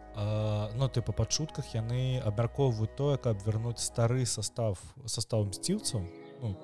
ну 0.77 0.89
ты 0.89 1.01
па 1.01 1.13
падчутках 1.13 1.73
яны 1.73 2.21
абмяркоўваюць 2.25 2.95
тое 2.97 3.17
каб 3.17 3.39
вярнуць 3.45 3.79
стары 3.79 4.25
состав 4.25 4.81
состав 5.05 5.45
мсціўцаў 5.47 6.03
ну, 6.41 6.55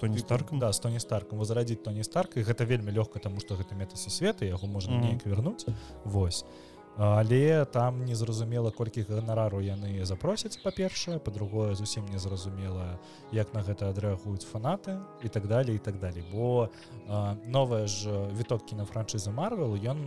тоні 0.00 0.18
старкам? 0.18 0.58
да 0.58 0.72
стоні 0.72 1.00
старкам 1.00 1.38
возрадзіць 1.38 1.82
тоні 1.82 2.04
старк 2.04 2.36
і 2.36 2.46
гэта 2.46 2.64
вельмі 2.64 2.94
лёгка 2.94 3.18
таму 3.18 3.40
што 3.40 3.58
гэта 3.58 3.74
метасусветы 3.74 4.46
яго 4.46 4.66
можна 4.66 4.94
mm 4.94 5.00
-hmm. 5.00 5.06
неяк 5.06 5.26
вярнуць 5.26 5.66
восьось 6.04 6.44
але 6.96 7.64
там 7.64 8.04
незразумела 8.04 8.70
колькі 8.70 9.02
ганарару 9.08 9.60
яны 9.60 10.04
запросяць 10.04 10.60
па-першае. 10.62 11.18
Па-другое 11.18 11.74
зусім 11.74 12.04
незразумела 12.12 12.98
як 13.32 13.54
на 13.54 13.62
гэта 13.62 13.88
адрэагуюць 13.88 14.44
фанаты 14.44 15.00
і 15.22 15.28
так 15.28 15.48
далее 15.48 15.76
і 15.76 15.78
так 15.78 15.98
далее 15.98 16.24
бо 16.32 16.68
новая 17.46 17.86
ж 17.86 18.10
віток 18.36 18.66
кінафранчызы 18.66 19.30
марвел 19.30 19.74
ён 19.76 20.04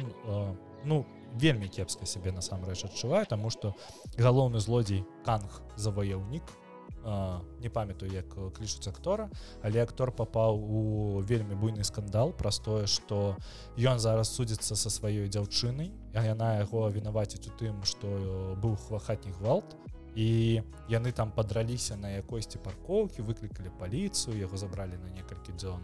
ну 0.86 1.06
вельмі 1.34 1.68
кепска 1.68 2.06
сябе 2.06 2.32
насамрэч 2.32 2.86
адчуваю 2.86 3.26
таму 3.26 3.50
што 3.50 3.74
галоўны 4.18 4.60
злодзей 4.60 5.04
канг 5.26 5.62
заваяўнік 5.76 6.44
не 7.06 7.70
памятаю 7.70 8.12
як 8.12 8.28
клічуць 8.58 8.88
актора 8.88 9.30
але 9.64 9.84
актор 9.84 10.12
папаў 10.12 10.58
у 10.58 10.82
вельмі 11.22 11.56
буйны 11.56 11.84
скандал 11.84 12.34
праз 12.34 12.60
тое 12.60 12.88
што 12.88 13.38
ён 13.78 14.00
зараз 14.00 14.34
судзіцца 14.34 14.76
са 14.76 14.90
сваёй 14.90 15.30
дзяўчынай 15.30 15.94
а 16.16 16.24
яна 16.26 16.56
яго 16.60 16.90
вінаваціць 16.90 17.46
у 17.48 17.54
тым 17.60 17.84
што 17.84 18.08
быў 18.64 18.76
хвахатні 18.88 19.36
гвалт. 19.40 19.76
І 20.16 20.64
яны 20.88 21.12
там 21.12 21.32
падраліся 21.36 21.98
на 22.00 22.16
якойсьці 22.16 22.64
паркоўкі 22.64 23.20
выклікалі 23.28 23.68
паліцыю 23.80 24.40
яго 24.40 24.56
забралі 24.56 24.96
на 24.96 25.12
некалькі 25.12 25.52
дзён 25.60 25.84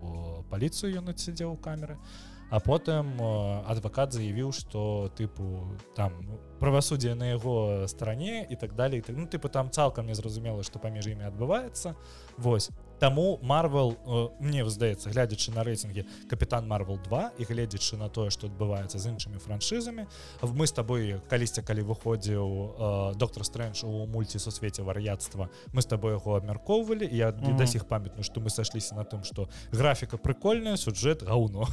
у 0.00 0.40
паліцыю 0.48 0.96
ён 1.04 1.12
адсядзеў 1.12 1.52
у 1.52 1.60
камеры. 1.60 2.00
а 2.00 2.31
потым 2.60 3.16
адвакат 3.64 4.12
заявіў 4.12 4.52
што 4.52 5.08
тыпу 5.16 5.72
там 5.96 6.12
правасуддзе 6.60 7.14
на 7.14 7.32
яго 7.32 7.88
старане 7.88 8.44
і 8.44 8.56
так 8.56 8.74
далее 8.74 9.00
так, 9.00 9.16
ну 9.16 9.24
тыпу 9.24 9.48
там 9.48 9.70
цалкам 9.70 10.06
незразумела 10.06 10.62
што 10.62 10.78
паміж 10.78 11.06
імі 11.06 11.32
адбываецца. 11.32 11.96
Вось 12.36 12.68
Таму 13.02 13.40
марвел 13.42 13.96
мне 14.38 14.62
здаецца 14.70 15.10
глядзячы 15.10 15.50
на 15.50 15.64
рэйтинге 15.66 16.04
капітан 16.30 16.68
марвел 16.70 17.00
2 17.02 17.34
і 17.34 17.46
гледзячы 17.50 17.98
на 17.98 18.06
тое 18.06 18.30
што 18.30 18.46
адбываецца 18.46 18.94
з 18.94 19.10
іншымі 19.10 19.42
франшызамі 19.42 20.06
мы 20.54 20.66
з 20.70 20.72
табой 20.72 21.18
калісьці 21.26 21.66
калі 21.66 21.82
выходзіў 21.82 22.46
э, 22.46 23.18
доктор 23.18 23.42
стрэндж 23.42 23.82
у 23.82 24.06
мульці 24.06 24.38
сусвеце 24.38 24.86
вар'яцтва 24.86 25.50
мы 25.74 25.82
з 25.82 25.86
тобой 25.90 26.14
яго 26.14 26.38
абмяркоўвалі 26.38 27.08
я 27.10 27.34
mm 27.34 27.42
-hmm. 27.42 27.56
да 27.56 27.66
сих 27.66 27.90
памятаю 27.90 28.22
што 28.22 28.40
мы 28.40 28.54
сышліся 28.54 28.94
на 28.94 29.02
тым 29.02 29.24
што 29.24 29.48
графіка 29.72 30.16
прикольная 30.16 30.76
сюжэт 30.76 31.26
гаўно 31.26 31.66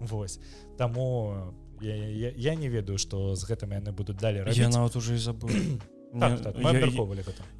Вось 0.00 0.40
таму 0.76 1.36
я, 1.80 1.96
я, 1.96 2.32
я 2.36 2.54
не 2.54 2.68
ведаю 2.68 2.98
што 2.98 3.34
з 3.34 3.48
гэтым 3.48 3.72
яны 3.72 3.92
будуць 3.92 4.20
далі 4.20 4.44
я 4.52 4.68
нават 4.68 4.96
уже 4.96 5.14
і 5.14 5.18
забыл 5.18 5.48
так, 6.18 6.42
так, 6.42 6.54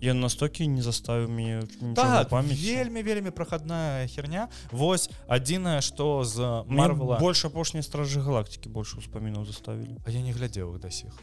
я 0.01 0.15
настолькі 0.15 0.67
не 0.69 0.83
заставіў 0.83 1.29
мне 1.29 1.63
так, 1.95 2.29
памяць 2.29 2.59
вельмі 2.59 3.03
вельмі 3.03 3.31
прахадная 3.31 4.07
херня. 4.09 4.49
Вось 4.73 5.11
адзінае 5.29 5.81
што 5.81 6.25
з 6.25 6.65
марвала 6.67 7.19
больш 7.21 7.45
апошняй 7.45 7.83
стражы 7.83 8.21
галактыкі 8.21 8.69
больш 8.69 8.97
успамінаў 8.99 9.47
заставілі 9.47 9.99
А 10.05 10.11
я 10.11 10.23
не 10.23 10.33
глядзеў 10.33 10.79
да 10.79 10.91
сіх 10.91 11.15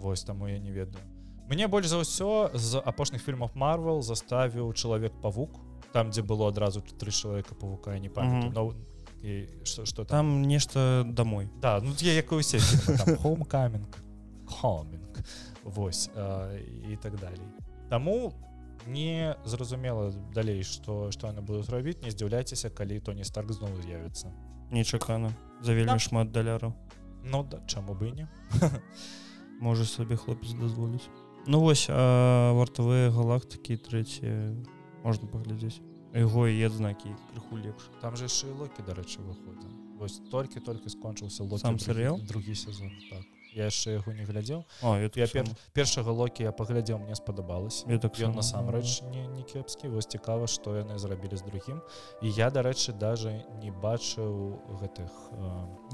Вось 0.00 0.24
таму 0.24 0.48
я 0.48 0.58
не 0.58 0.72
ведаю. 0.72 1.04
Мне 1.48 1.68
больш 1.68 1.86
за 1.86 2.02
ўсё 2.02 2.50
з 2.54 2.82
апошніх 2.82 3.22
фільмаў 3.22 3.54
марвел 3.54 4.02
заставіў 4.02 4.74
чалавек 4.74 5.14
павук 5.22 5.62
там 5.92 6.10
дзе 6.10 6.22
было 6.22 6.48
адразу 6.48 6.82
тры 6.82 7.10
чалавека 7.10 7.54
павука 7.54 7.94
я 7.94 8.00
не 8.00 8.08
памятаю. 8.08 8.50
Mm 8.50 8.74
-hmm. 8.74 8.96
і 9.22 9.48
что, 9.64 9.86
что 9.86 10.04
там, 10.04 10.06
там 10.06 10.42
нешта 10.42 11.04
домой. 11.06 11.48
Да 11.62 11.80
ну 11.80 11.92
я 12.00 12.12
якую 12.12 12.42
хоум 13.22 13.42
камінг 13.42 13.86
хомінг 14.46 14.95
Вось 15.66 16.10
э, 16.14 16.62
і 16.92 16.96
так 16.96 17.18
далей. 17.18 17.42
Таму 17.90 18.32
не 18.86 19.34
зразумела 19.44 20.12
далей 20.34 20.62
што 20.62 21.10
што 21.10 21.26
яны 21.26 21.42
будуць 21.42 21.68
рабіць. 21.68 21.98
Не 22.02 22.10
здзіўляйцеся 22.14 22.70
калі 22.70 23.00
то 23.00 23.12
не 23.12 23.24
старк 23.24 23.50
зноў 23.50 23.74
з'явіцца. 23.82 24.30
Нечакана. 24.70 25.34
За 25.60 25.74
вельмі 25.74 25.98
да. 25.98 26.06
шмат 26.06 26.30
даляраў. 26.30 26.74
Ну 27.24 27.42
да 27.42 27.62
чаму 27.66 27.94
бы 27.94 28.10
не. 28.14 28.28
Можа 29.60 29.84
сабе 29.84 30.16
хлопец 30.16 30.54
дазволіць. 30.54 31.10
Ну 31.46 31.60
вось 31.60 31.88
вартавыя 31.88 33.10
галактыкі 33.10 33.76
трэці 33.76 34.62
можна 35.02 35.26
паглядзець. 35.26 35.82
Яго 36.14 36.46
і 36.46 36.62
адзнакі 36.62 37.10
крыху 37.32 37.58
лепш. 37.58 37.90
Там 38.00 38.16
же 38.16 38.28
шылокі 38.28 38.86
дарэчы 38.86 39.18
выходзі 39.22 39.86
вось 39.98 40.20
толькі-толькі 40.30 40.92
скончыўся 40.92 41.46
сам 41.58 41.78
серыял? 41.78 42.20
другі 42.20 42.54
сезон 42.54 42.92
так 43.10 43.24
я 43.56 43.72
яшчэ 43.72 43.96
яго 43.96 44.12
не 44.12 44.28
глядзеў 44.28 44.64
я 45.16 45.26
пер, 45.26 45.48
першага 45.72 46.12
локі 46.12 46.44
я 46.44 46.52
паглядзеў 46.52 47.00
мне 47.00 47.16
спадабалось 47.16 47.88
так 47.88 48.20
ён 48.20 48.36
насамрэч 48.36 49.08
не 49.08 49.24
не 49.32 49.42
кепскі 49.42 49.88
вось 49.88 50.06
цікава 50.06 50.46
што 50.46 50.76
яны 50.76 51.00
зрабілі 51.00 51.40
з 51.40 51.48
другім 51.48 51.80
і 52.20 52.28
я 52.28 52.50
дарэчы 52.50 52.92
даже 52.92 53.32
не 53.62 53.72
бачыў 53.72 54.60
гэтых 54.82 55.08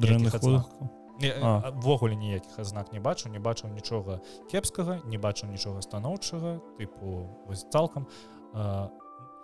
дрэннахвогуле 0.03 2.17
ніякіх 2.17 2.59
азнак 2.59 2.93
не 2.93 3.01
бачу. 3.01 3.29
Не 3.29 3.39
бачыў 3.39 3.71
нічога 3.71 4.21
кепскага 4.51 5.01
не 5.05 5.19
бачыў 5.19 5.53
нічога 5.53 5.83
станоўчага 5.83 6.61
тыпу 6.79 7.29
вось 7.47 7.67
цалкам 7.71 8.09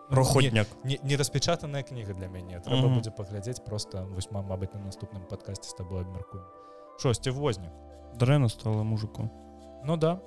проходняк 0.09 0.66
не, 0.85 0.96
не, 0.96 0.98
не 1.04 1.16
распечатаная 1.16 1.83
кніга 1.83 2.14
для 2.14 2.28
мяне. 2.28 2.61
Трэба 2.61 2.81
mm 2.81 2.88
-hmm. 2.88 2.94
будзе 2.94 3.11
паглядзець 3.11 3.61
просто 3.61 4.09
вось 4.11 4.31
мабыць 4.31 4.74
на 4.74 4.81
наступным 4.81 5.28
падкасці 5.28 5.68
з 5.68 5.74
тобой 5.74 6.00
абмяркую 6.00 6.42
шосьці 6.98 7.31
возня 7.31 7.70
дрэнна 8.14 8.49
стала 8.49 8.83
мужику. 8.83 9.31
Ну 9.85 9.97
да. 9.97 10.21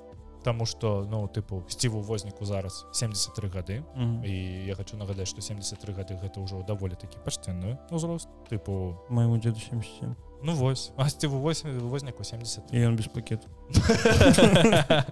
Таму 0.44 0.66
что 0.66 1.06
ну 1.10 1.28
тыпу 1.28 1.70
сціву 1.70 2.02
возніку 2.02 2.46
зараз 2.46 2.86
73 2.94 3.50
гады. 3.50 3.84
Mm 3.96 4.02
-hmm. 4.02 4.26
і 4.26 4.66
я 4.66 4.76
хочу 4.76 4.98
нагадаць 4.98 5.30
что 5.30 5.42
73 5.42 5.94
гады 5.94 6.20
гэта 6.24 6.44
ўжо 6.44 6.64
даволі 6.68 6.96
такі 6.96 7.18
пачтенную 7.26 7.78
узрост 7.92 8.30
тыпу 8.52 8.96
моему 9.10 9.38
деду 9.38 9.60
77 9.60 10.16
Ну 10.44 10.54
вось 10.54 10.92
а 10.96 11.10
сціву 11.10 11.50
8 11.50 11.80
возніку 11.80 12.24
70 12.24 12.74
і 12.74 12.78
ён 12.78 12.96
без 12.96 13.08
пакету. 13.08 13.48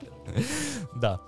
Да. 0.95 1.19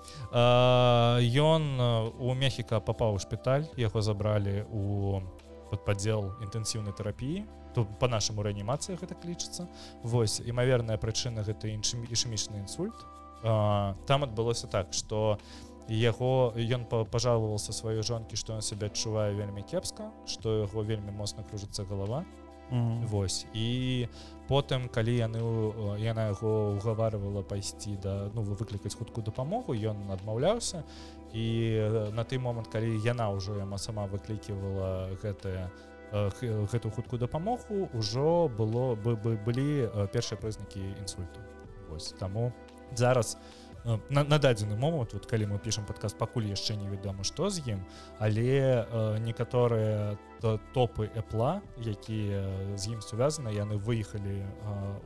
Ён 1.22 1.82
у 2.20 2.34
мехіка 2.34 2.80
папаў 2.80 3.14
у 3.14 3.20
шпіталь 3.20 3.64
яго 3.78 4.02
забралі 4.02 4.66
у 4.72 5.22
под 5.70 5.86
падзел 5.86 6.34
інтэнсіўнай 6.42 6.94
тэрапіі 6.94 7.46
то 7.74 7.86
по-нашаму 8.00 8.44
рэанімацыя 8.44 8.98
гэта 8.98 9.16
клічыцца. 9.16 9.68
Восьось 10.04 10.46
імаверная 10.46 10.98
прычына 10.98 11.44
гэта 11.44 11.68
іншым 11.68 12.06
ішемічны 12.10 12.60
інсульт. 12.60 12.96
А, 13.44 13.96
там 14.08 14.24
адбылося 14.24 14.68
так 14.68 14.94
что 14.94 15.40
яго 15.88 16.54
ён 16.56 16.86
пажалавался 16.86 17.74
сваёй 17.74 18.04
жонкі 18.04 18.36
што 18.38 18.54
ён 18.54 18.62
сябе 18.62 18.88
адчувае 18.88 19.34
вельмі 19.34 19.64
кепска 19.64 20.12
што 20.26 20.64
яго 20.64 20.84
вельмі 20.84 21.12
моцна 21.12 21.44
кружыцца 21.44 21.84
голова 21.84 22.24
mm 22.72 22.78
-hmm. 22.78 23.08
восьось 23.08 23.46
і 23.54 24.08
потым 24.48 24.90
калі 24.90 25.16
яны 25.18 25.40
яна 26.00 26.28
яго 26.28 26.76
угаварвала 26.76 27.42
пайсці 27.42 27.98
да 28.04 28.30
ну 28.36 28.42
вы 28.42 28.56
выклікаць 28.56 28.96
хуткую 28.96 29.24
дапамогу 29.26 29.74
ён 29.74 30.12
адмаўляўся. 30.12 30.84
І 31.34 31.80
на 32.12 32.24
той 32.24 32.38
момант 32.38 32.68
калі 32.68 33.00
яна 33.06 33.32
ўжо 33.32 33.58
яма 33.58 33.78
сама 33.78 34.06
выкліківала 34.06 35.10
гэтае 35.24 35.72
гэту 36.12 36.92
хуткую 36.92 37.20
дапамогу 37.20 37.90
ўжо 37.94 38.48
было 38.48 38.96
бы 38.96 39.16
бы 39.16 39.38
былі 39.38 39.88
першыя 40.12 40.40
прызнакі 40.40 40.84
інсульту. 41.00 41.40
Вось 41.90 42.14
таму 42.20 42.52
зараз 42.96 43.38
на, 44.10 44.24
на 44.24 44.38
дадзены 44.38 44.76
момант 44.76 45.14
вот 45.14 45.26
калі 45.26 45.48
мы 45.48 45.60
пішам 45.60 45.86
падказ 45.86 46.14
пакуль 46.14 46.46
яшчэ 46.52 46.76
невядома 46.76 47.24
што 47.24 47.50
з 47.50 47.64
ім 47.66 47.80
але 48.20 48.86
некаторыя 49.24 50.18
топы 50.74 51.10
эпла 51.16 51.62
якія 51.78 52.44
з 52.78 52.94
ім 52.94 53.02
сувязаны 53.02 53.54
яны 53.54 53.78
выехалі 53.78 54.42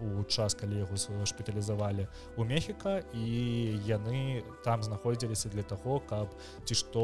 у 0.01 0.23
час 0.23 0.55
калі 0.55 0.79
яго 0.83 0.95
шпіталізавалі 1.25 2.07
у 2.37 2.45
мехіка 2.45 3.03
і 3.13 3.27
яны 3.85 4.43
там 4.63 4.83
знаходзіліся 4.83 5.49
для 5.49 5.63
таго 5.63 5.99
каб 6.09 6.31
ці 6.63 6.75
што 6.75 7.03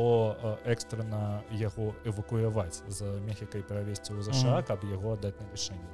экстрана 0.65 1.43
яго 1.51 1.93
эвакуяваць 2.05 2.83
з 2.87 3.19
мехікай 3.27 3.61
перавесці 3.61 4.15
ў 4.15 4.23
ЗША 4.23 4.63
каб 4.63 4.83
яго 4.87 5.19
аддаць 5.19 5.37
на 5.39 5.47
лішэнне 5.51 5.91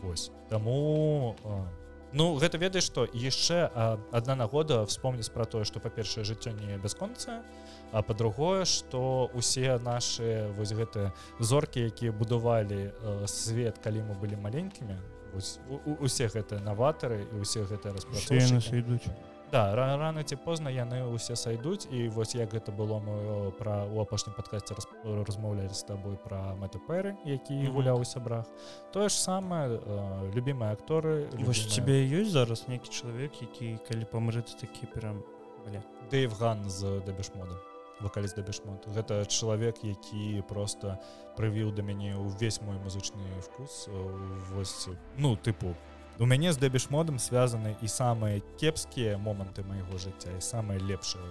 Вось 0.00 0.30
таму 0.48 1.36
Ну 2.12 2.34
гэта 2.42 2.58
ведаеш 2.58 2.90
што 2.90 3.06
яшчэ 3.14 3.70
адна 4.10 4.34
нагода 4.34 4.82
вспомніць 4.90 5.30
пра 5.30 5.46
тое 5.46 5.62
што 5.64 5.78
па-першае 5.78 6.24
жыццё 6.26 6.50
не 6.58 6.78
бясконцае 6.82 7.38
а 7.92 8.02
па-другое 8.02 8.64
что 8.64 9.30
усе 9.34 9.78
наши 9.78 10.50
вось 10.58 10.74
гэтыя 10.74 11.14
зоркі 11.38 11.86
якія 11.86 12.10
будавалі 12.10 12.90
свет 13.30 13.78
калі 13.78 14.02
мы 14.10 14.18
былі 14.18 14.42
маленькімі 14.42 14.98
усе 16.02 16.26
гэтыя 16.26 16.58
наватары 16.66 17.22
і 17.30 17.46
усе 17.46 17.62
гэтыя 17.62 17.94
распрацоўчыкі 17.94 19.14
да 19.52 19.74
рано 19.74 20.22
ці 20.22 20.36
позна 20.36 20.70
яны 20.70 21.02
ўсе 21.10 21.34
сайдуць 21.36 21.88
і 21.90 22.08
вось 22.14 22.34
як 22.34 22.54
гэта 22.54 22.72
было 22.72 23.00
мы 23.02 23.50
пра 23.58 23.84
у 23.90 24.00
апошнім 24.02 24.34
падкасці 24.38 24.78
размаўлялі 25.26 25.74
з 25.74 25.82
табой 25.84 26.16
пра 26.16 26.54
мэтапэры 26.60 27.16
які 27.24 27.54
mm 27.54 27.66
-hmm. 27.66 27.72
гуляў 27.74 28.00
у 28.00 28.04
сябрах 28.04 28.46
тое 28.92 29.08
ж 29.08 29.14
самае 29.14 29.68
э, 29.68 30.34
любімыя 30.34 30.72
акторы 30.72 31.26
вось 31.44 31.66
цябе 31.66 32.06
ёсць 32.06 32.30
зараз 32.30 32.68
нейкі 32.68 32.88
чалавек 32.90 33.42
які 33.42 33.78
калі 33.88 34.04
памрыць 34.04 34.54
такі 34.60 34.86
прям 34.86 35.22
Дэйв 36.10 36.34
ган 36.40 36.70
з 36.70 37.00
дэбешмодам 37.06 37.58
вакаліст 38.00 38.36
дэбешмонт 38.36 38.88
гэта 38.88 39.24
чалавек 39.26 39.84
які 39.84 40.42
просто 40.48 40.98
прывіў 41.36 41.72
да 41.72 41.82
мяне 41.82 42.16
ўвесь 42.16 42.60
мой 42.62 42.78
музычны 42.78 43.22
вкус 43.40 43.88
вось 44.52 44.88
ну 45.16 45.36
тыпу 45.36 45.74
у 46.20 46.26
мяне 46.26 46.52
з 46.52 46.60
дэбешмодам 46.60 47.16
связаны 47.18 47.76
і 47.80 47.88
самыя 47.88 48.44
кепскія 48.60 49.16
моманты 49.16 49.64
майго 49.64 49.96
жыцця 49.96 50.36
і 50.36 50.40
самыя 50.44 50.78
лепшыя 50.78 51.24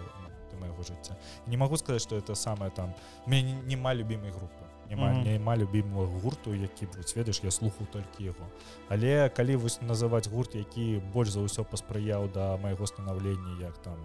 майго 0.59 0.83
жыцця. 0.83 1.15
Не 1.47 1.57
могу 1.57 1.77
сказаць 1.77 2.01
что 2.01 2.17
это 2.17 2.35
самое 2.35 2.71
там 2.71 2.93
мяне 3.25 3.61
няма 3.63 3.93
любимой 3.93 4.31
группы 4.31 4.65
няма 4.89 5.07
mm 5.07 5.23
-hmm. 5.23 5.33
няма 5.33 5.57
любимого 5.57 6.05
гурту 6.05 6.55
які 6.55 6.85
будь 6.85 7.13
ведаеш 7.15 7.43
я 7.43 7.51
слухаў 7.51 7.85
толькі 7.91 8.23
яго. 8.23 8.45
Але 8.89 9.29
калі 9.29 9.55
вось 9.55 9.81
называць 9.81 10.29
гурт 10.29 10.55
які 10.55 11.01
больш 11.13 11.29
за 11.29 11.39
ўсё 11.39 11.63
паспрыяў 11.63 12.33
да 12.33 12.57
майго 12.57 12.87
станаўлення 12.87 13.61
як 13.61 13.77
там 13.77 13.97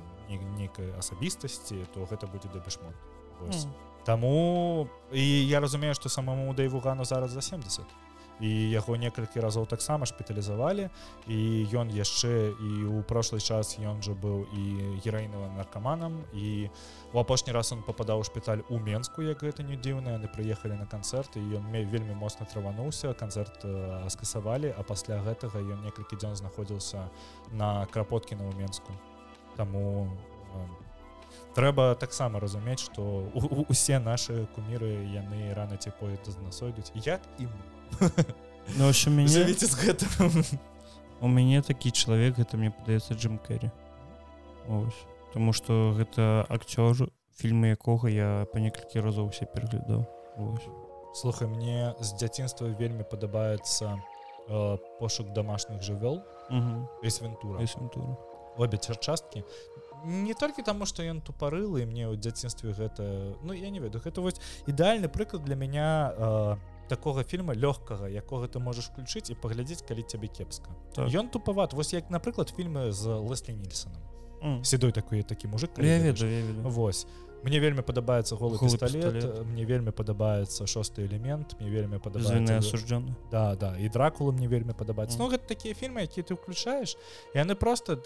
нейкай 0.59 0.93
асабістасці 0.99 1.75
то 1.95 2.01
гэта 2.05 2.27
будзе 2.27 2.49
дэбешмот 2.49 2.95
mm. 3.41 3.69
Таму 4.05 4.89
і 5.13 5.49
я 5.49 5.61
разумею 5.61 5.95
што 5.95 6.09
самому 6.09 6.55
дэйвугану 6.55 7.05
зараз 7.05 7.31
за 7.31 7.41
70 7.41 7.85
і 8.41 8.51
яго 8.71 8.97
некалькі 8.97 9.41
разоў 9.41 9.67
таксама 9.67 10.07
шпіталізавалі. 10.07 10.89
І 11.29 11.39
ён 11.71 11.91
яшчэ 11.91 12.55
і 12.55 12.71
ў 12.91 13.03
прошлый 13.07 13.41
час 13.41 13.79
ён 13.79 14.03
жа 14.03 14.15
быў 14.15 14.47
і 14.51 14.63
гераінавым 15.05 15.55
наркаманам. 15.57 16.25
І 16.35 16.71
у 17.13 17.19
апошні 17.19 17.53
раз 17.53 17.73
он 17.73 17.83
попадаў 17.83 18.21
у 18.21 18.27
шпіталь 18.27 18.67
у 18.69 18.79
менску 18.79 19.23
як 19.23 19.43
гэта 19.43 19.63
не 19.63 19.77
дзіўна. 19.77 20.19
Яны 20.19 20.27
прыехалі 20.27 20.75
на 20.75 20.87
канцэрт 20.87 21.39
і 21.39 21.43
ён 21.59 21.65
меў 21.71 21.87
вельмі 21.91 22.15
моцна 22.19 22.47
травануўся. 22.47 23.15
Канцэрт 23.15 23.63
скасавалі 24.11 24.75
а 24.75 24.83
пасля 24.83 25.23
гэтага 25.23 25.63
ён 25.63 25.87
некалькі 25.87 26.19
дзён 26.19 26.35
знаходзіўся 26.35 27.07
на 27.53 27.87
крапоткі 27.87 28.35
на 28.35 28.51
менску. 28.59 28.91
Таму 29.57 30.11
трэба 31.55 31.95
таксама 31.95 32.41
разумець 32.43 32.83
што 32.83 33.31
усе 33.69 33.99
наши 33.99 34.47
куміры 34.55 35.07
яны 35.15 35.55
рано 35.55 35.79
ці 35.79 35.95
поеду 36.01 36.35
знасойдуць 36.35 36.91
як 37.07 37.23
і 37.39 37.47
мы 37.47 37.74
Ну, 38.79 38.89
у 38.89 39.11
мяне 39.11 39.29
Завіце 39.29 39.67
з 39.67 39.75
гэтым. 39.77 40.45
у 41.21 41.29
мяне 41.29 41.63
такі 41.63 41.91
чалавек 41.91 42.37
гэта 42.41 42.57
мне 42.57 42.71
падаецца 42.71 43.15
Джим 43.15 43.39
Керрі 43.39 43.71
Таму 45.35 45.53
што 45.53 45.93
гэта 45.99 46.47
акцёр 46.49 47.11
фільмы 47.37 47.75
якога 47.75 48.09
я 48.09 48.47
па 48.53 48.61
некалькі 48.63 49.03
разоў 49.05 49.29
усе 49.31 49.47
пераглядаў 49.47 50.07
слухай 51.15 51.47
мне 51.49 51.95
з 52.01 52.15
дзяцінства 52.19 52.67
вельмі 52.67 53.05
падабаецца 53.05 53.99
э, 54.49 54.79
пошук 54.99 55.33
домашніх 55.33 55.83
жывёл 55.83 56.23
вентура. 56.51 57.61
Вентура. 57.61 58.17
Обе 58.57 58.79
часткі 58.79 59.45
не 60.05 60.35
толькі 60.35 60.63
таму 60.63 60.87
што 60.87 61.03
ён 61.03 61.21
тупарылы 61.25 61.87
мне 61.89 62.05
ў 62.05 62.21
дзяцінстве 62.21 62.77
гэта 62.77 63.35
ну 63.43 63.57
я 63.57 63.71
не 63.71 63.81
веду 63.81 63.99
гэта 64.05 64.21
вось 64.21 64.41
ідэальны 64.69 65.09
прыклад 65.09 65.45
для 65.45 65.57
меня 65.57 66.13
э, 66.13 66.57
такога 66.89 67.25
фільма 67.25 67.55
лёгкага 67.55 68.09
якога 68.09 68.49
ты 68.49 68.59
можаш 68.59 68.91
включыць 68.91 69.31
і 69.31 69.35
паглядзець 69.35 69.83
калі 69.83 70.03
цябе 70.03 70.29
кепска 70.29 70.71
так. 70.95 71.09
ён 71.09 71.29
тупават 71.29 71.73
вось 71.73 71.93
як 71.93 72.11
напрыклад 72.11 72.53
фільмы 72.57 72.93
з 72.93 73.07
леслі 73.07 73.55
нільсоном. 73.55 74.03
Mm. 74.43 74.65
седой 74.65 74.93
такой 74.93 75.23
такі 75.23 75.49
мужик 75.49 75.71
я 75.79 75.99
ведаю, 75.99 76.31
я 76.31 76.43
ведаю. 76.43 76.69
Вось 76.69 77.07
мне 77.45 77.61
вельмі 77.61 77.83
падабаецца 77.85 78.37
голы 78.37 78.59
пісталет 78.59 79.45
мне 79.45 79.65
вельмі 79.65 79.93
падабаецца 79.93 80.67
шосты 80.67 81.05
элемент 81.05 81.57
мне 81.61 81.71
вельмі 81.71 82.01
падабаецца 82.01 82.59
асуждёны 82.59 83.15
да 83.31 83.55
да 83.55 83.77
і 83.77 83.89
дракула 83.89 84.33
мне 84.33 84.49
вельмі 84.49 84.73
падабаецца 84.73 85.17
mm. 85.17 85.21
ну 85.21 85.29
гэта 85.29 85.49
такія 85.53 85.75
фільмы 85.75 86.09
якія 86.09 86.25
ты 86.25 86.37
включаешь 86.37 86.97
яны 87.35 87.55
просто 87.55 88.01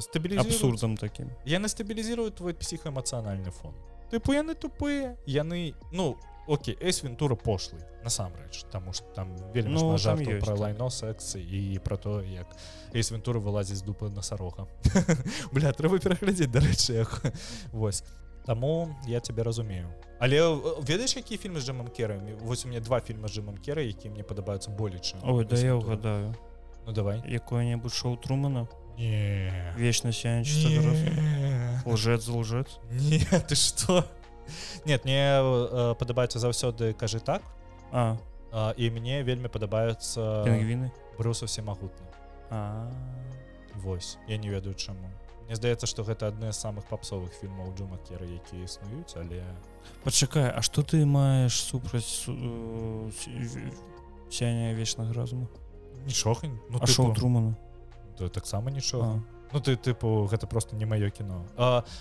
стабілі 0.00 0.40
абсурдам 0.40 0.96
таким. 0.96 1.30
Яны 1.44 1.68
стабілізируют 1.68 2.36
твой 2.36 2.54
псіхаэмацыянальны 2.54 3.50
фон. 3.50 3.74
Тыпу 4.10 4.32
яны 4.32 4.54
тупыя 4.54 5.16
яны 5.26 5.74
ну 5.92 6.16
у 6.50 6.54
Окей, 6.54 6.76
Эйс 6.80 7.02
Вентура 7.02 7.36
пошлый, 7.36 7.82
насамрэч, 8.02 8.64
таму 8.72 8.92
што 8.92 9.06
там 9.14 9.36
вельмі 9.54 9.74
ну, 9.74 9.98
жартаў 9.98 10.40
пра 10.42 10.54
лайно 10.58 10.90
сексы 10.90 11.38
і 11.38 11.78
пра 11.78 11.96
то, 11.96 12.20
як 12.26 12.50
Эйс 12.92 13.12
Вентура 13.14 13.38
вылазіць 13.38 13.84
дупы 13.86 14.10
насарога. 14.10 14.66
Бля, 15.54 15.70
трэба 15.70 16.02
пераглядзець, 16.02 16.50
дарэчы, 16.50 17.06
як... 17.06 17.22
Вось. 17.70 18.02
Таму 18.44 18.96
я 19.06 19.20
цябе 19.20 19.44
разумею. 19.46 19.94
Але 20.18 20.42
ведаеш, 20.82 21.14
якія 21.16 21.38
фільмы 21.38 21.60
з 21.60 21.70
Джымам 21.70 21.86
Керам? 21.86 22.26
Вось 22.42 22.64
у 22.64 22.68
мне 22.68 22.80
два 22.80 22.98
фільмы 22.98 23.28
з 23.28 23.38
Джымам 23.38 23.62
Кера, 23.62 23.82
якія 23.82 24.10
мне 24.10 24.24
падабаюцца 24.24 24.74
болечы. 24.74 25.22
Ой, 25.22 25.44
да 25.44 25.54
я 25.54 25.76
ўгадаю. 25.78 26.34
Ну 26.82 26.92
давай. 26.92 27.22
Якое-небудзь 27.30 27.94
шоу 27.94 28.16
Трумана? 28.16 28.66
Не. 28.98 29.74
Вечна 29.78 30.10
сянчыцца. 30.10 30.66
Лжец, 31.86 32.26
лжец? 32.26 32.80
Не, 32.90 33.22
ты 33.46 33.54
што? 33.54 34.02
Нет 34.84 35.04
мне 35.04 35.20
э, 35.20 35.94
падабаецца 35.98 36.38
заўсёды 36.38 36.94
кажы 36.94 37.20
так 37.20 37.42
а. 37.92 38.16
А, 38.52 38.74
і 38.76 38.90
мне 38.90 39.22
вельмі 39.22 39.48
падабаюцца 39.48 40.44
віны 40.46 40.90
брусу 41.18 41.46
всемагутны 41.46 42.06
Вось. 43.76 44.18
Я 44.26 44.36
не 44.36 44.48
ведаю 44.48 44.74
чаму. 44.74 45.08
Мне 45.46 45.54
здаецца 45.54 45.86
што 45.86 46.02
гэта 46.02 46.28
адны 46.30 46.52
з 46.52 46.58
самых 46.58 46.86
папсовых 46.90 47.30
фільмаў 47.34 47.74
джума 47.74 47.98
керы 48.06 48.26
якія 48.26 48.66
існуюць 48.66 49.14
але 49.16 49.42
пачакай 50.04 50.50
А 50.50 50.62
што 50.62 50.82
ты 50.82 51.06
маеш 51.06 51.58
супраць 51.62 52.26
сяня 54.30 54.74
вечнага 54.74 55.14
разуму 55.14 55.48
нічога 56.06 56.50
ну, 56.70 56.78
тыпу... 56.78 57.14
трумана? 57.14 57.56
Таксама 58.32 58.70
нічога. 58.70 59.22
Ну 59.52 59.60
ты 59.60 59.76
тыпу 59.76 60.28
гэта 60.30 60.46
просто 60.46 60.76
не 60.76 60.86
маё 60.86 61.10
кіно. 61.10 61.44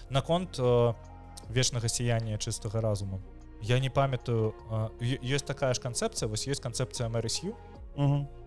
Наконт 0.09 0.59
у 0.59 0.93
вечнага 1.49 1.89
сіяння 1.89 2.37
чыстага 2.37 2.81
разуму. 2.81 3.21
Я 3.61 3.79
не 3.79 3.89
памятаю 3.89 4.53
ёсць 5.01 5.43
такая 5.43 5.73
ж 5.73 5.81
канцэпцыя 5.83 6.29
вось 6.29 6.47
есть 6.47 6.61
канцэпцыя 6.61 7.09
мэрысю 7.09 7.57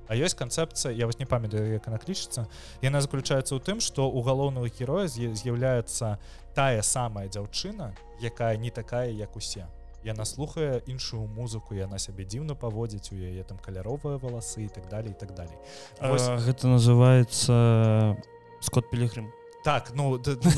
а 0.09 0.16
ёсць 0.16 0.34
канцэпцыя 0.34 0.92
я 0.92 1.07
вас 1.07 1.18
не 1.18 1.26
памятаю 1.26 1.72
як 1.72 1.88
она 1.88 1.98
клічыцца. 1.98 2.48
Яна 2.80 3.00
заключаецца 3.00 3.53
ў 3.53 3.61
тым 3.61 3.80
што 3.80 4.09
у 4.09 4.22
галоўнага 4.22 4.72
героя 4.72 5.09
з'яўляецца 5.09 6.18
тая 6.55 6.82
самая 6.82 7.28
дзяўчына 7.28 7.92
якая 8.20 8.57
не 8.57 8.70
такая 8.70 9.11
як 9.11 9.36
усе. 9.36 9.68
Яна 10.03 10.24
слухае 10.24 10.82
іншую 10.86 11.26
музыку 11.28 11.74
яна 11.74 11.98
сябе 11.98 12.24
дзіўна 12.24 12.55
паводзіць 12.57 13.12
у 13.12 13.16
яе 13.16 13.44
там 13.44 13.59
каляровыя 13.59 14.18
валасы 14.18 14.64
і 14.64 14.70
так 14.72 14.88
далее 14.88 15.12
і 15.12 15.18
так 15.18 15.34
далей. 15.34 15.59
Вось... 16.00 16.26
гэта 16.42 16.66
называется 16.66 18.16
скот 18.61 18.90
пілігрым 18.90 19.30
так 19.64 19.92
ну, 19.94 20.20
ну. 20.26 20.50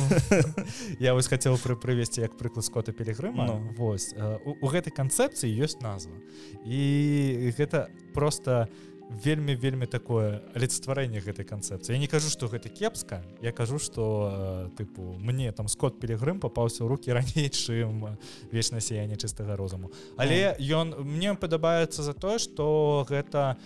Я 0.98 1.14
вось 1.14 1.28
хацеў 1.28 1.58
пры 1.60 1.76
прывесці 1.76 2.24
як 2.24 2.36
прыклад 2.38 2.64
скота 2.64 2.92
пелегрыма 2.92 3.46
ну. 3.46 3.74
Вось 3.76 4.14
у, 4.14 4.68
гэтай 4.68 4.92
канцэпцыі 4.94 5.52
ёсць 5.60 5.80
назва. 5.84 6.16
І 6.64 7.52
гэта 7.58 7.88
просто 8.14 8.68
вельмі 9.10 9.54
вельмі 9.54 9.86
такое 9.86 10.40
алецтварэнне 10.56 11.20
гэтай 11.20 11.44
канцэпцыі. 11.44 11.94
Я 11.94 12.00
не 12.00 12.08
кажу 12.08 12.30
што 12.32 12.48
гэта 12.48 12.68
кепска 12.68 13.22
я 13.42 13.52
кажу 13.52 13.78
што 13.78 14.72
тыпу 14.78 15.14
мне 15.20 15.52
там 15.52 15.68
скот 15.68 16.00
пелегрым 16.00 16.40
папаўся 16.40 16.84
ў 16.84 16.88
руки 16.88 17.12
раней 17.16 17.50
чым 17.52 18.16
вечна 18.50 18.80
сяянне 18.80 19.16
чыстага 19.16 19.56
розуму. 19.56 19.92
Але 20.16 20.56
ён 20.58 20.96
мне 21.04 21.34
падабаецца 21.34 22.02
за 22.02 22.14
тое 22.14 22.38
што 22.38 23.04
гэта 23.08 23.56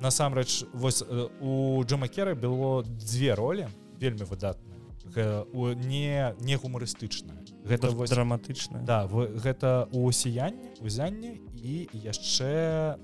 насамрэч 0.00 0.70
вось 0.72 1.02
у 1.40 1.82
джамакера 1.82 2.34
было 2.34 2.86
дзве 2.86 3.34
ролі 3.34 3.66
вельмі 3.98 4.24
выдатна 4.24 4.67
не 5.16 6.34
не 6.40 6.56
гумарыстычная. 6.56 7.44
Гэта 7.64 7.90
вось 7.90 8.10
драматычна 8.10 8.82
да 8.84 9.06
вы 9.06 9.28
гэта 9.38 9.88
у 9.92 10.10
сіянне 10.12 10.74
узянне 10.80 11.38
і 11.56 11.88
яшчэ 11.92 12.96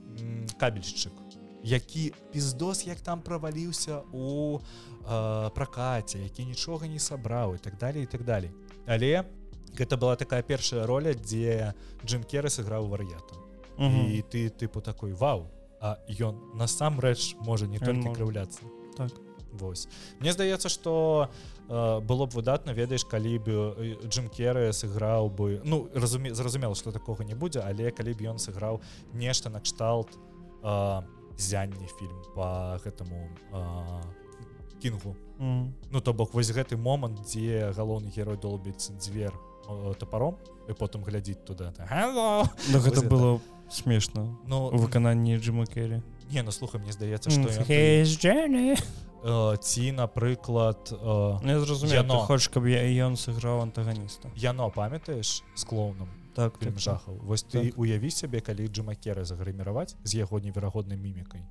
кабельшчык 0.59 1.13
які 1.65 2.13
піздос 2.33 2.87
як 2.87 3.01
там 3.01 3.23
праваліўся 3.23 4.05
у 4.13 4.61
э, 4.61 5.51
пракаце 5.51 6.19
які 6.19 6.45
нічога 6.45 6.87
не 6.87 6.99
сабраў 6.99 7.55
і 7.55 7.59
так 7.59 7.79
далее 7.79 8.05
і 8.05 8.07
так 8.07 8.25
далей. 8.25 8.51
Але 8.87 9.25
гэта 9.73 9.97
была 9.97 10.17
такая 10.17 10.43
першая 10.43 10.87
роля 10.87 11.15
дзе 11.15 11.75
Джим 12.05 12.23
керы 12.23 12.51
сыграў 12.51 12.89
вар'ята. 12.89 13.35
І 13.79 14.23
ты 14.31 14.51
тыпу 14.51 14.81
такой 14.81 15.13
вау! 15.13 15.51
А 15.81 15.99
ён 16.09 16.55
насамрэч 16.55 17.37
можа 17.41 17.67
не 17.67 17.79
толькі 17.79 18.15
крыўляцца. 18.15 18.63
Так 18.97 19.11
Вось. 19.55 19.89
Мне 20.21 20.33
здаецца 20.33 20.69
што 20.69 21.31
э, 21.69 22.01
было 22.01 22.27
б 22.27 22.35
выдатна 22.35 22.75
ведаеш 22.75 23.05
калі 23.07 23.39
б 23.39 23.49
Джим 24.11 24.29
керы 24.29 24.73
сыграў 24.73 25.31
бы 25.31 25.63
ну 25.65 25.89
разуме 25.95 26.35
зразумела 26.35 26.75
што 26.75 26.93
такога 26.93 27.25
не 27.25 27.35
будзе 27.35 27.63
але 27.63 27.91
калі 27.91 28.15
б 28.15 28.35
ён 28.35 28.39
сыграў 28.43 28.83
нешта 29.15 29.51
накшталт 29.51 30.11
э, 30.63 31.03
зянне 31.39 31.89
фільм 31.99 32.19
по 32.35 32.79
гэтаму 32.85 33.29
э, 33.53 34.03
кінгу. 34.83 35.17
Mm. 35.39 35.73
Ну 35.91 36.01
то 36.01 36.13
бок 36.13 36.35
вось 36.35 36.51
гэты 36.51 36.77
момант 36.77 37.23
дзе 37.27 37.73
галоўны 37.73 38.11
герой 38.15 38.37
долбіць 38.37 38.91
дзвер 38.99 39.33
э, 39.69 39.95
топаром 39.99 40.37
і 40.69 40.73
потым 40.73 41.03
глядзіць 41.05 41.45
туда 41.45 41.73
ну, 42.71 42.79
гэта 42.79 43.03
было 43.03 43.41
смешна. 43.71 44.29
Ну 44.47 44.71
выкананні 44.71 45.39
Джима 45.39 45.67
керри. 45.67 46.03
Не 46.31 46.43
ну 46.43 46.51
слухай 46.51 46.81
мне 46.81 46.93
здаецца 46.93 47.31
што 47.31 47.49
mm, 47.49 47.67
э, 49.25 49.57
ці 49.61 49.93
напрыклад 49.93 50.93
э, 50.93 51.39
Ну, 51.43 51.49
я 51.49 51.61
зразумею 51.61 51.97
Яно. 51.97 52.15
ты 52.21 52.27
хочаш 52.27 52.49
каб 52.49 52.67
я 52.67 52.85
ён 53.07 53.17
сыграў 53.17 53.63
антаганіста 53.63 54.29
яно 54.37 54.71
памятаеш 54.71 55.43
з 55.57 55.65
клоуном? 55.65 56.09
Так 56.35 56.59
так, 56.59 56.71
так. 56.71 56.79
жахаў 56.79 57.19
вось 57.23 57.45
ты 57.45 57.73
уяві 57.77 58.11
сябе 58.11 58.41
калі 58.41 58.67
джимакеры 58.69 59.25
загрыміраваць 59.25 59.97
з 60.05 60.15
яго 60.15 60.41
неверагоднай 60.41 60.99
мімікай 60.99 61.43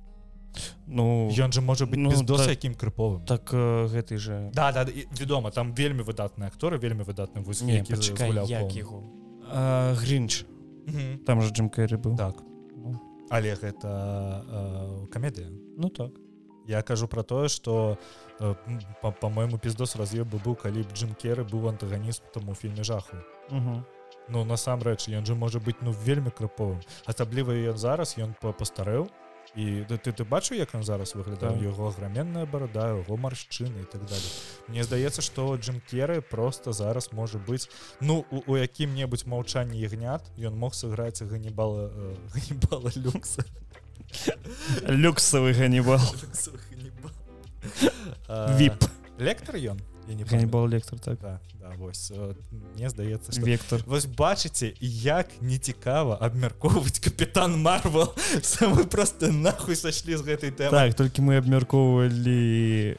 ну 0.86 1.28
ён 1.34 1.52
жа 1.52 1.60
можа 1.60 1.84
быць 1.86 1.98
ну, 1.98 2.10
ну, 2.14 2.22
без 2.22 2.40
так- 2.40 2.50
якім 2.50 2.74
крыповым 2.74 3.24
так 3.26 3.50
э, 3.52 3.88
гэты 3.90 4.18
же. 4.18 4.50
Да 4.54 4.70
да 4.72 4.82
і 4.82 5.06
вядома 5.18 5.50
там 5.50 5.74
вельмі 5.74 6.02
выдатны 6.02 6.46
акторы 6.46 6.78
вельмі 6.78 7.02
выдатны 7.02 7.42
вось 7.42 7.62
не 7.62 7.82
пачакай 7.82 8.30
яго 8.46 9.02
гринч 10.00 10.44
Мгм. 10.86 11.24
там 11.24 11.40
же 11.40 11.48
джим 11.52 11.70
кэрри 11.70 11.96
быў 11.96 12.16
так. 12.16 12.36
Ну. 12.76 13.00
але 13.30 13.54
гэта 13.56 14.44
э, 14.46 15.06
камедыя 15.08 15.48
ну 15.76 15.88
так 15.88 16.12
я 16.66 16.82
кажу 16.82 17.08
про 17.08 17.22
тое 17.22 17.48
что 17.48 17.98
э, 18.40 18.54
па- 19.02 19.10
по-моему 19.12 19.58
пиздос 19.58 19.96
раз'еб 19.96 20.26
бы 20.28 20.38
быў 20.38 20.56
калі 20.56 20.82
б 20.82 20.92
джим 20.94 21.14
керы 21.14 21.44
быў 21.44 21.68
антаганістам 21.68 22.48
у 22.48 22.54
фільме 22.54 22.84
жаху. 22.84 23.16
Мгм. 23.50 23.84
ну 24.28 24.44
насамрэч 24.44 25.08
ён 25.12 25.26
же 25.26 25.34
можа 25.34 25.58
быць 25.58 25.76
ну 25.82 25.92
вельмі 25.92 26.30
крыповым. 26.30 26.80
Асабліва 27.06 27.52
ён 27.52 27.76
зараз 27.76 28.16
ён 28.18 28.34
па- 28.40 28.52
пастарэў. 28.52 29.08
І 29.54 29.84
да, 29.88 29.94
ты 29.94 30.10
ты 30.10 30.24
бачыў 30.24 30.56
як 30.56 30.74
ён 30.74 30.82
зараз 30.82 31.14
выглядаў 31.14 31.52
Так. 31.54 31.62
яго 31.62 31.88
аграменная 31.88 32.46
барада 32.46 32.96
яго 32.96 33.16
маршчыны 33.16 33.82
і 33.82 33.84
так 33.84 34.00
далее 34.02 34.30
Мне 34.68 34.82
здаецца 34.82 35.20
што 35.22 35.54
джим 35.56 35.80
керы 35.90 36.20
просто 36.22 36.72
зараз 36.72 37.12
можа 37.12 37.38
быць 37.38 37.68
ну 38.00 38.24
у, 38.32 38.40
у 38.46 38.56
якім-небудзь 38.56 39.26
маўчанні 39.26 39.78
ягнят 39.78 40.22
ён 40.38 40.56
мог 40.56 40.72
сыграць 40.74 41.22
ганнібала 41.22 41.86
э, 41.92 42.16
ганнібала 42.34 42.90
люкса 42.96 43.44
люксавы 44.88 45.52
ганнібал 45.52 46.00
А, 48.28 48.56
вип. 48.58 48.84
Лектор 49.18 49.56
ён 49.56 49.80
ганнібал 50.06 50.68
лектор 50.68 50.98
так. 50.98 51.18
Да, 51.20 51.40
да, 51.60 51.70
вось 51.76 52.10
э, 52.14 52.34
мне 52.74 52.90
здаецца 52.90 53.32
что 53.32 53.40
вектор. 53.40 53.82
Вось 53.86 54.06
бачыце 54.06 54.74
як 54.80 55.28
нецікава 55.40 56.18
абмяркоўваць 56.20 56.98
капітан 56.98 57.60
марвел. 57.60 58.14
Самы 58.42 58.84
просто 58.84 59.32
нахуй 59.32 59.76
сашлі 59.76 60.16
з 60.16 60.22
гэтай 60.22 60.50
тэмы. 60.50 60.70
Так 60.70 60.94
толькі 60.94 61.22
мы 61.22 61.38
абмяркоўвалі 61.38 62.96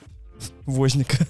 возніка. 0.66 1.28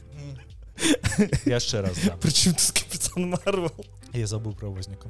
Яшчэ 1.46 1.82
раз 1.82 2.00
да. 2.06 2.16
прычым 2.24 2.56
капітан 2.56 3.36
марвел. 3.36 3.76
Я 4.14 4.28
забыл 4.28 4.56
про 4.56 4.72
возніка. 4.72 5.10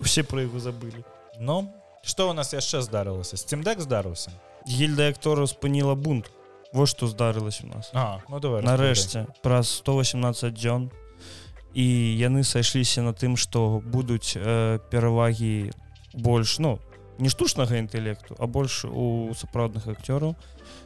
Усе 0.00 0.22
про 0.22 0.40
яго 0.44 0.60
забылі 0.60 1.02
Ну 1.40 1.72
что 2.04 2.30
у 2.30 2.32
нас 2.32 2.52
яшчэ 2.52 2.82
здарылася 2.82 3.36
стимдек 3.36 3.80
здарыўся 3.80 4.30
гільда 4.66 5.08
актораў 5.12 5.46
спыніла 5.46 5.94
бунт. 5.94 6.30
Вот 6.72 6.88
што 6.88 7.06
здарылася 7.06 7.64
у 7.64 7.70
нас. 7.70 7.90
А 7.94 8.18
ну 8.28 8.40
давай 8.40 8.62
нарэшце 8.66 9.26
праз 9.42 9.70
118 9.84 10.50
дзён 10.50 10.90
і 11.74 11.86
яны 12.18 12.42
сайшліся 12.42 13.02
на 13.02 13.12
тым 13.14 13.36
што 13.36 13.78
будуць 13.84 14.34
э, 14.34 14.78
перавагі 14.90 15.70
больш 16.14 16.58
ну 16.58 16.78
не 17.18 17.28
штучнага 17.28 17.78
інтэлекту 17.78 18.34
а 18.38 18.46
больш 18.46 18.84
у 18.84 19.30
сапраўдных 19.34 19.86
акцёраў 19.88 20.34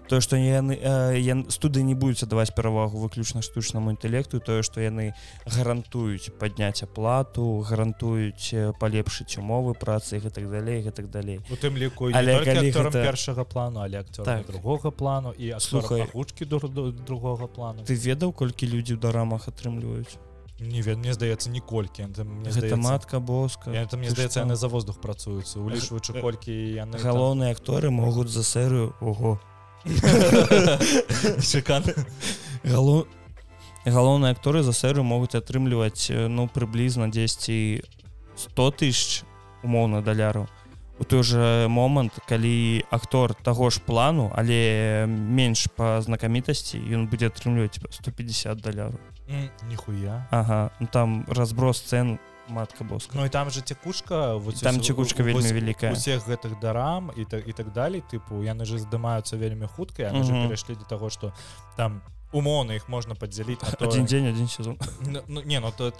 тое 0.09 0.21
што 0.21 0.37
яны 0.37 0.77
ян, 1.17 1.47
студыі 1.51 1.85
не 1.85 1.95
будуць 1.95 2.23
аддаваць 2.25 2.53
перавагу 2.57 2.99
выключна 2.99 3.43
штучнаму 3.43 3.91
інтэлекту 3.95 4.41
тое 4.41 4.63
што 4.63 4.81
яны 4.81 5.15
гарантуюць 5.47 6.31
падняць 6.39 6.83
аплату 6.83 7.65
гарантуюць 7.69 8.77
палепшыць 8.81 9.39
умовы 9.39 9.75
працы 9.75 10.17
і 10.17 10.25
гэтак 10.29 10.51
далей 10.51 10.83
гэтак 10.83 11.11
далей 11.11 11.41
у 11.51 11.57
тым 11.57 11.77
ліку 11.77 12.11
Але 12.13 12.41
гэта- 12.45 12.93
першага 12.93 13.45
плану 13.45 13.81
але 13.81 14.03
Так. 14.03 14.47
другога 14.47 14.91
плану 14.91 15.33
і 15.33 15.55
Слухай. 15.59 16.03
агучкі 16.03 16.45
другога 16.45 17.47
плану 17.47 17.85
ты 17.85 17.95
ведаў 17.97 18.33
колькі 18.33 18.67
людзі 18.69 18.95
ў 18.97 19.01
дарамах 19.01 19.49
атрымліваюць 19.49 20.17
не 20.61 20.83
вед 20.83 20.99
мне 20.99 21.15
здаецца 21.15 21.51
ніколькі 21.51 22.03
это 22.03 22.25
мне 22.25 22.51
гэта 22.51 22.59
здаецца 22.59 22.77
матка 22.77 23.21
боска. 23.21 23.71
Я, 23.71 23.83
это, 23.83 23.97
мне 23.97 24.11
здаецца 24.11 24.41
яны 24.41 24.57
за 24.57 24.69
воздух 24.69 25.01
працуюцца 25.01 25.61
улічваючы 25.61 26.13
Г- 26.13 26.21
колькі 26.21 26.53
яны 26.53 26.99
галоўныя 26.99 27.55
акторы 27.55 27.91
могуць 27.91 28.29
за 28.29 28.43
серыю 28.43 28.95
ого. 29.01 29.39
Шикарно. 31.41 31.95
Гало... 32.65 33.07
галоўныя 33.85 34.33
акторы 34.35 34.63
за 34.63 34.73
серыю 34.73 35.05
могуць 35.05 35.39
атрымліваць 35.39 36.11
э, 36.11 36.27
ну 36.29 36.49
прыблізна 36.49 37.09
10 37.09 37.87
100 38.37 38.71
тысяч 38.73 39.23
умоўна 39.63 40.03
даляраў 40.03 40.49
у 40.99 41.05
той 41.05 41.23
же 41.23 41.69
момант 41.69 42.19
калі 42.27 42.83
актор 42.91 43.35
таго 43.35 43.71
ж 43.71 43.81
плану 43.81 44.31
але 44.35 45.07
менш 45.07 45.69
па 45.77 46.01
знакамітасці 46.03 46.83
ён 46.83 47.07
будзе 47.07 47.31
атрымліваць 47.31 47.79
150 47.79 48.59
даляраў 48.59 48.99
Нихуя. 49.69 50.27
Ага 50.31 50.71
ну, 50.81 50.87
там 50.87 51.25
разброс 51.29 51.81
цен 51.81 52.19
матка 52.49 52.85
боска 52.85 53.13
Ну 53.19 53.25
і 53.25 53.29
там 53.29 53.51
же 53.51 53.61
цекушка 53.61 54.35
вот 54.37 54.61
там 54.63 54.77
у- 54.77 55.05
вельмі 55.23 55.33
вось 55.33 55.53
вялікая 55.53 55.93
усіх 55.93 56.29
гэтых 56.29 56.61
дарам 56.61 57.11
і 57.17 57.25
так 57.25 57.49
і 57.49 57.53
так 57.53 57.73
далей 57.73 58.03
тыпу 58.13 58.41
яны 58.43 58.65
же 58.65 58.79
здымаюцца 58.79 59.37
вельмі 59.37 59.67
хутка 59.67 60.03
яны 60.03 60.25
же 60.25 60.33
Мгм. 60.33 60.43
перайшлі 60.43 60.75
до 60.75 60.85
того 60.85 61.11
что 61.11 61.33
там 61.77 62.01
умоўна 62.33 62.75
іх 62.75 62.89
можна 62.89 63.15
падзяліць 63.15 63.63
на 63.63 63.69
тое- 63.69 63.89
один 63.89 64.05
дзень 64.07 64.27
один 64.29 64.49
сезон 64.49 64.79
Ну, 65.01 65.21
ну, 65.29 65.43
не 65.43 65.61
ну 65.61 65.73
то 65.77 65.93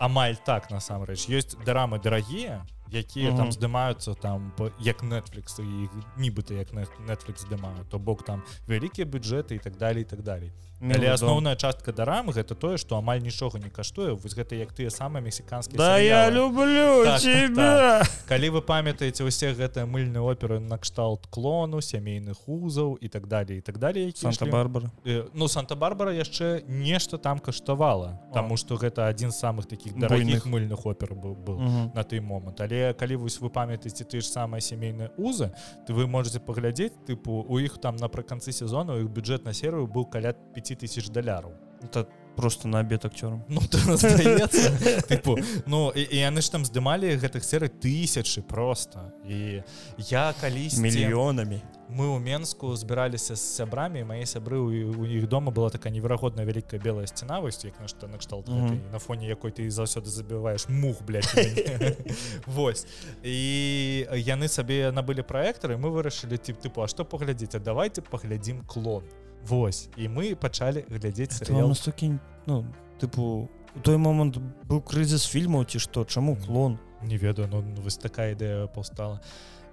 амаль 0.00 0.34
так 0.44 0.70
насамрэч 0.70 1.28
ёсць 1.30 1.56
дарамы 1.64 2.00
дарагія 2.02 2.64
якія 2.92 3.30
там 3.32 3.48
Мгм. 3.48 3.52
здымаюцца 3.52 4.14
там 4.20 4.52
як 4.80 5.02
Netflix 5.02 5.60
і 5.60 5.88
нібыта 6.20 6.54
як 6.54 6.72
Net- 6.72 7.00
Netflix 7.08 7.46
здымаю 7.48 7.84
то 7.90 7.98
бок 7.98 8.24
там 8.24 8.42
вялікія 8.68 9.06
бюджэты 9.06 9.54
і 9.54 9.58
так 9.58 9.76
далей 9.76 10.02
і 10.02 10.04
так 10.04 10.22
далей 10.22 10.52
але 10.82 10.88
Мелодрам. 10.88 11.14
асноўная 11.14 11.56
частка 11.56 11.92
дарам 11.92 12.30
гэта 12.30 12.54
тое 12.58 12.76
што 12.76 12.96
амаль 12.98 13.20
нічога 13.22 13.58
не 13.58 13.70
каштуе 13.70 14.12
вось 14.12 14.34
гэта 14.34 14.54
як 14.58 14.72
тыя 14.74 14.90
самыя 14.90 15.22
мексіканскія 15.22 15.78
да 15.78 15.98
я 15.98 16.26
серыялы. 16.28 16.34
люблю 16.34 17.04
Так, 17.04 17.20
так, 17.22 17.22
тебя 17.22 18.02
калі 18.28 18.50
вы 18.50 18.60
памятаеце 18.62 19.22
усе 19.24 19.52
гэтыя 19.54 19.86
мыльныя 19.86 20.22
оперы 20.26 20.58
накшталт 20.58 21.26
клону 21.30 21.78
сямейных 21.80 22.36
узаў 22.48 22.98
і 23.00 23.08
так 23.08 23.26
далее 23.28 23.58
і 23.58 23.60
так 23.60 23.78
далее 23.78 24.10
санта-барбара 24.14 24.90
Э, 25.06 25.28
ну 25.34 25.46
санта-барбара 25.48 26.10
яшчэ 26.12 26.62
нешта 26.66 27.16
там 27.18 27.38
каштавала. 27.38 28.18
Таму 28.34 28.56
што 28.56 28.74
гэта 28.76 29.06
адзін 29.08 29.30
з 29.30 29.38
самых 29.44 29.66
таких 29.66 29.94
дарагіх 29.98 30.46
мыльных 30.46 30.82
опер 30.84 31.14
быў 31.14 31.34
был 31.36 31.58
Мгм. 31.60 31.92
на 31.94 32.02
той 32.02 32.20
момант 32.20 32.60
але 32.60 32.81
калі 32.90 33.22
вось 33.22 33.38
вы 33.40 33.50
памятаеце 33.54 34.04
ты 34.04 34.20
ж 34.20 34.26
самыя 34.26 34.60
сямейныя 34.60 35.12
узы 35.16 35.52
то 35.86 35.94
вы 35.94 36.06
можете 36.06 36.40
паглядзець 36.40 36.92
тыпу 37.06 37.44
у 37.46 37.58
іх 37.62 37.78
там 37.78 37.96
напрыканцы 37.96 38.52
сезона 38.52 38.98
у 38.98 39.06
іх 39.06 39.10
бюджэт 39.14 39.46
на 39.46 39.54
серыю 39.54 39.86
быў 39.86 40.10
каля 40.10 40.34
5000 40.58 41.12
даляраў 41.14 41.54
это 41.82 42.08
просто 42.36 42.68
на 42.68 42.80
обед 42.80 43.04
акцёрам 43.04 43.44
Ну 43.48 43.60
то 43.60 43.78
здаецца 43.96 45.06
тыпу 45.08 45.36
ну 45.66 45.92
і, 45.94 46.02
і 46.02 46.16
яны 46.16 46.40
ж 46.40 46.50
там 46.50 46.64
здымалі 46.64 47.16
гэтых 47.16 47.44
серый 47.44 47.68
тысячы 47.68 48.42
просто. 48.42 49.12
І 49.28 49.62
я 49.98 50.34
калісь 50.40 50.78
мільёнамі 50.78 51.62
мы 51.92 52.08
ў 52.08 52.38
Мску 52.40 52.72
збіраліся 52.76 53.36
з 53.36 53.44
сябрамі 53.60 54.04
мае 54.04 54.24
сябры 54.24 54.56
у, 54.56 54.72
у 54.72 55.04
іх 55.04 55.28
дома 55.28 55.52
была 55.52 55.68
такая 55.68 55.92
неверагодная 55.92 56.44
вялікая 56.48 56.80
белая 56.80 57.06
сцена 57.06 57.40
вось 57.40 57.60
як 57.64 57.76
на 57.80 57.88
што 57.88 58.08
накшталт 58.08 58.48
Мгм. 58.48 58.64
гэтай, 58.64 58.92
на 58.92 58.98
фоне 58.98 59.28
якой 59.28 59.52
ты 59.52 59.68
заўсёды 59.68 60.08
забіваеш 60.08 60.68
мух. 60.68 60.96
Вось 62.46 62.86
і 63.22 64.06
яны 64.16 64.48
сабе 64.48 64.90
набылі 64.90 65.22
праектары 65.22 65.76
мы 65.76 65.90
вырашылі 65.92 66.38
тип 66.38 66.56
тыпу 66.64 66.82
А 66.82 66.88
што 66.88 67.04
паглядзець 67.04 67.54
а 67.54 67.58
давайте 67.58 68.00
паглядзім 68.00 68.64
клон 68.66 69.04
Вось. 69.48 69.88
І 69.96 70.08
мы 70.08 70.34
пачалі 70.36 70.84
глядзець 70.88 71.42
Это 71.42 71.66
настолькі 71.66 72.18
ну 72.46 72.64
тыпу 73.00 73.48
у 73.74 73.80
той 73.80 73.96
момант 73.96 74.38
быў 74.68 74.82
крызіс 74.84 75.26
фільмаў 75.26 75.64
ці 75.64 75.78
што 75.82 76.04
чаму 76.04 76.36
клон? 76.36 76.78
Не 77.02 77.16
ведаю 77.16 77.48
ну 77.48 77.62
ну, 77.62 77.82
вось 77.82 77.96
такая 77.96 78.34
ідэя 78.34 78.66
паўстала. 78.70 79.20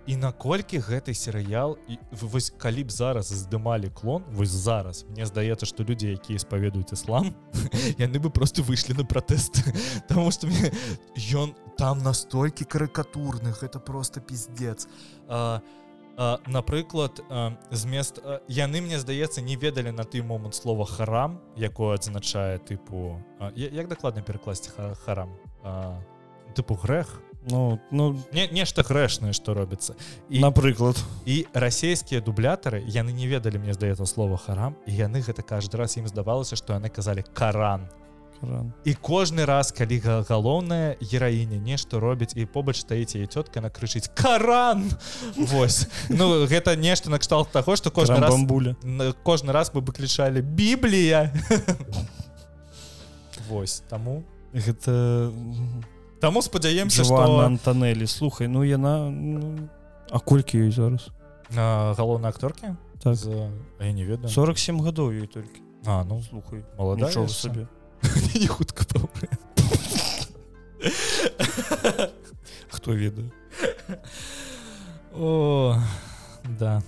І 0.07 0.15
наколькі 0.17 0.79
гэты 0.81 1.13
серыял 1.13 1.77
і 1.85 1.99
вось 2.09 2.49
калі 2.57 2.83
б 2.87 2.89
зараз 2.89 3.29
здымалі 3.29 3.93
клон 3.93 4.23
вось 4.33 4.49
зараз 4.49 5.05
мне 5.05 5.25
здаецца 5.29 5.69
што 5.69 5.83
людзі 5.83 6.15
якія 6.17 6.39
спаведуюць 6.39 6.93
іслам 6.95 7.35
яны 8.01 8.17
бы 8.17 8.33
просто 8.33 8.63
выйшлі 8.63 8.97
на 8.97 9.05
пратэст. 9.05 9.61
Таму 10.09 10.31
што 10.31 10.47
мне 10.47 10.73
ён 11.35 11.53
там 11.77 12.01
настолькі 12.01 12.65
карыкатурны 12.65 13.53
гэта 13.53 13.77
просто 13.79 14.19
пиздец 14.19 14.87
а, 15.27 15.61
напрыклад 16.47 17.23
змест 17.71 18.19
яны 18.47 18.81
мне 18.83 18.99
здаецца 18.99 19.39
не 19.41 19.55
ведалі 19.55 19.91
на 19.95 20.03
той 20.03 20.21
момант 20.21 20.55
слова 20.55 20.83
харам 20.85 21.39
якое 21.55 21.95
адзначае 21.95 22.59
тыпу 22.59 23.15
як 23.55 23.87
дакладна 23.87 24.21
перакласці 24.21 24.71
ха- 24.75 24.95
харам 25.05 25.31
тыпу 26.55 26.75
грэх? 26.75 27.21
Ну 27.47 27.79
ну 27.91 28.19
не 28.33 28.47
нешта 28.51 28.83
грэшнае 28.83 29.31
што 29.31 29.53
робіцца. 29.53 29.95
І 30.27 30.43
напрыклад. 30.43 30.99
і 31.25 31.47
расійскія 31.53 32.19
дублятары 32.19 32.83
яны 32.83 33.15
не 33.15 33.27
ведалі 33.27 33.63
мне 33.63 33.71
здаецца 33.73 34.05
слова 34.05 34.35
харам 34.35 34.75
і 34.85 34.91
яны 34.91 35.23
гэта 35.23 35.39
каждый 35.41 35.77
раз 35.79 35.95
ім 35.95 36.07
здавалася 36.11 36.59
што 36.59 36.73
яны 36.75 36.89
казалі 36.91 37.23
каран 37.33 37.87
Ран. 38.41 38.73
і 38.85 38.93
кожны 38.93 39.45
раз 39.45 39.71
калі 39.71 39.99
га- 39.99 40.23
галоўная 40.29 40.95
гераіня 41.01 41.57
нешта 41.59 41.99
робіць 41.99 42.33
і 42.35 42.45
побач 42.45 42.79
стаіць 42.79 43.15
яе 43.15 43.27
цётка 43.27 43.59
накрычыць 43.61 44.09
каран! 44.13 44.91
Вось. 45.35 45.87
Ну 46.09 46.45
гэта 46.47 46.75
нешта 46.75 47.09
накшталт 47.09 47.51
таго 47.51 47.75
што 47.75 47.91
кожны 47.91 48.19
раз 48.19 48.31
бамбуля. 48.31 48.75
кожны 49.23 49.51
раз 49.51 49.71
мы 49.73 49.81
выключалі 49.81 50.41
біблія! 50.41 51.33
Вось 53.49 53.83
таму. 53.89 54.23
Гэта 54.53 55.31
таму 56.21 56.41
спадзяемся 56.41 57.03
што 57.03 57.45
антанелі 57.45 58.07
слухай 58.07 58.47
ну 58.47 58.63
яна 58.63 59.09
ну, 59.09 59.69
а 60.11 60.19
колькі 60.19 60.59
ёй 60.63 60.71
зараз? 60.71 61.09
Галоўнай 61.51 62.29
акторкі? 62.29 62.75
Так. 63.01 63.15
З... 63.15 63.49
а 63.79 63.85
я 63.85 63.91
не 63.91 64.03
ведаю. 64.03 64.29
47 64.29 64.81
гадоў 64.81 65.11
ёй 65.11 65.27
толькі. 65.27 65.61
А 65.85 66.03
ну 66.03 66.21
слухай 66.21 66.63
яшчэ. 66.77 67.27
сабе 67.27 67.67
не 68.35 68.47
хутка 68.47 68.85
хто 72.71 72.91
ведае 72.93 73.31
О 75.13 75.75
да. 76.59 76.81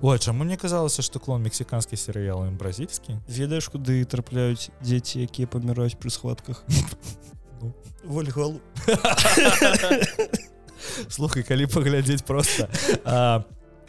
Ой, 0.00 0.18
чаму 0.18 0.44
мне 0.44 0.56
казалася 0.56 1.02
што 1.02 1.20
клон 1.20 1.42
мексіканскі 1.42 1.96
серыял 1.96 2.46
ім 2.46 2.56
бразільскі 2.56 3.18
ведаеш 3.28 3.68
куды 3.68 4.04
трапляюць 4.04 4.70
дзеці 4.80 5.22
якія 5.22 5.46
паміраюць 5.46 5.98
пры 5.98 6.10
схватках? 6.10 6.64
Ну. 7.60 7.74
вольгалу 8.04 8.60
слухай 11.08 11.42
калі 11.42 11.66
паглядзець 11.66 12.22
просто. 12.22 12.68
А, 13.04 13.44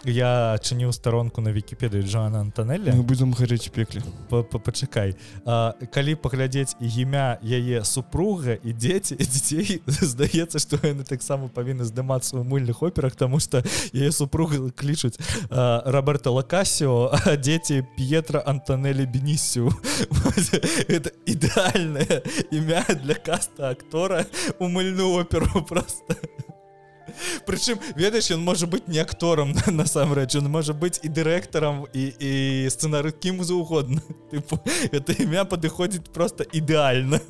я 0.05 0.57
чыніў 0.61 0.91
старонку 0.91 1.41
на 1.41 1.51
вікіпедыю 1.51 2.03
Джоана 2.03 2.41
Антанелля 2.41 2.91
мы 2.93 3.03
будзем 3.03 3.33
гарэць 3.33 3.67
у 3.67 3.71
пекле 3.71 4.01
па- 4.29 4.43
па- 4.43 4.59
пачакай 4.59 5.15
калі 5.93 6.15
паглядзець 6.15 6.75
імя 6.79 7.39
яе 7.43 7.83
супруга 7.83 8.59
і 8.59 8.73
дзеці 8.73 9.15
дзяцей 9.15 9.81
здаецца 9.87 10.59
што 10.59 10.79
яны 10.83 11.03
таксама 11.07 11.47
павінны 11.47 11.87
здымацца 11.87 12.35
ў 12.35 12.43
мыльных 12.43 12.83
операх 12.83 13.15
тому 13.15 13.39
что 13.39 13.63
яе 13.93 14.11
супруга 14.11 14.69
клічуць 14.75 15.15
Роберта 15.49 16.29
лакасіо 16.29 17.13
дзеці 17.39 17.83
П'етра 17.95 18.43
Антанелі 18.45 19.05
бенісю 19.05 19.71
это 20.87 21.11
ідэальнае 21.25 22.21
імя 22.51 22.83
для 23.03 23.15
каста 23.15 23.69
актора 23.71 24.25
у 24.59 24.67
мыльную 24.67 25.21
оперу 25.21 25.63
просто 25.63 26.15
Прычым 27.46 27.80
ведаеш 27.96 28.30
ён 28.36 28.42
можа 28.44 28.66
быць 28.68 28.84
не 28.86 29.00
акторам 29.00 29.54
насамрэч 29.80 30.36
ён 30.40 30.48
можа 30.52 30.76
быць 30.76 31.00
і 31.02 31.08
дырэктарам 31.08 31.86
і, 31.92 32.04
і 32.20 32.32
сцэнары 32.68 33.12
кім 33.12 33.44
заўгодна 33.44 34.02
Тыпу, 34.30 34.60
это 34.92 35.16
імя 35.16 35.44
падыходзіць 35.48 36.12
просто 36.12 36.44
ідэальна 36.44 37.20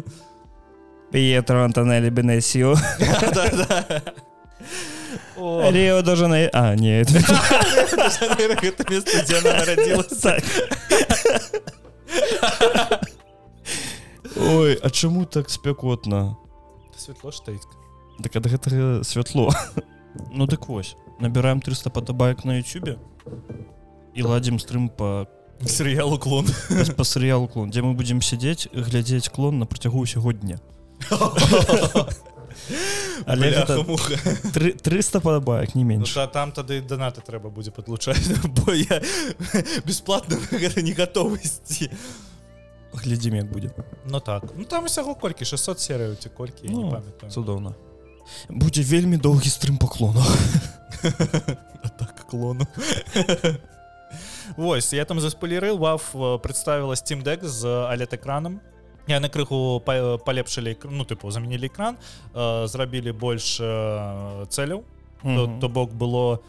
п'етро 1.12 1.64
антанелі 1.64 2.10
бенесіо 2.10 2.74
О, 5.38 5.70
Ріо 5.70 6.02
даже 6.02 6.26
на 6.28 6.50
а 6.52 6.74
не 6.74 7.00
это 7.00 7.20
Жанейро, 8.18 8.54
гэта 8.58 8.84
место 8.90 9.22
дзе 9.22 9.38
она 9.38 9.52
нарадзілася 9.62 10.14
так. 10.20 10.42
Ой 14.36 14.78
а 14.82 14.90
чаму 14.90 15.24
так 15.24 15.50
спякотна 15.50 16.36
святло 16.96 17.30
штаіць 17.30 17.62
Так 18.21 18.35
ад 18.35 18.45
гэтага 18.45 19.03
святло 19.03 19.49
ну 20.31 20.45
дык 20.45 20.67
вось. 20.67 20.95
Набіраем 21.19 21.61
300 21.61 21.89
падабаек 21.89 22.45
на 22.45 22.57
Ютубе 22.59 22.97
і 24.13 24.21
ладзім 24.23 24.59
стрым 24.59 24.89
по 24.89 25.27
серыялу 25.65 26.19
клон 26.19 26.45
па 26.97 27.03
серыялу 27.03 27.47
клон 27.47 27.71
дзе 27.71 27.81
мы 27.81 27.93
будзем 27.93 28.21
сядзець 28.21 28.67
глядзець 28.73 29.29
клон 29.29 29.59
на 29.59 29.65
працягу 29.65 30.03
ўсяго 30.03 30.33
дня. 30.33 30.59
Але 33.25 33.49
гэта 33.49 33.81
Бляха-муха. 33.81 34.15
тры- 34.53 34.77
300 34.77 35.19
падабаек 35.19 35.75
не 35.75 35.83
Ну, 35.83 35.89
менш 35.89 36.13
та, 36.13 36.27
там 36.27 36.51
тады 36.51 36.81
донаты 36.81 37.21
трэба 37.21 37.49
будзе 37.49 37.71
падлучаць 37.71 38.29
бо 38.61 38.73
я 38.73 39.01
бесплатно 39.85 40.37
на 40.37 40.57
гэта 40.59 40.81
не 40.81 40.93
гатовы 40.93 41.39
ісці 41.43 41.89
глядзім 42.93 43.35
як 43.35 43.51
будзе 43.51 43.71
Ну 44.05 44.19
так. 44.19 44.43
Ну 44.57 44.65
там 44.65 44.85
усяго 44.85 45.15
колькі 45.15 45.45
600 45.45 45.79
серыяў 45.79 46.15
ці 46.15 46.29
колькі 46.29 46.69
Ну, 46.69 46.93
цудоўна 47.29 47.73
будзе 48.49 48.81
вельмі 48.83 49.17
доўгі 49.17 49.49
стрым 49.49 49.77
паклонах 49.77 50.27
так 51.97 52.25
клону. 52.29 52.67
Вось 54.57 54.93
я 54.97 55.05
там 55.05 55.19
заспалерыл 55.19 55.77
ваф 55.77 56.11
представіла 56.41 56.93
steam 56.95 57.23
deck 57.23 57.43
з 57.45 57.65
алет 57.65 58.13
экраном 58.13 58.59
я 59.07 59.19
на 59.19 59.27
крыху 59.29 59.81
па- 59.85 60.17
палепшылі 60.17 60.73
эк- 60.75 60.87
ну 60.89 61.03
тыпу 61.03 61.31
заменілі 61.31 61.67
экран 61.67 61.97
э, 62.33 62.67
зрабілі 62.67 63.11
больш 63.11 63.59
э, 63.59 64.45
цэляў 64.49 64.83
то, 65.23 65.47
то 65.61 65.69
бок 65.69 65.91
было 65.91 66.39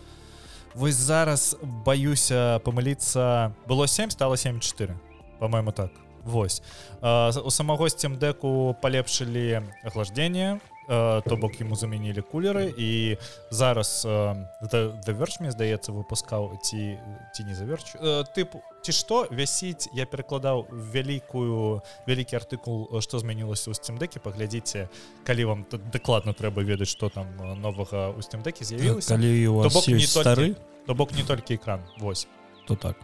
вось 0.75 0.95
зараз 0.95 1.57
баюся 1.62 2.61
памыліцца 2.64 3.53
было 3.66 3.87
7 3.89 4.11
стало 4.11 4.37
74 4.37 4.95
по-моему 5.39 5.72
так. 5.72 5.91
Вось. 6.25 6.62
Э, 7.03 7.31
у 7.41 7.51
самого 7.51 7.87
steam 7.89 8.18
деку 8.18 8.77
палепшылі 8.83 9.62
охлаждение. 9.85 10.55
э, 10.55 10.59
то 10.89 11.37
бок 11.41 11.61
ему 11.61 11.76
заменілі 11.76 12.20
кулеры 12.20 12.72
і 12.76 13.16
зараз 13.51 14.05
Verge, 14.05 15.41
мне 15.41 15.51
здаецца 15.51 15.93
выпускаў 15.93 16.59
ці 16.62 16.99
ці 17.35 17.41
не 17.45 17.55
заверч 17.55 17.97
тыпу 18.37 18.61
ці 18.85 18.93
што 18.93 19.24
вясіць 19.30 19.89
я 19.97 20.05
перакладаў 20.07 20.66
вялікую 20.70 21.80
вялікі 22.07 22.37
артыкул 22.37 23.01
што 23.01 23.18
змянілася 23.18 23.70
ў 23.70 23.74
стимдеке 23.74 24.20
паглядзіце 24.20 24.89
калі 25.24 25.45
вам 25.45 25.61
дакладна 25.93 26.37
трэба 26.37 26.62
ведаць 26.62 26.93
што 26.93 27.09
там 27.09 27.26
новага 27.61 28.12
ў 28.12 28.20
стимдеке 28.22 28.64
з'явілася. 28.64 29.16
Калі 29.16 29.32
у 29.49 29.62
То 29.64 29.80
стары? 30.01 30.57
то 30.87 30.95
бок 30.95 31.12
не 31.12 31.22
толькі 31.22 31.55
экран. 31.57 31.80
Вось. 31.99 32.28
То 32.66 32.76
так 32.76 32.97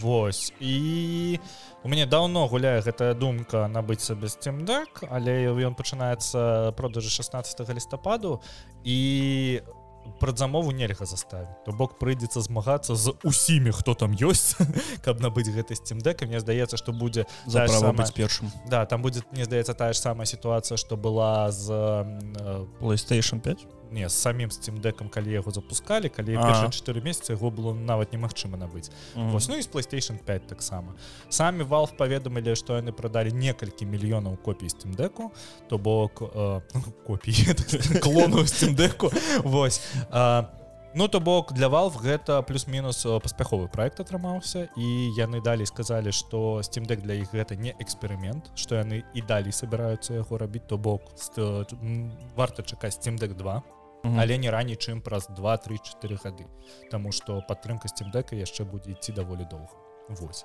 Вось. 0.00 0.52
І 0.60 1.38
у 1.84 1.88
мяне 1.88 2.06
даўно 2.06 2.46
гуляе 2.48 2.80
гэтая 2.82 3.14
думка 3.14 3.68
набыць 3.68 4.02
сабе 4.02 4.28
стимдек 4.28 5.04
але 5.10 5.46
ён 5.52 5.74
пачынаецца 5.74 6.72
продажы 6.76 7.10
16 7.10 7.68
лістападу 7.70 8.40
і 8.84 9.62
прадзамову 10.20 10.72
нельга 10.72 11.06
заставіць. 11.06 11.64
То 11.64 11.72
бок 11.72 11.96
прыйдзецца 11.98 12.40
змагацца 12.44 12.94
з 12.94 13.14
усімі 13.24 13.72
хто 13.72 13.94
там 13.94 14.12
ёсць 14.12 14.52
каб 15.04 15.20
набыць 15.20 15.48
гэты 15.48 15.74
стимдек 15.76 16.22
мне 16.28 16.40
здаецца 16.40 16.76
што 16.76 16.92
будзе 16.92 17.24
за 17.46 17.64
Тая 17.64 17.66
ж 17.66 17.70
права 17.70 17.80
самая- 17.80 17.96
быць 18.04 18.12
першым. 18.12 18.52
Да 18.68 18.84
там 18.86 19.02
будет 19.02 19.24
мне 19.32 19.44
здаецца 19.44 19.74
тая 19.74 19.92
ж 19.92 19.98
самая 19.98 20.26
сітуацыя 20.26 20.76
што 20.76 20.96
была 20.96 21.50
з 21.50 21.72
э, 21.72 22.66
PlayStation 22.80 23.40
5 23.40 23.66
не 23.94 24.08
з 24.08 24.12
самім 24.12 24.50
стимдекам 24.50 25.08
калі 25.08 25.30
яго 25.38 25.54
запускалі 25.54 26.10
калі 26.10 26.34
першыя 26.34 26.70
4 26.74 27.00
месяцы 27.06 27.38
яго 27.38 27.50
было 27.54 27.74
нават 27.74 28.12
немагчыма 28.12 28.58
набыць 28.58 28.90
Вось, 29.14 29.48
ну 29.48 29.56
і 29.56 29.62
з 29.62 29.70
PlayStation 29.70 30.18
5 30.18 30.46
таксама. 30.46 30.94
Самі 31.28 31.64
Valve 31.64 31.96
паведамілі 31.96 32.56
што 32.58 32.80
яны 32.80 32.92
прадалі 32.92 33.32
некалькі 33.32 33.86
мільёнаў 33.86 34.36
копій 34.42 34.68
стимдеку 34.68 35.30
то 35.68 35.78
бок 35.78 36.22
э, 36.22 36.60
копій 37.06 37.54
клону 38.02 38.46
стимдеку 38.46 39.10
Вось 39.44 39.80
а, 40.10 40.50
ну 40.94 41.08
то 41.08 41.20
бок 41.20 41.52
для 41.52 41.66
Valve 41.68 41.98
гэта 41.98 42.42
плюс-мінус 42.42 43.06
э, 43.06 43.20
паспяховы 43.20 43.68
проект 43.68 44.00
атрымаўся 44.00 44.68
і 44.76 44.86
яны 45.18 45.42
далей 45.42 45.66
сказалі 45.66 46.12
што 46.12 46.62
стимдек 46.62 47.02
для 47.02 47.14
іх 47.14 47.34
гэта 47.34 47.56
не 47.56 47.74
эксперымент 47.82 48.50
што 48.54 48.78
яны 48.78 49.02
і 49.14 49.22
далей 49.22 49.52
собираюцца 49.52 50.14
яго 50.14 50.38
рабіць 50.38 50.66
то 50.68 50.78
бок 50.78 51.10
варта 52.36 52.62
чакаць 52.62 52.94
стимдек 52.94 53.34
2 53.34 53.62
але 54.04 54.36
не 54.38 54.50
раней 54.50 54.76
чым 54.76 55.00
праз 55.00 55.28
2-3-4 55.32 56.20
гады. 56.22 56.46
Таму 56.90 57.12
што 57.12 57.40
падтрымка 57.48 57.88
стимдека 57.88 58.36
яшчэ 58.36 58.64
будзе 58.68 58.92
ісці 58.92 59.16
даволі 59.16 59.48
доўга. 59.48 59.80
Вось 60.20 60.44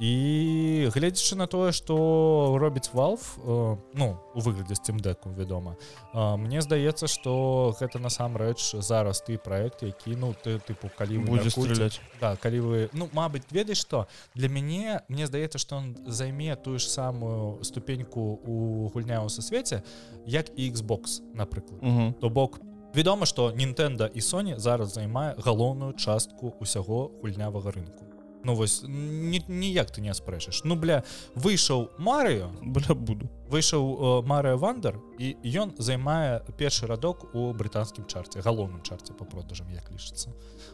і 0.00 0.88
гледзячы 0.94 1.36
на 1.36 1.46
тое 1.46 1.72
што 1.76 2.56
робіць 2.56 2.88
Valve 2.96 3.20
э, 3.36 3.76
ну 3.92 4.16
у 4.34 4.40
выглядзе 4.40 4.74
стимдеку 4.74 5.28
вядома 5.28 5.76
э, 6.14 6.36
мне 6.40 6.62
здаецца 6.64 7.04
што 7.06 7.76
гэта 7.76 8.00
насамрэч 8.00 8.80
зараз 8.80 9.20
ты 9.20 9.36
проект 9.36 9.82
які 9.84 10.16
ну 10.16 10.32
ты 10.32 10.56
тыпу 10.58 10.88
калі 10.96 11.18
будзе 11.28 11.50
страляць 11.52 12.00
Да, 12.20 12.36
калі 12.36 12.60
вы 12.60 12.88
ну 12.92 13.08
Мабыць 13.12 13.44
ведаеш 13.52 13.84
што 13.84 14.08
для 14.34 14.48
мяне 14.48 15.04
мне 15.08 15.26
здаецца 15.28 15.60
што 15.60 15.76
он 15.76 15.96
займе 16.06 16.56
тую 16.56 16.78
ж 16.80 16.88
самую 16.88 17.62
ступеньку 17.62 18.40
у 18.40 18.88
гульня 18.88 19.20
ў 19.20 19.28
сусвеце 19.28 19.84
як 20.24 20.48
і 20.56 20.72
Xbox 20.72 21.20
напрыклад 21.36 21.84
Мгм. 21.84 22.14
то 22.16 22.30
бок 22.30 22.56
вядома 22.96 23.26
што 23.26 23.52
Нінтэнда 23.52 24.08
і 24.08 24.20
Sony 24.24 24.56
зараз 24.56 24.94
займае 24.96 25.36
галоўную 25.36 25.92
частку 25.92 26.56
ўсяго 26.56 27.12
гульнявага 27.20 27.70
рынку 27.70 28.09
Ну 28.44 28.54
вось 28.54 28.82
ніяк 28.86 29.90
ты 29.90 30.00
не 30.00 30.14
спрэчаш 30.14 30.62
Ну 30.64 30.76
бля 30.76 31.02
выйшаў 31.34 31.90
Марыо 31.98 32.48
бля 32.62 32.94
буду. 32.94 33.28
Выйшаў 33.50 34.22
Марыя 34.24 34.56
вандер 34.56 34.96
і 35.18 35.36
ён 35.44 35.74
займае 35.78 36.40
першы 36.56 36.86
радок 36.86 37.34
у 37.34 37.52
брытанскім 37.52 38.06
чарце 38.06 38.40
галоўным 38.40 38.82
чарце 38.82 39.12
по 39.12 39.24
продажам 39.24 39.68
як 39.74 39.90
лічыцца. 39.90 40.32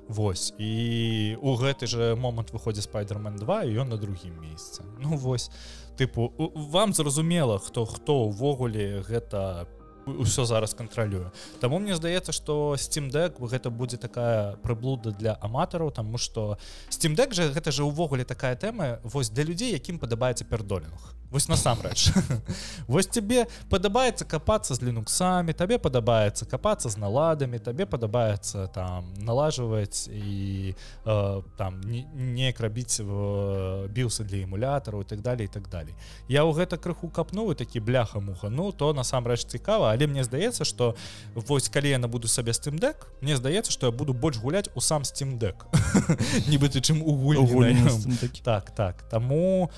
Вось 0.08 0.54
і 0.58 1.36
у 1.42 1.56
гэты 1.56 1.86
же 1.86 2.14
момант 2.16 2.52
выходзіць 2.52 2.86
спайдермен 2.86 3.36
2 3.36 3.64
і 3.64 3.78
ён 3.82 3.88
на 3.90 3.96
другім 3.96 4.38
месцы. 4.40 4.82
Ну 5.00 5.16
вось 5.16 5.50
тыпу 5.98 6.32
вам 6.54 6.92
зразумела 6.92 7.58
хто 7.58 7.84
хто 7.84 8.28
ўвогуле 8.28 9.02
гэта 9.02 9.66
ўсё 10.07 10.46
зараз 10.46 10.74
кантралюю 10.74 11.32
Таму 11.61 11.78
мне 11.78 11.94
здаецца 11.98 12.32
што 12.32 12.78
steam 12.78 13.11
deck 13.11 13.42
гэта 13.42 13.70
будзе 13.70 13.96
такая 13.96 14.57
прыблуда 14.62 15.11
для 15.11 15.36
аматараў 15.40 15.90
тому 15.90 16.18
что 16.18 16.59
steam 16.90 17.16
deck 17.16 17.34
же 17.34 17.50
гэта 17.50 17.70
же 17.70 17.84
ўвогуле 17.84 18.24
такая 18.24 18.57
тэма 18.57 19.00
вось 19.02 19.30
для 19.30 19.44
людзей 19.44 19.72
якім 19.72 19.98
падабаецца 19.98 20.44
пердолінг. 20.44 21.16
Вось 21.30 21.48
насамрэч. 21.48 22.12
Вось 22.86 23.07
тебе 23.07 23.46
падабаецца 23.68 24.24
капацца 24.24 24.74
з 24.78 24.82
лінуксамі 24.86 25.52
табе 25.59 25.78
падабаецца 25.78 26.46
капацца 26.46 26.88
з 26.88 26.96
наладамі 27.02 27.59
табе 27.59 27.82
падабаецца 27.86 28.68
там 28.70 29.11
налажваць 29.18 30.07
і 30.07 30.74
э, 31.04 31.42
там 31.59 31.80
неяк 31.82 32.61
рабіць 32.62 33.02
біўсы 33.02 34.22
для 34.22 34.46
эмулятараў 34.46 35.02
і 35.02 35.09
так 35.11 35.20
далее 35.20 35.50
і 35.50 35.52
так 35.52 35.66
далей. 35.68 35.98
Я 36.30 36.46
ў 36.46 36.54
гэта 36.54 36.78
крыху 36.78 37.11
капну 37.11 37.50
такі 37.54 37.80
бляха 37.80 38.20
муха 38.20 38.48
ну 38.48 38.70
то 38.70 38.94
насамрэч 38.94 39.50
цікава 39.50 39.90
але 39.97 40.07
мне 40.07 40.24
здаецца 40.24 40.68
что 40.68 40.94
вось 41.34 41.68
калі 41.72 41.97
я 41.97 41.99
набуду 41.99 42.28
сабе 42.28 42.53
steam 42.53 42.76
deck 42.76 43.09
мне 43.24 43.36
здаецца 43.36 43.72
что 43.72 43.88
я 43.88 43.92
буду 43.92 44.12
больш 44.12 44.36
гуляць 44.36 44.68
у 44.74 44.80
сам 44.80 45.03
steam 45.03 45.38
deck. 45.40 45.64
Нібыты 46.53 46.84
чым 46.84 47.01
у 47.01 47.16
так 48.44 48.70
так. 48.70 49.09
Таму 49.09 49.70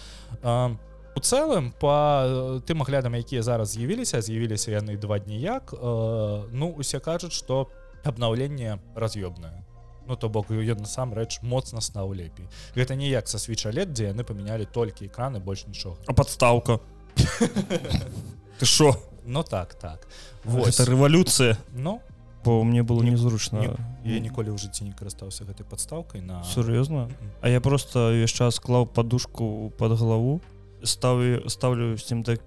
а 0.42 0.76
у 1.18 1.20
цэлым 1.20 1.72
по 1.72 2.22
э, 2.26 2.60
тым 2.66 2.82
аглядам 2.82 3.14
якія 3.14 3.42
зараз 3.42 3.74
з'явіліся 3.74 4.22
з'явіліся 4.22 4.70
яны 4.70 4.98
два 4.98 5.18
дні 5.18 5.40
як 5.40 5.72
э, 5.72 6.46
ну 6.52 6.74
усе 6.78 7.00
кажуць 7.00 7.32
что 7.32 7.70
абнаўленне 8.04 8.78
раз'ёбнае. 8.94 9.64
Ну 10.06 10.16
то 10.16 10.28
бок 10.28 10.50
ён 10.50 10.80
насамрэч 10.80 11.42
моцна 11.42 11.80
стаў 11.80 12.14
лепей. 12.14 12.48
Гэта 12.74 12.94
не 12.94 13.08
як 13.08 13.28
са 13.28 13.38
свеча 13.38 13.70
лет 13.70 13.92
дзе 13.92 14.14
яны 14.14 14.24
памянялі 14.24 14.64
толькі 14.64 15.06
экраны 15.06 15.40
больш 15.40 15.66
нічога. 15.66 15.98
А 16.06 16.14
подставка 16.14 16.80
ты 18.58 18.64
шо 18.64 18.96
Ну 19.28 19.42
так 19.44 19.74
так. 19.74 20.08
Вот. 20.44 20.80
Рэвалюцыя 20.80 21.58
Ну. 21.74 22.00
Бо 22.44 22.64
мне 22.64 22.82
было 22.82 23.02
незручна 23.02 23.76
я 24.04 24.20
ніколі 24.24 24.54
ў 24.54 24.56
жыцці 24.56 24.88
не 24.88 24.94
карыстаўся 24.96 25.44
гэтай 25.44 25.68
подставкай 25.68 26.22
на 26.24 26.40
сур'ёзна 26.48 27.12
А 27.42 27.48
я 27.52 27.60
просто 27.60 28.14
ўвесь 28.14 28.32
час 28.32 28.56
клаў 28.56 28.86
подушку 28.88 29.68
под 29.76 29.98
галаву 30.00 30.40
ставлю 30.82 31.44
ставлю 31.50 32.00
steam 32.00 32.24
deck 32.24 32.40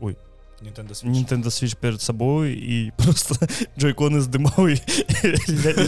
ой 0.00 0.14
Nintendo 0.60 0.94
Switch. 0.94 1.10
Nintendo 1.10 1.50
Switch 1.50 1.74
перед 1.74 2.02
сабой 2.02 2.54
і 2.54 2.92
просто 3.02 3.34
джойконы 3.74 4.20
здымаў 4.22 4.78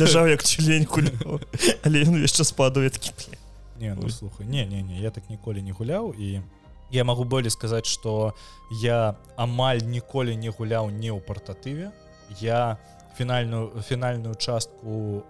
ляжаў 0.03 0.27
як 0.35 0.43
членьку 0.43 1.05
але 1.85 2.03
ён 2.03 2.19
яшчэ 2.19 2.43
спадуе 2.43 2.91
такі 2.91 3.13
не 3.79 3.95
ну, 3.95 4.09
слухай 4.09 4.47
не 4.47 4.67
не 4.67 4.83
не 4.83 4.99
я 4.99 5.11
так 5.11 5.31
ніколі 5.31 5.63
не 5.63 5.71
гуляў 5.71 6.11
і 6.19 6.41
я 6.91 7.05
магу 7.05 7.25
болей 7.25 7.51
сказаць 7.51 7.87
что 7.87 8.35
я 8.71 9.17
амаль 9.37 9.83
ніколі 9.83 10.37
не 10.37 10.51
гуляў 10.51 10.91
не 10.91 11.11
ў 11.11 11.21
партатыве 11.21 11.93
я 12.41 12.79
фінальную 13.17 13.83
фінальную 13.83 14.35
частку 14.35 15.25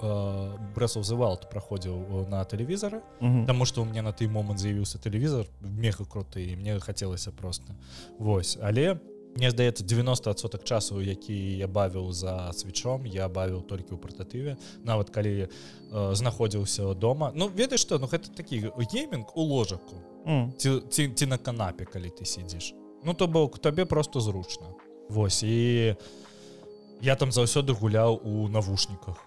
брэсаў 0.74 1.04
завалт 1.04 1.48
праходзіў 1.50 2.26
на 2.30 2.44
тэлевізары 2.44 3.00
Таму 3.46 3.64
што 3.64 3.82
у 3.82 3.84
меня 3.84 4.02
на 4.02 4.12
той 4.12 4.28
момант 4.28 4.60
з'явіўся 4.60 4.98
тэлевізор 4.98 5.46
мега 5.60 6.04
круты 6.04 6.52
і 6.52 6.56
мне 6.56 6.78
хацелася 6.80 7.32
просто. 7.32 7.74
Вось 8.18 8.58
але 8.62 9.00
мне 9.36 9.50
здаецца 9.50 9.84
90сотак 9.84 10.64
часу 10.64 11.00
які 11.00 11.34
я 11.56 11.66
бавіў 11.66 12.12
за 12.12 12.52
свечом 12.52 13.06
я 13.06 13.28
бавіў 13.28 13.62
толькі 13.62 13.94
ў 13.94 13.98
партатыве 13.98 14.56
нават 14.84 15.10
калі 15.10 15.48
знаходзіўся 15.90 16.94
дома. 16.94 17.32
Ну 17.34 17.48
ведаеш 17.48 17.80
што 17.80 17.98
ну 17.98 18.06
гэта 18.06 18.30
такі 18.30 18.70
гейминг 18.76 19.34
у 19.34 19.42
ложаку 19.42 20.09
ці, 20.58 20.80
ці, 20.90 21.08
ці 21.08 21.26
на 21.26 21.38
канапе 21.38 21.84
калі 21.84 22.10
ты 22.10 22.24
сидзіш 22.24 22.74
Ну 23.04 23.14
то 23.14 23.26
бок 23.26 23.58
табе 23.58 23.84
просто 23.84 24.20
зручна 24.20 24.74
Вось 25.08 25.42
і 25.42 25.96
я 27.00 27.16
там 27.16 27.32
заўсёды 27.32 27.72
гуляў 27.72 28.20
у 28.22 28.48
навушніках 28.48 29.26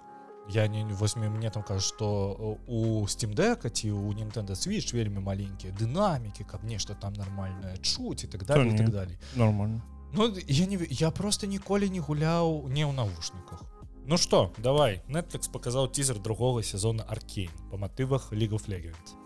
я 0.49 0.67
не 0.67 0.83
возьме 0.93 1.29
мне 1.29 1.49
там 1.49 1.63
кажу 1.63 1.81
что 1.81 2.57
у 2.67 3.05
steam 3.05 3.33
дека 3.33 3.69
ці 3.69 3.91
у 3.91 4.13
Nintendo 4.13 4.51
switch 4.51 4.93
вельмі 4.93 5.19
маленькія 5.19 5.73
дынамікі 5.73 6.43
каб 6.43 6.63
нешта 6.63 6.93
там 6.93 7.13
нормальное 7.13 7.77
чуць 7.77 8.23
і 8.23 8.27
так 8.27 8.45
далее 8.45 8.77
так 8.77 8.89
далее 8.89 9.17
нормально. 9.35 9.81
Ну 10.13 10.33
я 10.47 10.65
не 10.65 10.77
я 10.89 11.11
просто 11.11 11.47
ніколі 11.47 11.89
не 11.89 11.99
гуляў 11.99 12.67
не 12.67 12.85
ў 12.85 12.93
навушніках 12.93 13.63
Ну 14.05 14.17
что 14.17 14.51
давай. 14.57 15.01
Netflix 15.07 15.49
показаў 15.49 15.87
тизер 15.87 16.19
другого 16.19 16.61
сезона 16.61 17.03
аркейн 17.03 17.51
по 17.71 17.77
матывах 17.77 18.33
League 18.33 18.51
of 18.51 18.67
Legends 18.67 19.22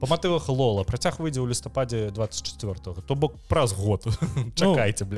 по 0.00 0.06
матывах 0.06 0.48
лола 0.48 0.84
працяг 0.84 1.18
выйдзе 1.18 1.40
ў 1.40 1.48
лістападзе 1.48 2.10
24 2.10 3.02
то 3.06 3.14
бок 3.14 3.34
праз 3.48 3.72
год. 3.72 4.04
Чакайце 4.54 5.08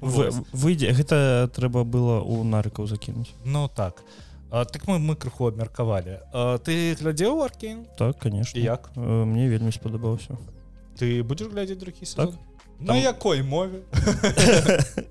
ну, 0.00 0.46
выйдзе 0.52 0.92
гэта 0.92 1.50
трэба 1.54 1.84
было 1.84 2.20
у 2.20 2.44
нарыкаў 2.44 2.86
закінуць. 2.86 3.34
Ну 3.44 3.68
так. 3.68 4.04
А, 4.50 4.64
так 4.64 4.86
мы 4.86 4.98
мы 4.98 5.16
крыху 5.16 5.46
абмеркавалі. 5.46 6.20
Ты 6.64 6.94
глядзеў 6.94 7.42
аркейн 7.42 7.86
так 7.98 8.18
конечно. 8.18 8.58
Як? 8.58 8.90
Мне 8.96 9.48
вельмі 9.48 9.72
спадабаўся 9.72 10.38
ты 11.00 11.22
будзеш 11.24 11.48
глядзець 11.48 11.80
другі 11.80 12.04
так? 12.16 12.30
на 12.78 12.96
якой 12.96 13.42
мове? 13.42 13.82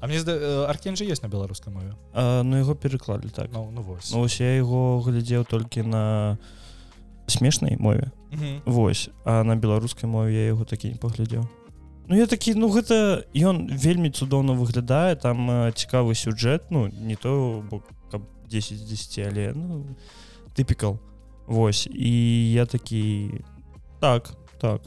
А 0.00 0.06
мне 0.06 0.20
аркен 0.20 0.94
же 0.94 1.04
есть 1.04 1.24
на 1.24 1.28
беларускай 1.28 1.74
мове? 1.74 1.96
Ну 2.14 2.56
яго 2.56 2.74
пераклалі 2.74 3.30
так. 3.34 3.50
Ну, 3.52 3.68
ну, 3.74 3.82
вось. 3.82 4.12
Ну, 4.12 4.20
вось 4.20 4.38
я 4.40 4.54
его 4.54 5.02
глядзеў 5.02 5.42
толькі 5.42 5.82
на 5.82 6.38
смешнай 7.28 7.76
мове 7.78 8.12
Вось 8.64 9.08
а 9.24 9.44
на 9.44 9.56
беларускай 9.56 10.08
мове 10.08 10.34
я 10.34 10.46
яго 10.52 10.64
такі 10.64 10.88
не 10.88 10.98
паглядзеў 10.98 11.46
Ну 12.08 12.16
я 12.16 12.26
такі 12.26 12.54
ну 12.56 12.72
гэта 12.72 13.28
ён 13.36 13.68
вельмі 13.68 14.08
цудоўна 14.08 14.56
выглядае 14.56 15.12
там 15.20 15.70
цікавы 15.76 16.16
сюджэт 16.16 16.72
ну 16.72 16.88
не 16.88 17.16
то 17.16 17.62
бок 17.68 17.84
каб 18.10 18.24
10 18.48 18.88
10 18.88 19.18
але 19.28 19.52
ну, 19.52 19.84
тыпікал. 20.56 20.98
Вось 21.46 21.86
і 21.86 22.52
я 22.52 22.66
такі 22.66 23.30
так 24.00 24.32
так 24.60 24.80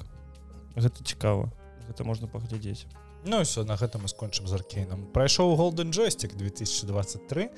гэта 0.76 1.04
цікава 1.06 1.54
гэта 1.88 2.04
можна 2.04 2.28
паглядзець. 2.28 2.86
Ну 3.26 3.42
все 3.42 3.64
на 3.64 3.78
гэта 3.78 4.02
мы 4.02 4.10
скончым 4.10 4.50
з 4.50 4.58
аркейнам 4.58 5.06
прайшоў 5.14 5.56
голден 5.56 5.94
джойстик 5.94 6.34
2023 6.34 7.50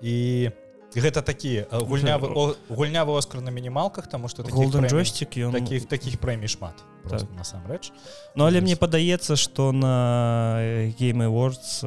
і 0.00 0.50
гэта 0.94 1.22
такі 1.22 1.66
гульнявы 1.70 2.56
гульнявы 2.68 3.16
оскар 3.16 3.40
на 3.40 3.50
мінімалках 3.50 4.06
тому 4.06 4.28
что 4.28 4.42
джойстик 4.42 5.30
таких 5.52 5.86
таких 5.86 6.18
прэмій 6.18 6.48
шмат 6.48 6.74
так. 7.08 7.22
насамрэч 7.38 7.92
Ну 8.34 8.44
але 8.44 8.60
мне 8.60 8.76
падаецца 8.76 9.36
что 9.36 9.72
на 9.72 10.58
game 10.98 11.22
awards 11.22 11.84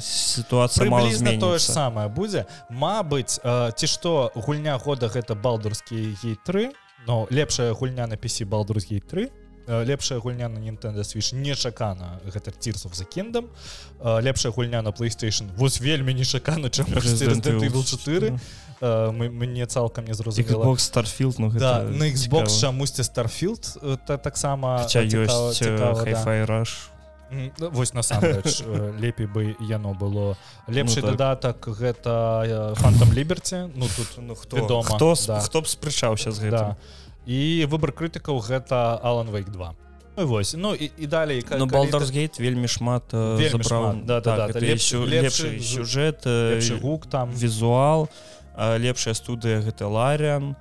ситуация 0.00 0.88
тое 1.40 1.58
ж 1.58 1.62
самае 1.62 2.08
будзе 2.08 2.46
Мабыць 2.70 3.40
ці 3.40 3.86
што 3.86 4.32
гульня 4.34 4.78
года 4.78 5.08
гэта 5.08 5.34
балдурскі 5.34 6.16
гей 6.22 6.36
3 6.46 6.72
но 7.06 7.26
лепшая 7.30 7.72
гульня 7.74 8.06
на 8.06 8.14
PC 8.14 8.44
балдурскі 8.44 9.00
3 9.00 9.45
лепшая 9.66 10.20
гульня 10.20 10.48
на 10.48 10.58
Nintendo 10.58 11.00
Switch 11.00 11.34
нечакана. 11.34 12.20
Гэта 12.24 12.50
тирсов 12.50 12.94
за 12.94 13.04
кендам 13.04 13.48
лепшая 14.02 14.52
гульня 14.52 14.82
на 14.82 14.90
PlayStation 14.90 15.48
вось 15.56 15.80
вельмі 15.80 16.14
нечакана 16.14 16.68
чым 16.68 16.86
4 17.84 18.38
мне 18.80 19.66
цалкам 19.66 20.04
не 20.04 20.14
зразумела. 20.14 20.64
Starfield 20.74 21.34
ну, 21.38 21.50
да, 21.50 21.82
на 21.82 22.04
Xbox 22.04 22.60
чамусьці 22.60 23.02
starfield 23.02 24.18
таксама 24.18 24.86
раш 26.46 26.90
вось 27.58 27.92
насамрэч 27.92 28.62
лепей 29.00 29.26
бы 29.26 29.56
яно 29.60 29.94
было. 29.94 30.36
Лепшы 30.68 31.00
ну, 31.00 31.08
так. 31.08 31.16
дадатак 31.16 31.68
гэта 31.68 32.74
фантом 32.76 33.12
ліберці 33.12 33.70
ну 33.74 33.86
тут 33.96 34.18
ну 34.18 34.34
хто 34.34 34.66
дома 34.66 34.84
хто, 34.84 35.14
да. 35.26 35.40
хто 35.40 35.60
б 35.60 35.66
спрачаўся 35.66 36.30
з 36.30 36.38
гэтым. 36.38 36.50
Да 36.50 36.76
і 37.26 37.66
выбор 37.66 37.92
крытыкаў 37.92 38.38
гэта 38.40 38.96
Алан 39.02 39.30
вейк 39.30 39.50
2 39.50 39.74
ну, 40.16 40.26
вось. 40.26 40.54
Ну 40.54 40.74
і, 40.74 40.90
і 40.98 41.06
далей 41.06 41.44
ну, 41.58 41.66
балдарсгейт 41.66 42.40
вельмі 42.40 42.68
шмат 42.68 43.02
да, 43.12 44.20
да, 44.20 44.48
да, 44.48 44.60
лепш, 44.60 44.92
лепшы 44.94 45.60
сюжэт 45.60 46.24
гук 46.80 47.06
там. 47.06 47.30
візуал 47.30 48.08
лепшая 48.56 49.14
студыя 49.14 49.60
гэта 49.60 49.88
ларян 49.88 50.56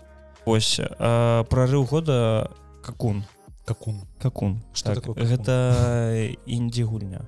ось 0.45 0.80
прорыў 0.99 1.86
года 1.86 2.51
какун. 2.84 3.26
Какун. 3.66 4.03
Какун. 4.22 4.61
Так, 4.84 5.07
гэта 5.18 6.36
індзі 6.45 6.84
гульня 6.84 7.22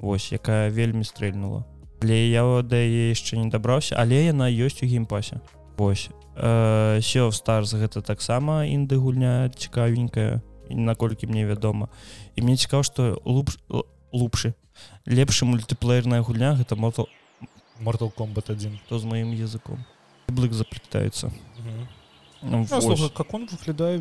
Вось 0.00 0.32
якая 0.32 0.70
вельмі 0.70 1.04
стрэльнула. 1.04 1.66
Але 2.00 2.30
я 2.30 2.62
да 2.62 2.80
яшчэ 2.80 3.36
не 3.36 3.50
дабраўся 3.50 3.96
але 4.00 4.24
яна 4.24 4.48
ёсць 4.48 4.80
у 4.80 4.86
геймпасе. 4.86 5.40
Вось 5.76 6.08
Sea 6.40 7.28
of 7.28 7.36
Stars 7.36 7.76
гэта 7.76 8.00
таксама 8.00 8.64
інды 8.64 8.96
гульня 8.96 9.52
цікавенькая 9.52 10.40
наколькі 10.70 11.26
мне 11.26 11.44
вядома 11.44 11.88
і 12.36 12.42
мне 12.42 12.56
цікаў 12.56 12.80
што 12.80 13.20
луп 13.24 13.50
лупшы 14.12 14.54
лепшы 15.04 15.44
мультиплеерная 15.44 16.22
гульня 16.22 16.56
гэта 16.56 16.76
мото 16.76 17.04
Mortal 17.80 18.12
Kombat 18.12 18.50
1 18.52 18.80
то 18.88 18.98
з 18.98 19.04
маім 19.04 19.32
языком? 19.36 19.84
Блык 20.28 20.52
заплетаецца 20.52 21.30
ну, 22.42 22.64
как 23.12 23.34
он 23.34 23.44
выглядае 23.44 24.00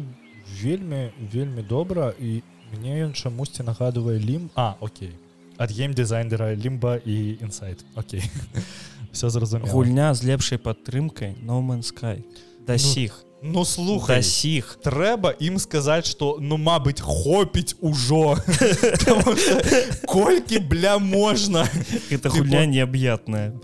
вельмі 0.62 1.12
вельмі 1.20 1.62
добра 1.62 2.14
і 2.20 2.42
мне 2.72 3.04
ён 3.04 3.14
чамусьці 3.14 3.68
нагадывае 3.68 4.20
лім 4.20 4.50
а 4.56 4.76
Окей. 4.80 5.12
Ад 5.58 5.72
гейм 5.76 5.92
дызайнера 5.92 6.56
лімба 6.56 7.04
і 7.04 7.36
інсайт 7.42 7.84
Окей 7.96 8.24
все 9.12 9.30
зразумела 9.30 9.70
гульня 9.70 10.14
з 10.14 10.24
лепшай 10.24 10.58
падтрымкай 10.58 11.36
no 11.42 11.62
man 11.62 11.82
sky 11.82 12.24
да 12.66 12.78
сіх 12.78 13.24
ну, 13.42 13.60
ну 13.60 13.66
слухай. 13.66 14.24
Сіх 14.24 14.80
трэба 14.84 15.32
ім 15.40 15.60
сказаць 15.64 16.12
что 16.12 16.38
ну 16.44 16.58
мабыць 16.60 17.00
хопіць 17.00 17.76
ужо. 17.80 18.36
Колькі 20.06 20.60
бля 20.60 20.98
можна. 21.00 21.64
Это 22.12 22.28
гульня 22.28 22.66
неаб'ятная 22.66 23.56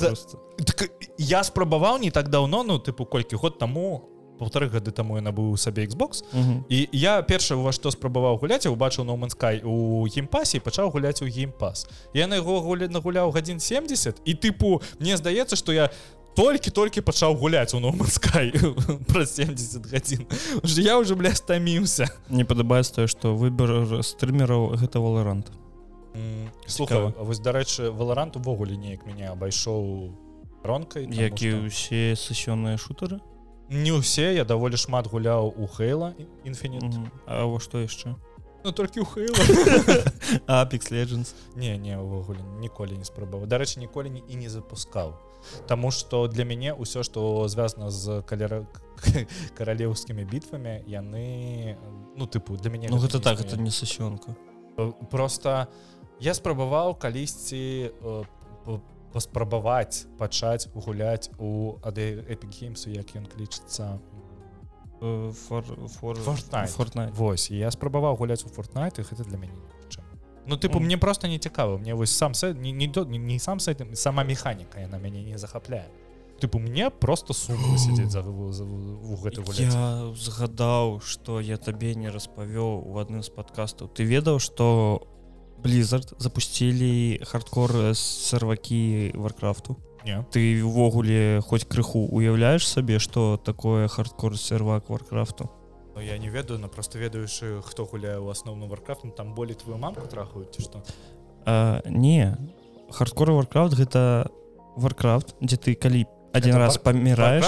так, 0.64 0.91
я 1.18 1.43
спрабаваў 1.43 2.00
не 2.00 2.12
так 2.12 2.30
даўно 2.30 2.64
ну 2.64 2.80
тыпу 2.80 3.06
колькі 3.06 3.36
год 3.36 3.60
таму 3.60 4.10
полторы 4.40 4.70
гады 4.70 4.92
таму 4.92 5.18
я 5.18 5.22
набыў 5.22 5.58
сабе 5.58 5.86
Xbox. 5.86 6.24
І 6.70 6.90
я 6.92 7.22
перша 7.22 7.56
ува 7.56 7.72
што 7.72 7.92
спрабаваў 7.92 8.38
гуляць 8.40 8.66
убачыў 8.66 9.06
номанскай 9.06 9.62
у 9.64 10.06
геймпасе 10.08 10.60
пачаў 10.60 10.92
гуляць 10.92 11.22
у 11.22 11.28
геймпас. 11.28 11.88
Я 12.14 12.28
на 12.28 12.42
яго 12.42 12.62
гуля 12.62 12.88
нагуляў 12.88 13.32
гадзін 13.32 13.60
70 13.60 14.22
і 14.26 14.34
тыпу 14.36 14.82
мне 15.00 15.18
здаецца 15.18 15.56
што 15.56 15.72
я 15.72 15.90
толькі-толькі 16.36 17.00
пачаў 17.02 17.36
гуляць 17.40 17.74
у 17.74 17.80
номанскай 17.80 18.52
праз 19.10 19.36
70 19.40 19.88
гадзін. 19.88 20.28
Я 20.64 21.00
уже 21.00 21.16
бля 21.16 21.36
стаміўся. 21.36 22.12
Не 22.30 22.44
падабаецца 22.44 23.04
тое 23.04 23.08
што 23.08 23.36
выбор 23.36 24.04
стрымераў 24.04 24.76
гэта 24.76 25.00
валарант 25.00 25.52
слухай 26.68 27.14
вось 27.18 27.40
дарэчы 27.40 27.92
валарант 27.92 28.36
увогуле 28.36 28.76
неяк 28.76 29.06
мяне 29.06 29.30
абайшоў 29.30 30.12
ронкай 30.64 31.08
які 31.12 31.68
ўсе 31.68 32.16
сесённыя 32.16 32.80
шутары 32.80 33.20
не 33.70 33.91
ўсе 33.91 34.34
я 34.36 34.45
даволі 34.45 34.78
шмат 34.78 35.07
гуляў 35.07 35.53
у 35.55 35.68
хейла 35.68 36.13
інфіні 36.43 37.09
А 37.26 37.45
во 37.45 37.59
што 37.59 37.82
яшчэ? 37.82 38.16
Ну 38.66 38.72
толькі 38.72 39.01
у 39.01 39.05
хейла 39.05 39.38
апекс 40.47 40.91
legends. 40.91 41.34
Не 41.55 41.78
не 41.78 41.97
увогуле 41.97 42.41
ніколі 42.61 42.97
не 42.97 43.05
спрабаваў. 43.05 43.47
Дарэчы 43.47 43.80
ніколі 43.80 44.09
не 44.09 44.22
і 44.28 44.36
не 44.36 44.49
запускаў. 44.49 45.13
Таму 45.68 45.91
што 45.91 46.28
для 46.28 46.45
мяне 46.45 46.74
ўсё 46.74 47.03
што 47.05 47.47
звязана 47.47 47.89
з 47.89 48.22
каля 48.26 48.66
каралеўскімі 49.57 50.26
бітвамі 50.26 50.82
яны 50.88 51.78
ну 52.16 52.26
тыпу 52.26 52.57
для 52.57 52.70
мяне 52.70 52.88
ну, 52.89 52.97
гэта 52.97 53.20
так 53.20 53.41
это 53.41 53.57
не 53.57 53.70
сасёнка 53.70 54.36
просто 55.11 55.68
я 56.20 56.34
спрабаваў 56.34 56.95
калісьці 56.95 57.91
по 58.66 58.82
паспрабаваць 59.16 60.05
пачаць 60.20 60.68
гуляць 60.76 61.32
у 61.39 61.80
ад 61.84 61.97
эпігеймсу 62.03 62.91
як 62.91 63.16
ён 63.16 63.32
клічыцца 63.32 63.95
Вось 67.16 67.47
я 67.51 67.72
спрабаваў 67.72 68.20
гуляць 68.20 68.43
у 68.43 68.49
фортнайт 68.49 68.99
гэта 68.99 69.24
для 69.24 69.39
мяне 69.39 69.59
Ну 70.47 70.57
тыпу 70.57 70.80
мне 70.80 70.97
просто 70.97 71.28
не 71.28 71.39
цікава. 71.39 71.78
Мне 71.78 71.95
вось 71.95 72.11
сам 72.11 72.34
сет 72.34 72.57
не, 72.57 72.72
не, 72.72 72.88
не, 72.88 73.18
не 73.18 73.39
сам 73.39 73.59
с 73.59 73.68
этим 73.68 73.95
сама 73.95 74.24
механіка 74.24 74.80
яна 74.80 74.99
мяне 74.99 75.24
не 75.24 75.38
захапляе. 75.38 75.89
Тыпу 76.39 76.59
мне 76.59 76.89
просто 76.89 77.34
сумна 77.34 77.78
сядзець 77.82 78.11
за, 78.11 78.22
за, 78.22 78.51
за, 78.51 78.66
гэты 79.24 79.41
я 79.57 80.13
згадаў 80.13 81.01
что 81.01 81.39
я 81.39 81.57
табе 81.57 81.95
не 81.95 82.09
распавёў 82.09 82.84
у 82.86 82.97
адным 82.99 83.24
з 83.24 83.30
подкастаў 83.30 83.88
ты 83.88 84.03
ведаў 84.03 84.39
что 84.39 85.01
у 85.01 85.14
blizzard 85.66 86.13
запустили 86.20 87.20
хардкор 87.26 87.95
сервакі 87.95 89.11
варкрафту 89.16 89.78
не 90.05 90.24
ты 90.32 90.61
увогуле 90.63 91.41
хоць 91.41 91.66
крыху 91.66 92.05
уяўляешь 92.05 92.68
сабе 92.68 92.99
что 92.99 93.38
такое 93.38 93.88
хардкор 93.88 94.38
сервак 94.38 94.89
варкрафту 94.89 95.49
ну, 95.95 96.01
я 96.01 96.18
не 96.18 96.30
ведаю 96.30 96.59
но 96.59 96.68
просто 96.68 96.99
ведаеш 96.99 97.41
хто 97.66 97.86
гуляе 97.86 98.20
у 98.20 98.30
асноўным 98.30 98.70
варкрафтом 98.70 99.11
там 99.11 99.34
болей 99.34 99.55
твою 99.55 99.78
мамку 99.78 100.07
трахаюць 100.07 100.59
что? 100.59 100.84
Не. 101.86 102.38
Хардкор 102.91 103.32
варкрафт 103.32 103.74
гэта 103.74 104.30
варкрафт 104.78 105.36
дзе 105.41 105.57
ты 105.57 105.74
калі 105.74 106.05
один 106.34 106.55
это 106.55 106.59
раз 106.59 106.78
паміраешь 106.78 107.45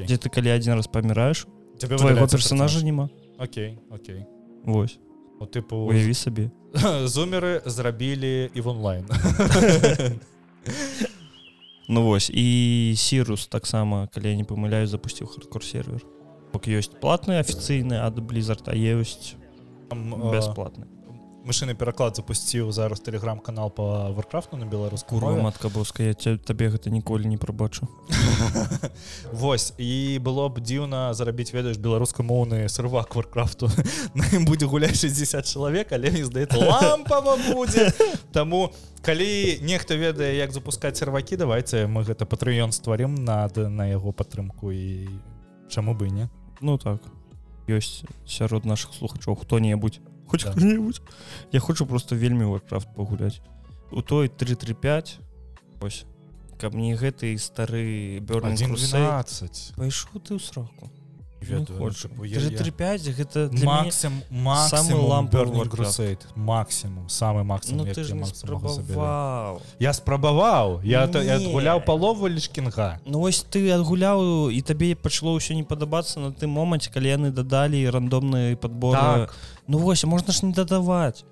дзе 0.00 0.16
ты 0.16 0.28
калі 0.28 0.50
один 0.50 0.74
раз 0.74 0.86
паміраеш 0.88 1.46
твоего 1.78 2.26
персонажа 2.26 2.84
няма 2.84 3.08
Окей 3.38 3.78
Окей. 3.90 4.26
Вось 4.64 4.98
Ну, 5.40 5.46
тыпу 5.46 5.88
уяві 5.88 6.14
сабе 6.14 6.50
зумеры 7.08 7.62
зрабілі 7.64 8.50
і 8.54 8.60
в 8.60 8.68
онлайн. 8.68 9.08
Ну 11.90 12.02
вось 12.06 12.30
і 12.30 12.94
сірус 12.96 13.46
таксама 13.46 14.06
калі 14.14 14.30
я 14.30 14.36
не 14.36 14.44
памыляю 14.46 14.86
запусціў 14.86 15.26
хардкор 15.26 15.64
сервер. 15.64 16.06
Бок 16.52 16.70
ёсць 16.70 16.92
платны 17.02 17.42
афіцыйны 17.42 17.98
ад 17.98 18.22
блізарта 18.22 18.78
ёсць 18.78 19.34
бясплатны 19.90 20.86
машины 21.50 21.74
пераклад 21.74 22.14
запусціў 22.14 22.70
зараз 22.70 23.00
телеграм-канал 23.00 23.70
по 23.70 24.12
варкрафту 24.14 24.56
на 24.56 24.66
беларуску 24.66 25.18
матка 25.18 25.68
боска 25.68 26.02
я 26.02 26.14
табе 26.14 26.70
гэта 26.70 26.90
ніколі 26.90 27.26
не 27.26 27.38
прабачу. 27.38 27.88
Вось 29.32 29.74
і 29.76 30.20
было 30.22 30.46
б 30.46 30.62
дзіўна 30.62 31.10
зарабіць 31.14 31.50
ведаеш 31.50 31.82
беларускамоўны 31.82 32.68
сервак 32.68 33.16
варкрафту. 33.16 33.66
На 34.14 34.30
ім 34.30 34.46
будзе 34.46 34.66
гуляць 34.70 34.94
60 35.02 35.42
чалавек 35.50 35.90
але 35.90 36.14
не 36.14 36.22
здаецца 36.22 36.54
лампава 36.70 37.34
будзе. 37.50 37.90
Таму 38.30 38.70
калі 39.02 39.58
нехта 39.66 39.98
ведае 39.98 40.38
як 40.38 40.54
запускаць 40.54 41.02
сервакі 41.02 41.34
давайте 41.34 41.90
мы 41.90 42.06
гэта 42.06 42.30
патрыён 42.30 42.70
стварым 42.70 43.18
над 43.26 43.58
на 43.58 43.90
яго 43.90 44.14
падтрымку 44.14 44.70
і 44.70 45.10
чаму 45.66 45.98
бы 45.98 46.14
не. 46.14 46.30
Ну 46.60 46.78
так 46.78 47.02
ёсць 47.66 48.06
сярод 48.22 48.62
наших 48.62 48.94
слухачоў 48.94 49.34
хто-небудзь 49.34 49.98
хоть 50.30 50.44
да. 50.44 50.52
кто-нибудь 50.52 51.02
я 51.52 51.60
хочу 51.60 51.86
просто 51.86 52.14
вельмі 52.14 52.44
варкрафт 52.44 52.88
пагуляць 52.94 53.40
у 53.90 54.02
той 54.02 54.28
335 54.28 55.18
ось. 55.80 56.04
Каб 56.60 56.74
мне 56.74 56.94
гэты 56.94 57.36
стары 57.38 58.20
бёр 58.20 58.44
12 58.44 59.74
пайшоў 59.76 60.20
ты 60.22 60.36
ў 60.36 60.40
сроку 60.40 60.90
гэта 63.16 63.50
максим 63.64 64.22
самый 64.68 64.94
лампсейт 64.94 66.26
максимум 66.34 67.08
самый 67.08 67.44
максимум 67.44 67.86
ну, 67.86 69.60
я 69.78 69.92
спрабаваў 69.92 70.80
я 70.84 71.04
адгуляў 71.04 71.84
палову 71.84 72.28
лішкінга 72.28 73.00
Ну 73.06 73.22
ось 73.22 73.42
ты 73.42 73.70
адгуляў 73.72 74.50
і 74.50 74.60
табе 74.60 74.94
пачало 74.94 75.36
ўсё 75.40 75.56
не 75.56 75.64
падабацца 75.64 76.20
на 76.20 76.32
тым 76.32 76.52
моманце 76.52 76.92
калі 76.92 77.08
яны 77.08 77.28
дадалі 77.32 77.88
рандомны 77.88 78.56
подбор 78.56 78.96
так. 78.96 79.34
Ну 79.66 79.78
вось 79.78 80.04
можна 80.04 80.32
ж 80.32 80.44
не 80.44 80.52
дадаваць 80.52 81.24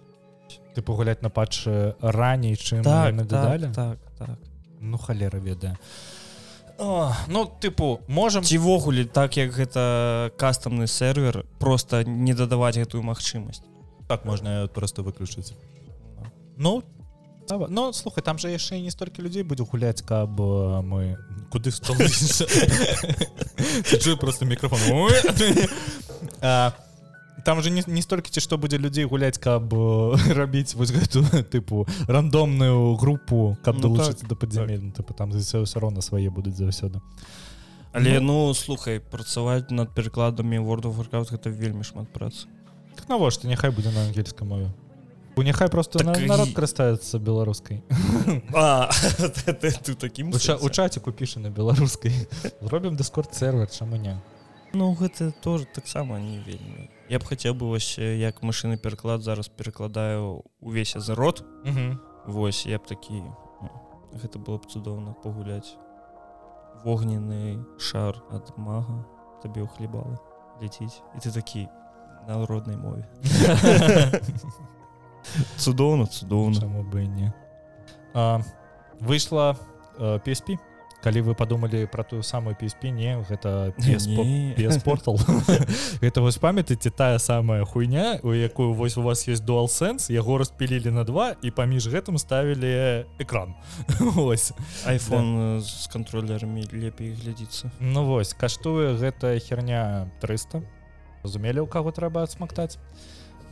ты 0.75 0.83
пагуляць 0.83 1.21
на 1.23 1.29
патчы 1.29 1.95
раней 2.01 2.57
чым 2.57 2.83
так, 2.83 3.15
дадалі 3.27 3.73
так, 3.75 3.99
так, 4.17 4.29
так. 4.29 4.39
ну 4.81 4.97
халера 4.97 5.39
ведае 5.39 5.77
а 5.77 6.18
О, 6.79 7.13
ну 7.27 7.51
тыпу 7.61 8.01
можем. 8.07 8.45
Цівогуле 8.45 9.05
так 9.05 9.37
як 9.37 9.51
гэта 9.51 10.31
кастамны 10.39 10.87
сервер 10.87 11.45
просто 11.59 12.05
не 12.05 12.35
дадаваць 12.35 12.79
гэтую 12.79 13.03
магчымасць 13.03 13.63
так 14.09 14.25
можна 14.25 14.69
просто 14.73 15.03
выключыць 15.03 15.53
ну 16.57 16.83
ну 17.69 17.93
слухай 17.93 18.23
там 18.23 18.39
же 18.39 18.51
яшчэ 18.51 18.81
не 18.81 18.91
столькі 18.91 19.23
людзей 19.23 19.43
будзе 19.43 19.65
гуляць 19.65 20.03
каб 20.03 20.39
мы. 20.39 21.17
Куды 21.51 21.71
просто 24.21 24.45
мікрофон 24.45 25.11
там 27.45 27.63
же 27.63 27.71
не, 27.71 27.83
не 27.87 28.03
столькі 28.03 28.31
ці 28.31 28.41
што 28.41 28.59
будзе 28.59 28.79
людзей 28.79 29.05
гуляць 29.05 29.39
каб 29.39 29.73
рабіць 30.39 30.75
вось 30.75 30.93
гэту 30.93 31.25
тыпу 31.51 31.87
рандомную 32.07 32.97
групу 32.97 33.57
каб 33.63 33.77
ну, 33.77 33.89
долучыцца 33.89 34.25
так, 34.25 34.29
да 34.29 34.35
падзямель 34.35 34.93
так. 34.93 35.17
там 35.17 35.33
все 35.33 35.63
ўсё 35.63 35.81
роўна 35.81 36.01
свае 36.01 36.31
будуць 36.31 36.57
заўсёды 36.57 37.01
але 37.93 38.21
ну, 38.21 38.49
ну 38.49 38.55
слухай 38.55 39.01
працаваць 39.01 39.71
над 39.71 39.95
перакладамі 39.95 40.59
of 40.59 40.97
Warcraft 40.97 41.33
гэта 41.33 41.51
вельмі 41.51 41.85
шмат 41.85 42.13
працы. 42.13 42.47
Так 42.97 43.09
навошта 43.09 43.49
няхай 43.49 43.71
будзе 43.71 43.91
на 43.91 44.07
ангельскай 44.07 44.47
мове 44.47 44.71
няхай 45.43 45.69
просто 45.69 45.99
так, 45.99 46.19
на, 46.19 46.27
народ 46.27 46.49
карыстаецца 46.55 47.19
беларускай 47.19 47.83
таким 49.99 50.33
у 50.35 50.71
чаціку 50.71 51.13
піша 51.13 51.41
на 51.41 51.51
беларускай 51.51 52.13
робім 52.61 52.97
дыскорд 52.97 53.35
сервер 53.35 53.71
чаму 53.71 53.97
не 53.97 54.19
Ну 54.75 54.93
гэта 54.95 55.33
тоже 55.33 55.67
таксама 55.67 56.19
не 56.21 56.39
вельмі 56.39 56.91
я 57.09 57.19
б 57.19 57.25
хацеў 57.25 57.57
бы 57.57 57.69
вось 57.73 57.97
як 57.99 58.43
машины 58.43 58.77
пераклад 58.77 59.23
зараз 59.23 59.49
перакладаю 59.49 60.45
увесь 60.61 60.95
за 60.97 61.15
рот. 61.15 61.45
Вось 62.27 62.67
я 62.67 62.79
б 62.79 62.85
такі 62.85 63.25
гэта 64.13 64.39
было 64.39 64.59
б 64.59 64.69
цудоўна 64.69 65.13
пагуляць 65.25 65.77
вогненны 66.85 67.65
шар 67.79 68.17
ад 68.31 68.53
мага 68.57 69.05
табе 69.43 69.65
ў 69.65 69.69
хлебала 69.69 70.21
ляціць 70.61 71.01
і 71.17 71.21
ты 71.21 71.33
такі 71.33 71.69
на 72.29 72.45
роднай 72.47 72.77
мове 72.77 73.09
цудоўна 75.57 76.07
цудоўна 76.07 76.69
бы 76.85 77.07
не. 77.07 77.33
А, 78.15 78.41
выйшла 79.01 79.57
э, 79.99 80.19
PSP 80.25 80.59
калі 81.03 81.21
вы 81.23 81.35
подумалі 81.35 81.87
про 81.87 82.05
тую 82.05 82.23
самую 82.23 82.57
PSP 82.57 82.91
не 82.91 83.17
гэта 83.29 83.75
спортал 84.73 85.19
это 86.01 86.21
вось 86.21 86.39
памятаеце 86.39 86.91
тая 86.91 87.19
самая 87.19 87.65
хуйня 87.65 88.19
у 88.23 88.33
якую 88.33 88.73
вось 88.73 88.97
у 88.97 89.03
вас 89.03 89.29
есть 89.29 89.45
дуал 89.45 89.69
сэнс 89.69 90.11
яго 90.11 90.39
распілілі 90.39 90.91
на 90.91 91.05
два 91.05 91.37
і 91.43 91.51
паміж 91.51 91.89
гэтым 91.89 92.19
ставілі 92.19 93.07
экран. 93.19 93.55
Ось 94.17 94.53
iPhone 94.87 95.59
да. 95.59 95.61
з 95.61 95.87
контроллерамі 95.87 96.65
лепей 96.73 97.13
глядзіцца. 97.13 97.71
Ну 97.81 98.05
вось 98.05 98.35
каштуе 98.35 98.95
гэтая 98.97 99.39
херня 99.41 100.11
300 100.21 100.63
разумелі 101.23 101.61
у 101.61 101.67
каго 101.67 101.91
трэба 101.91 102.23
адсмактаць? 102.23 102.79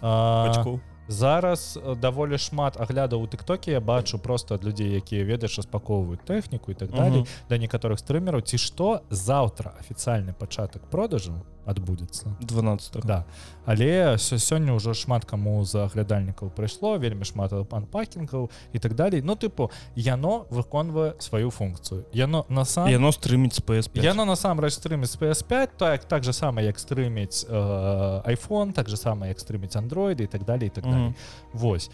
Бачку 0.01 0.81
зараз 1.09 1.79
даволі 2.01 2.39
шмат 2.39 2.81
аглядаў 2.81 3.23
у 3.23 3.27
тыктоке 3.27 3.73
я 3.73 3.81
бачу 3.81 4.19
просто 4.19 4.55
ад 4.55 4.65
людзей 4.65 4.97
якія 4.97 5.25
ведаеш 5.25 5.59
распаковваюць 5.59 6.25
тэхніку 6.27 6.73
і 6.73 6.75
так 6.75 6.91
далей 6.91 7.21
uh 7.21 7.27
-huh. 7.27 7.49
да 7.49 7.59
некаторых 7.59 7.99
стрымераў 7.99 8.43
ці 8.43 8.59
што 8.59 9.01
заўтра 9.11 9.75
афіцыяльны 9.81 10.33
пачатак 10.33 10.83
продажу 10.91 11.35
адбудзецца 11.67 12.37
12 12.41 13.05
да. 13.05 13.27
Але 13.67 14.17
сёння 14.19 14.79
ўжо 14.79 14.95
шмат 14.95 15.27
каму 15.27 15.65
за 15.67 15.91
аглядальнікаў 15.91 16.55
прыйшло 16.55 16.97
вельмі 16.97 17.27
шмат 17.27 17.51
панпакінгаў 17.69 18.51
і 18.73 18.79
так 18.79 18.95
далей. 18.95 19.21
Ну 19.23 19.35
тыпу 19.35 19.71
яно 19.95 20.47
выконвае 20.51 21.19
сваю 21.19 21.51
функцыю. 21.51 22.07
Яно 22.13 22.47
на 22.49 22.65
сам 22.65 22.89
яно 22.89 23.11
стрыміць 23.11 23.59
PS 23.61 23.91
яно 23.99 24.25
насамрэч 24.25 24.79
стрыміць 24.79 25.19
PS5 25.19 25.69
так 25.77 26.05
так 26.05 26.25
же 26.25 26.33
сама 26.33 26.63
як 26.63 26.79
стрыміць 26.79 27.47
э, 27.49 28.23
iPhone 28.25 28.73
так 28.73 28.89
же 28.89 28.97
сама 28.97 29.27
як 29.27 29.39
стрыміць 29.39 29.77
андроиды 29.77 30.25
і 30.25 30.31
так 30.31 30.45
далей 30.45 30.67
і 30.67 30.71
так 30.71 30.85
далей. 30.85 31.11
Mm 31.11 31.15
-hmm. 31.15 31.15
Вось 31.53 31.91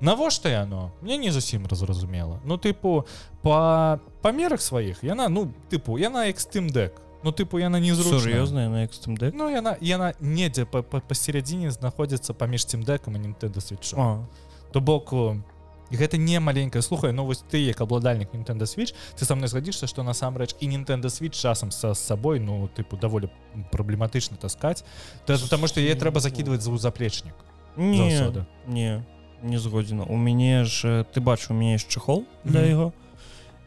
навошта 0.00 0.48
яно? 0.48 0.92
Мне 1.02 1.16
не 1.16 1.32
зусім 1.32 1.66
разразумела. 1.66 2.40
Ну 2.44 2.56
тыпу 2.56 3.04
по 3.42 3.98
памерах 4.22 4.60
сваіх 4.60 5.04
яна 5.04 5.28
ну 5.28 5.52
тыпу 5.70 5.98
яна 5.98 6.28
экстым 6.28 6.70
дек 6.70 7.00
Ну 7.22 7.32
тыпу 7.32 7.58
яна 7.58 7.80
не 7.80 7.94
сур'ёзная 7.94 8.68
на 8.68 8.86
дек 8.86 9.34
Ну 9.34 9.48
яна 9.48 9.76
яна 9.80 10.14
недзе 10.20 10.64
пасередзіне 10.64 11.70
знаходзіцца 11.70 12.34
паміж 12.34 12.66
цім 12.66 12.82
дэкам 12.84 13.16
і 13.16 13.18
Nintendo 13.18 13.58
switch. 13.58 13.94
То 14.72 14.80
боку. 14.80 15.42
Гэта 15.90 16.18
не 16.18 16.40
маленькая 16.40 16.82
слухай 16.82 17.12
ну 17.12 17.24
вось 17.24 17.44
ты 17.50 17.58
як 17.58 17.80
абладальнік 17.80 18.34
Nintendo 18.34 18.66
switch 18.66 18.94
ты 19.14 19.24
са 19.24 19.34
мной 19.34 19.48
згадзішся 19.48 19.86
што 19.86 20.02
насамрэч 20.02 20.56
і 20.60 20.66
Nintendo 20.68 21.06
switch 21.06 21.38
часам 21.38 21.70
са 21.70 21.94
сабой 21.94 22.40
ну 22.40 22.68
тыпу 22.74 22.98
даволі 22.98 23.30
праблематычна 23.70 24.36
таскаць 24.36 24.82
потому 25.26 25.68
что 25.68 25.80
е 25.80 25.94
трэба 25.94 26.18
закидывать 26.18 26.62
за 26.62 26.76
заплечнік 26.76 27.34
не 27.76 28.34
не 28.66 29.04
не 29.42 29.58
згодзіна 29.58 30.02
у 30.10 30.16
мяне 30.16 30.64
ж 30.64 31.06
ты 31.14 31.20
бачу 31.20 31.54
у 31.54 31.56
мяне 31.56 31.78
чехол 31.78 32.24
для 32.44 32.66
яго 32.66 32.86
mm 32.86 32.90
-hmm 32.90 33.05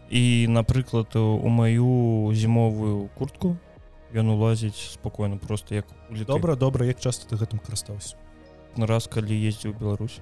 і 0.09 0.47
напрыклад 0.49 1.15
у 1.15 1.47
маю 1.47 2.31
зімовую 2.33 3.09
куртку 3.17 3.57
ён 4.13 4.29
улазіць 4.33 4.97
спокойно 4.97 5.37
просто 5.37 5.75
як 5.75 5.85
добра 6.27 6.55
добра 6.55 6.85
як 6.85 6.99
часто 6.99 7.29
ты 7.29 7.37
гэтым 7.37 7.59
карыстаўся? 7.61 8.17
На 8.75 8.85
раз 8.85 9.07
калі 9.07 9.33
ездзіў 9.33 9.77
Беларусь. 9.77 10.19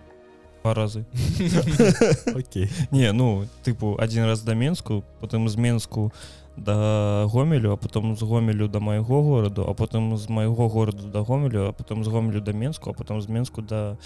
Два 0.63 0.73
разы. 0.73 1.05
Не 2.91 3.11
ну 3.13 3.47
тыпу 3.63 3.95
один 3.99 4.25
раз 4.25 4.41
да 4.41 4.53
менску 4.53 5.03
потым 5.21 5.47
з 5.47 5.55
менску 5.55 6.11
да 6.57 7.25
гомелю 7.27 7.71
а 7.71 7.77
потом 7.77 8.15
з 8.17 8.21
гомелю 8.23 8.67
до 8.67 8.79
майго 8.79 9.23
гораду 9.23 9.63
а 9.69 9.73
потым 9.73 10.17
з 10.17 10.29
майго 10.29 10.67
гораду 10.67 11.07
да 11.07 11.21
гомелю 11.21 11.67
а 11.67 11.71
потом 11.71 12.03
з 12.03 12.07
гомелю 12.07 12.41
да 12.41 12.51
менску 12.51 12.89
а 12.89 12.93
потом 12.93 13.21
з 13.21 13.29
менску 13.29 13.61
да 13.61 13.91
до 13.91 13.97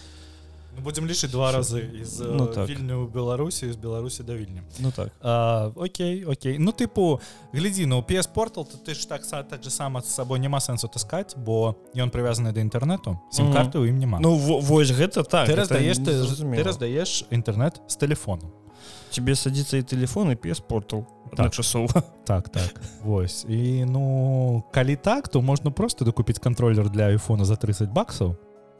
Ну, 0.75 0.81
будем 0.81 1.05
лічыць 1.05 1.31
два 1.31 1.51
разы 1.51 1.83
из 2.01 2.19
ну, 2.19 2.47
так. 2.47 2.69
вільню 2.69 3.07
беларусі 3.07 3.71
з 3.71 3.75
беларусі 3.75 4.23
да 4.23 4.35
вільні 4.35 4.61
ну 4.79 4.91
так. 4.91 5.11
А, 5.21 5.71
Окей 5.75 6.25
Окей. 6.25 6.57
Ну 6.59 6.71
тыпу 6.71 7.19
глядзі 7.53 7.85
ну 7.85 7.99
PS 8.01 8.29
портал 8.33 8.65
то 8.65 8.77
ты 8.77 8.95
ж 8.95 9.07
так 9.07 9.21
так 9.49 9.63
же 9.63 9.69
сама 9.69 10.01
з 10.01 10.15
сабой 10.15 10.39
няма 10.39 10.59
сэнсу 10.59 10.87
таскаць 10.87 11.35
бо 11.35 11.75
ён 11.95 12.09
прывязаны 12.09 12.53
да 12.53 12.61
інтэрнету 12.61 13.19
сім-карты 13.31 13.83
ў 13.83 13.89
ім 13.89 13.99
няма 13.99 14.19
Ну 14.19 14.35
вось 14.35 14.91
гэта 14.91 15.23
так 15.23 15.47
ты 15.47 15.55
раздаеш 15.55 15.97
ты, 15.97 16.15
ты 16.15 16.63
раздаеш 16.63 17.25
інтэрнет 17.29 17.81
з 17.87 17.95
телефону 17.95 18.51
тебе 19.11 19.35
садзіцца 19.35 19.77
і 19.77 19.83
телефон 19.83 20.31
і 20.31 20.35
PS 20.35 20.63
портал 20.63 21.05
часова 21.51 22.03
так. 22.23 22.49
так 22.49 22.81
Вось. 23.03 23.45
І 23.49 23.85
ну 23.85 24.63
калі 24.71 24.95
так 24.95 25.27
то 25.27 25.41
можна 25.41 25.71
просто 25.71 26.05
докупіць 26.05 26.39
контроллер 26.39 26.89
для 26.89 27.03
айфона 27.11 27.45
за 27.45 27.55
30 27.55 27.89
баксаў 27.89 28.35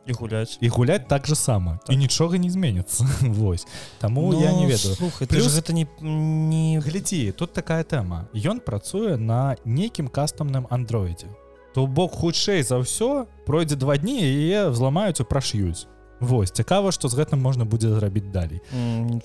і 0.06 0.14
гуляць 0.14 0.58
і 0.62 0.68
гуляць 0.68 1.08
так 1.08 1.28
же 1.28 1.36
сама 1.36 1.80
так. 1.86 1.93
і 1.93 1.97
нічога 1.97 2.38
не 2.38 2.49
зменится 2.49 3.06
Вось. 3.22 3.68
Таму 3.99 4.32
Но, 4.34 4.41
я 4.41 4.52
не 4.54 4.66
ведаю 4.66 4.95
слухай, 4.95 5.28
Плюс... 5.28 5.54
гэта 5.54 5.74
не 5.74 5.88
не 6.02 6.80
глядзі 6.80 7.32
тут 7.32 7.54
такая 7.54 7.84
тэма 7.84 8.28
ён 8.34 8.60
працуе 8.60 9.18
на 9.18 9.56
нейкім 9.66 10.08
кастомным 10.08 10.68
андроідзе 10.70 11.28
то 11.74 11.88
бок 11.88 12.12
хутчэй 12.12 12.64
за 12.64 12.82
ўсё 12.82 13.26
пройдзе 13.45 13.76
два 13.76 13.97
дні 13.97 14.20
яе 14.22 14.70
взламаюць 14.70 15.22
у 15.22 15.26
праш'юць 15.26 15.88
Вось. 16.22 16.52
Цікава 16.52 16.91
што 16.91 17.10
з 17.10 17.18
гэтым 17.18 17.41
можна 17.41 17.66
будзе 17.66 17.89
зрабіць 17.89 18.30
далей 18.30 18.62
mm, 18.70 19.22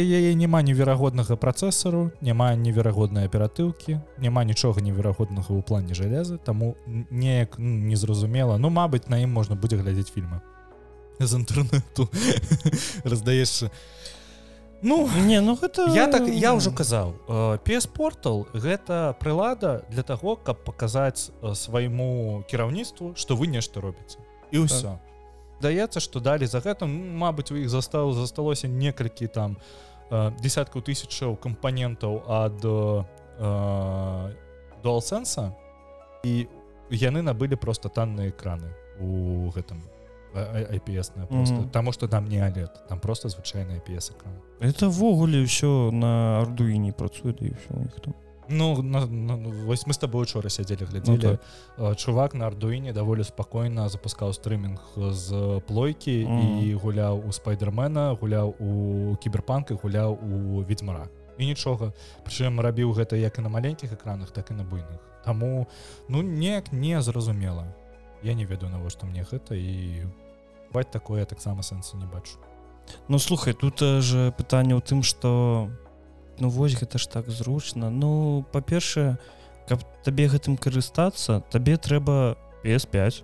яе 0.00 0.34
няма 0.34 0.62
неверагоднага 0.62 1.36
працэсару 1.36 2.10
няма 2.20 2.54
неверагоднай 2.54 3.26
аператыўкі 3.26 3.98
няма 4.18 4.44
нічога 4.44 4.82
неверагоднага 4.84 5.50
ў 5.54 5.62
плане 5.62 5.94
жалеза 5.94 6.38
таму 6.38 6.76
неяк 6.86 7.58
незразумела. 7.58 8.58
Ну 8.58 8.70
мабыць 8.70 9.08
на 9.08 9.18
ім 9.22 9.32
можна 9.32 9.56
будзе 9.56 9.76
глядзець 9.76 10.12
фільмы. 10.12 10.40
З 11.18 11.42
інтэрнету 11.42 12.08
раздаеш. 13.04 13.70
Ну 14.82 15.10
не 15.26 15.40
ну 15.40 15.58
гэта 15.58 15.90
я 15.90 16.06
так 16.06 16.28
я 16.30 16.54
ўжо 16.54 16.70
казаў 16.70 17.18
PS 17.66 17.90
портал 17.90 18.46
гэта 18.54 19.18
прылада 19.18 19.82
для 19.90 20.06
таго 20.06 20.36
каб 20.36 20.62
паказаць 20.62 21.34
свайму 21.54 22.44
кіраўніцтву 22.46 23.14
што 23.18 23.34
вы 23.34 23.50
нешта 23.50 23.80
робіце. 23.80 24.22
І 24.54 24.64
ўсё. 24.64 24.96
Так. 24.96 25.02
даецца 25.60 26.00
што 26.00 26.22
далі 26.22 26.46
за 26.46 26.62
гэтым 26.62 27.18
Мабыць 27.18 27.50
у 27.50 27.58
іх 27.58 27.68
застаў 27.68 28.14
засталося 28.14 28.68
некалькі 28.70 29.26
там 29.26 29.58
у 29.58 29.58
Э, 29.58 29.87
десяткаў 30.10 30.82
тысячаў 30.82 31.36
кампанентаў 31.36 32.22
ад 32.28 32.58
дуалсенса 34.82 35.52
і 36.24 36.48
яны 36.90 37.22
набылі 37.22 37.56
просто 37.56 37.88
танныя 37.88 38.30
экраны 38.30 38.72
у 39.00 39.50
гэтым 39.52 39.82
IPS 40.34 41.12
mm 41.16 41.44
-hmm. 41.44 41.70
таму 41.70 41.92
что 41.92 42.08
там 42.08 42.28
не 42.28 42.40
алет 42.40 42.70
там 42.88 43.00
просто 43.00 43.28
звычайная 43.28 43.80
IPS 43.80 44.12
экран 44.12 44.34
это-ввогуле 44.60 45.42
ўсё 45.44 45.90
на 45.90 46.40
ардуіне 46.40 46.92
працуе 46.92 47.32
да 47.32 47.46
і 47.46 47.50
ўсё 47.50 47.76
у 47.76 47.80
них 47.80 48.00
там 48.00 48.14
Ну, 48.48 48.82
на, 48.82 49.06
на, 49.06 49.36
вось 49.36 49.86
мы 49.86 49.92
с 49.92 49.98
тобой 49.98 50.22
учора 50.22 50.48
сядзелі 50.48 50.84
глядзелі 50.84 51.16
ну, 51.16 51.38
так. 51.76 51.98
чувак 51.98 52.34
на 52.34 52.46
ардуіне 52.46 52.92
даволі 52.92 53.24
спакойна 53.24 53.88
запускаў 53.88 54.32
стрымінг 54.32 54.80
з 54.96 55.60
плойкі 55.68 56.24
mm. 56.24 56.62
і 56.64 56.74
гуляў 56.74 57.28
у 57.28 57.32
спайдермена 57.32 58.16
гуляў 58.20 58.54
у 58.58 59.16
кіберпанка 59.16 59.74
гуляў 59.74 60.16
у 60.16 60.62
ведьмара 60.62 61.08
і 61.38 61.46
нічога 61.46 61.92
прычым 62.24 62.60
рабіў 62.60 62.92
гэта 62.96 63.16
як 63.16 63.38
і 63.38 63.42
на 63.42 63.48
маленькіх 63.48 63.92
экранах 63.92 64.30
так 64.30 64.50
і 64.50 64.54
на 64.54 64.64
буйных 64.64 64.98
Таму 65.24 65.68
ну 66.08 66.22
неяк 66.22 66.72
не 66.72 67.02
зразумела 67.02 67.66
я 68.22 68.34
не 68.34 68.44
ведаю 68.44 68.72
навошта 68.72 69.06
мне 69.06 69.24
гэта 69.28 69.54
і 69.54 70.08
баць 70.72 70.90
такое 70.90 71.24
таксама 71.24 71.62
сэнсу 71.62 71.96
не 71.96 72.06
бачу. 72.06 72.38
Ну 73.08 73.18
слухай 73.18 73.52
тут 73.52 73.80
же 73.80 74.32
пытанне 74.32 74.74
ў 74.74 74.80
тым 74.80 75.02
что 75.02 75.68
у 75.68 75.87
ну 76.40 76.48
вось 76.48 76.74
гэта 76.74 76.98
ж 76.98 77.08
так 77.08 77.28
зручна 77.28 77.90
ну 77.90 78.44
па-першае 78.52 79.18
каб 79.68 79.84
табе 80.04 80.28
гэтым 80.28 80.56
карыстацца 80.56 81.42
табе 81.52 81.76
трэба 81.76 82.36
PS5 82.64 83.22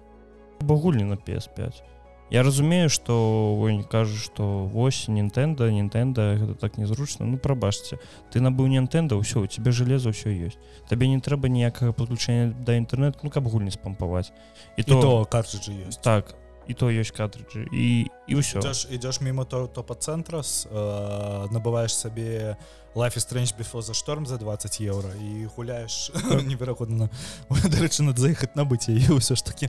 багульні 0.61 1.05
на 1.05 1.15
PS5 1.15 1.95
Я 2.31 2.43
разумею 2.43 2.89
что 2.89 3.55
вы 3.55 3.77
не 3.77 3.83
кажу 3.83 4.17
что 4.17 4.65
вось 4.65 5.09
Нтэнда 5.09 5.71
Нтэнда 5.71 6.37
гэта 6.41 6.55
так 6.55 6.79
незручна 6.79 7.27
ну 7.27 7.39
прабачце 7.39 7.99
ты 8.33 8.41
набыў 8.41 8.67
Нтэнда 8.69 9.15
ўсё 9.17 9.45
у 9.45 9.47
тебе 9.47 9.73
железо 9.73 10.11
ўсё 10.11 10.33
ёсць 10.33 10.59
табе 10.89 11.09
не 11.09 11.21
трэба 11.21 11.49
ніякага 11.49 11.93
подключення 11.93 12.55
да 12.65 12.77
інтэрнет 12.77 13.21
ну 13.23 13.31
каб 13.31 13.45
гульні 13.47 13.71
спампаваць 13.71 14.33
і 14.77 14.83
то, 14.83 15.01
то 15.01 15.25
карджы 15.25 15.61
ёсць 15.87 16.01
так 16.01 16.35
і 16.67 16.75
то 16.75 16.89
ёсць 16.89 17.13
кадрыджы 17.13 17.69
і 17.71 18.09
і 18.09 18.33
ўсё 18.35 18.65
ідзеш 18.65 19.21
мимо 19.21 19.45
то 19.45 19.69
то 19.69 19.85
па 19.85 19.95
цэнтра 19.95 20.41
э, 20.41 21.49
набываеш 21.53 21.93
сабе 21.93 22.57
лайф 22.95 23.19
стрэнч 23.19 23.55
біфо 23.59 23.83
за 23.83 23.95
шторм 23.95 24.27
за 24.27 24.39
20 24.39 24.81
еўра 24.81 25.11
і 25.19 25.47
гуляеш 25.57 26.11
неверагодна 26.49 27.11
дарэчы 27.51 28.03
над 28.03 28.19
заехаць 28.19 28.55
набыць 28.55 28.89
і 28.89 29.19
ўсё 29.19 29.35
ж 29.35 29.43
таки. 29.45 29.69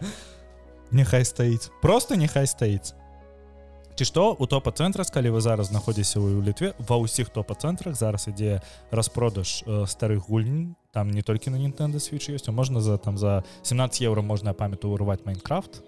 Няхай 0.92 1.26
стаіць 1.26 1.74
просто 1.82 2.16
няхай 2.16 2.48
стаіць 2.48 2.94
ці 3.96 4.04
што 4.04 4.36
у 4.36 4.46
топа-цэнтрах 4.46 5.08
калі 5.08 5.34
вы 5.34 5.42
зараз 5.42 5.72
знаходзіся 5.72 6.20
ў 6.20 6.44
літве 6.44 6.76
ва 6.84 7.00
ўсіх 7.00 7.32
топа-цэнтрах 7.32 7.96
зараз 7.96 8.28
ідзе 8.28 8.60
распродаж 8.92 9.64
э, 9.64 9.88
старых 9.88 10.28
гульнь 10.28 10.76
там 10.92 11.10
не 11.10 11.24
толькі 11.24 11.50
на 11.50 11.58
Nintendo 11.58 11.98
switch 11.98 12.28
ёсць 12.30 12.52
можна 12.52 12.84
за 12.84 13.00
там 13.00 13.18
за 13.18 13.44
17 13.64 14.04
евро 14.04 14.22
можна 14.22 14.54
памяту 14.54 14.92
урваць 14.92 15.24
майнкрафт 15.26 15.82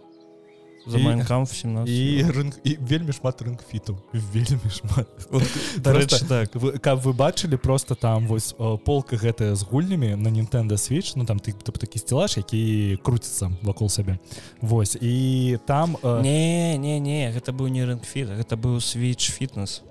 за 0.88 0.98
майнкам 0.98 1.46
17 1.46 1.90
і 1.90 2.24
рынг 2.24 2.60
і 2.64 2.78
вельмі 2.82 3.14
шмат 3.14 3.42
рынкфіту 3.42 3.98
вельмі 4.14 4.70
шмат. 4.70 5.08
Дарэчы 5.78 6.26
так. 6.28 6.56
вы, 6.56 6.80
каб 6.80 7.00
вы 7.04 7.14
бачылі 7.14 7.58
просто 7.58 7.96
там 7.96 8.28
вось 8.28 8.56
полка 8.86 9.18
гэтая 9.18 9.56
з 9.56 9.64
гульнямі 9.64 10.16
на 10.16 10.30
Nintendo 10.30 10.80
switch 10.80 11.14
ну 11.16 11.26
там 11.26 11.40
ты 11.40 11.54
такі 11.54 12.00
стеллаж 12.00 12.38
які 12.38 13.00
круціцца 13.04 13.52
вакол 13.62 13.90
сябе 13.90 14.20
Вось 14.62 14.98
і 15.02 15.60
там 15.66 15.98
не 16.04 16.78
не 16.78 17.00
не 17.00 17.32
гэта 17.32 17.52
быў 17.52 17.68
не 17.68 17.86
рынкфіт 17.86 18.38
гэта 18.38 18.56
быў 18.56 18.80
switch 18.80 19.32
фітнес 19.32 19.82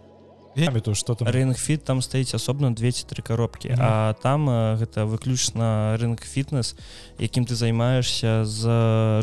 то 0.81 0.95
что 0.95 1.15
там? 1.15 1.29
Рынок 1.29 1.59
фіт 1.59 1.85
там 1.85 2.03
стаіць 2.03 2.35
асобна 2.35 2.71
203 2.71 3.23
коробкі 3.23 3.69
mm 3.69 3.77
-hmm. 3.77 3.83
а 3.83 4.13
там 4.13 4.49
гэта 4.49 5.05
выключна 5.05 5.97
рынок 5.99 6.25
фітнес 6.25 6.77
якім 7.19 7.45
ты 7.45 7.55
займаешься 7.55 8.45
з 8.45 8.63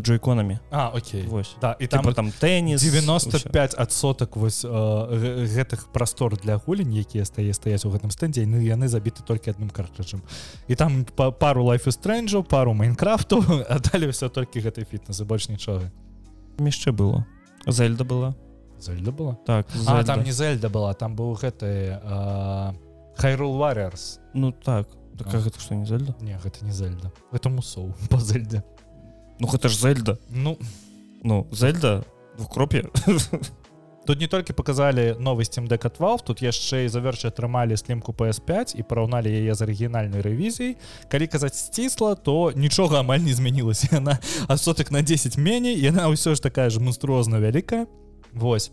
джойконамі 0.00 0.58
А 0.70 0.88
Окей. 0.88 1.24
Вось. 1.28 1.56
Да 1.60 1.76
і 1.78 1.86
там 1.86 2.14
там 2.14 2.32
тэніс 2.40 2.82
95 2.82 3.74
адсотак 3.78 4.36
вось 4.36 4.64
э, 4.64 5.46
гэтых 5.46 5.86
прастор 5.92 6.36
для 6.36 6.56
гулень 6.56 6.92
якія 6.94 7.24
стае 7.24 7.54
стаяць 7.54 7.84
у 7.84 7.90
гэтым 7.90 8.10
стэндзе 8.10 8.46
ну 8.46 8.60
яны 8.60 8.88
забіты 8.88 9.22
толькі 9.26 9.50
адным 9.50 9.70
картрыджам. 9.70 10.22
І 10.68 10.74
там 10.74 11.06
па 11.16 11.30
пару 11.30 11.64
лайф 11.64 11.88
стрэнджу 11.88 12.42
пару 12.42 12.74
майнкрафту 12.74 13.44
а 13.70 13.78
далі 13.78 14.06
все 14.06 14.28
толькі 14.28 14.60
гэтай 14.60 14.84
фітнесы 14.84 15.24
больш 15.24 15.48
нічога. 15.48 15.90
Яшчэ 16.58 16.92
было. 16.92 17.24
Зельда 17.66 18.04
была 18.04 18.34
Зельда 18.84 19.12
была? 19.12 19.34
Так 19.46 19.66
а, 19.86 20.02
там 20.04 20.22
не 20.22 20.32
Зельда 20.32 20.68
была 20.68 20.94
там 20.94 21.16
быў 21.16 21.34
гэты 21.40 22.00
хайрул 23.16 23.56
варерс 23.58 24.20
ну 24.34 24.52
так 24.52 24.88
так 25.18 25.34
а. 25.34 25.38
гэта 25.38 25.60
что 25.60 25.74
не 25.74 25.86
Зельда? 25.86 26.14
Не 26.20 26.38
гэта 26.38 26.64
не 26.64 26.72
Зельда. 26.72 27.12
Это 27.32 27.48
мусоў 27.48 27.94
по 28.10 28.18
Зельде. 28.18 28.64
Ну 29.38 29.46
гэта 29.48 29.68
ж 29.68 29.76
Зельда. 29.76 30.18
Ну. 30.28 30.58
Ну 31.22 31.46
Зельда 31.52 32.04
в 32.38 32.48
кропе 32.48 32.84
тут 34.06 34.20
не 34.20 34.26
толькі 34.26 34.52
показалі 34.52 35.16
steam 35.18 35.68
deck 35.68 35.86
от 35.86 36.00
Valve 36.00 36.24
тут 36.24 36.42
яшчэ 36.42 36.84
і 36.84 36.88
заверчы 36.88 37.28
атрымалі 37.28 37.76
слімку 37.76 38.12
PS5 38.12 38.76
і 38.76 38.82
параўналі 38.82 39.30
яе 39.30 39.54
з 39.54 39.62
арыгінальнай 39.62 40.20
рэвізій 40.20 40.76
калі 41.08 41.26
казаць 41.26 41.56
сцісла 41.56 42.14
то 42.14 42.52
нічога 42.56 43.00
амаль 43.00 43.20
не 43.20 43.34
змянілася. 43.34 43.88
Яна 43.92 44.18
а 44.48 44.56
сотак 44.56 44.90
на 44.90 45.02
10 45.02 45.38
меней 45.38 45.80
яна 45.80 46.08
ўсё 46.10 46.34
ж 46.34 46.42
такая 46.42 46.70
ж 46.70 46.80
монструозна 46.80 47.38
вялікая 47.38 47.86
Вось 48.34 48.70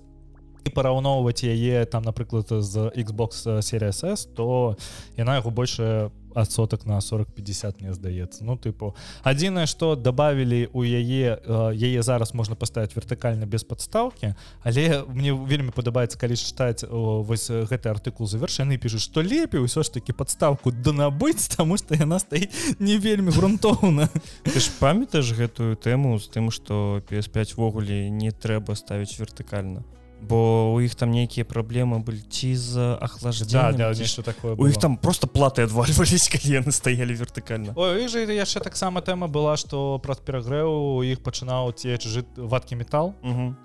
і 0.66 0.70
параўноўваць 0.70 1.42
яе 1.42 1.86
там 1.86 2.04
напрыклад 2.06 2.50
з 2.50 2.92
Xbox 2.94 3.46
Series 3.66 4.06
S 4.06 4.30
то 4.36 4.78
яна 5.18 5.42
яго 5.42 5.50
больше 5.50 6.12
адсотак 6.36 6.86
на 6.86 7.00
40-50 7.00 7.82
мне 7.82 7.94
здаецца 7.94 8.44
ну 8.44 8.58
тыпу 8.58 8.96
адзінае 9.24 9.68
что 9.68 9.96
добавілі 9.96 10.70
у 10.74 10.84
яе 10.84 11.38
яе 11.72 12.02
зараз 12.02 12.34
можна 12.34 12.56
паставіць 12.56 12.96
вертыкальна 12.96 13.46
без 13.46 13.64
падстаўкі 13.64 14.36
але 14.64 15.04
мне 15.08 15.34
вельмі 15.34 15.72
падабаецца 15.72 16.18
калі 16.18 16.36
чытаць 16.36 16.86
вось 16.90 17.50
гэты 17.50 17.90
артыкул 17.90 18.28
завершаны 18.28 18.78
пішу 18.78 19.00
што 19.00 19.22
лепей 19.22 19.62
ўсё 19.64 19.84
ж 19.84 19.92
таки 19.92 20.14
подставку 20.14 20.72
да 20.72 20.92
набыць 20.92 21.52
таму 21.56 21.78
что 21.78 21.96
яна 21.96 22.20
стаіць 22.20 22.78
не 22.80 22.98
вельмі 22.98 23.32
грунтоўна. 23.32 24.10
Ты 24.44 24.60
ж 24.60 24.70
памятаеш 24.80 25.34
гэтую 25.34 25.76
тэму 25.76 26.20
з 26.20 26.28
тым 26.30 26.52
что 26.52 27.02
PS5 27.10 27.56
ввогуле 27.56 28.10
не 28.10 28.32
трэба 28.32 28.76
ставіць 28.76 29.18
вертыкальна 29.20 29.84
бо 30.22 30.74
у 30.74 30.82
іх 30.82 30.96
там 30.96 31.12
нейкія 31.12 31.46
праблемы 31.46 32.00
былі 32.00 32.22
ці 32.30 32.56
з 32.56 32.98
ахлаждзя 33.02 33.72
да, 33.72 33.94
да, 33.94 34.06
что 34.06 34.22
такое 34.22 34.56
у 34.56 34.68
іх 34.68 34.78
там 34.78 34.98
просто 34.98 35.28
платы 35.28 35.64
адвальвались 35.64 36.30
калі 36.30 36.62
яны 36.62 36.72
стаялі 36.72 37.14
вертыкальна 37.14 37.74
же 38.08 38.26
яшчэ 38.26 38.60
таксама 38.62 39.02
тэма 39.02 39.28
была 39.28 39.58
что 39.58 40.00
праз 40.00 40.20
перагрэў 40.20 40.70
у 40.70 41.04
іх 41.04 41.24
пачынаў 41.24 41.74
цеч 41.74 42.06
жыт 42.08 42.28
вадкі 42.38 42.76
метал 42.76 43.16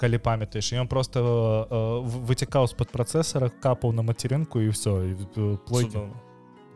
калі 0.01 0.19
памятаеш 0.19 0.73
ён 0.73 0.89
просто 0.89 1.21
э, 1.21 2.01
выцікаў 2.05 2.67
з-пад 2.67 2.91
працэсара 2.91 3.49
капаў 3.49 3.93
на 3.93 4.03
мацерынку 4.03 4.61
і 4.61 4.71
все 4.71 5.17
плой 5.67 5.91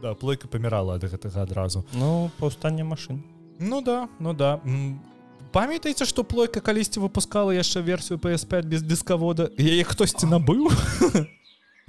да, 0.03 0.15
плойка 0.15 0.49
памірала 0.49 0.97
ад 0.97 1.05
гэтага 1.05 1.45
адразу 1.45 1.85
ну 1.93 2.31
паўстанне 2.39 2.85
машин. 2.85 3.25
Ну 3.59 3.81
да 3.83 4.09
ну 4.19 4.33
да 4.33 4.61
памятаеце 5.53 6.05
что 6.07 6.25
плойка 6.25 6.61
калісьці 6.61 7.01
выпускала 7.01 7.51
яшчэ 7.51 7.83
версію 7.83 8.19
PS5 8.19 8.63
без 8.67 8.83
дыскавода 8.83 9.51
яе 9.59 9.85
хтосьці 9.85 10.27
набыў 10.27 10.71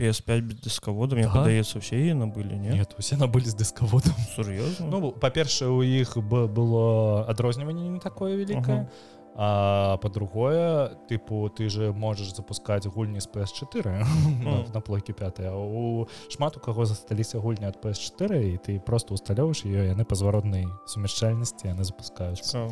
PS5 0.01 0.41
без 0.41 0.57
дыскавода 0.65 1.15
мне 1.15 1.29
падаецца 1.29 1.77
усе 1.77 2.01
яе 2.01 2.17
набылі 2.17 2.57
не? 2.57 2.73
нет? 2.81 2.95
Усе 2.97 3.17
набылі 3.21 3.45
з 3.45 3.55
дыскаводам 3.55 4.17
сур'ёзна 4.35 4.89
ну 4.89 5.11
па-першае 5.11 5.69
у 5.69 5.81
іх 5.85 6.17
бы 6.17 6.47
было 6.47 7.25
адрозніванне 7.29 7.89
не 7.89 7.99
такое 7.99 8.35
вялікае 8.35 8.89
а 9.33 9.97
по-другое 10.01 10.97
тыпу 11.07 11.47
ты 11.49 11.69
же 11.69 11.93
можаш 11.93 12.35
запускаць 12.35 12.85
гульні 12.85 13.21
з 13.21 13.29
PS4 13.31 14.03
на 14.73 14.79
плойкі 14.81 15.13
5 15.13 15.39
у 15.55 16.07
шмат 16.29 16.57
у 16.57 16.59
каго 16.59 16.85
засталіся 16.85 17.39
гульні 17.39 17.65
ад 17.65 17.79
PS4 17.81 18.41
і 18.43 18.57
ты 18.57 18.79
просто 18.79 19.13
усталёўш 19.13 19.63
ее 19.65 19.87
яны 19.87 20.03
па 20.03 20.15
зваротнай 20.15 20.67
сумяшчальнасці 20.85 21.71
яны 21.71 21.83
запускаюцца 21.83 22.67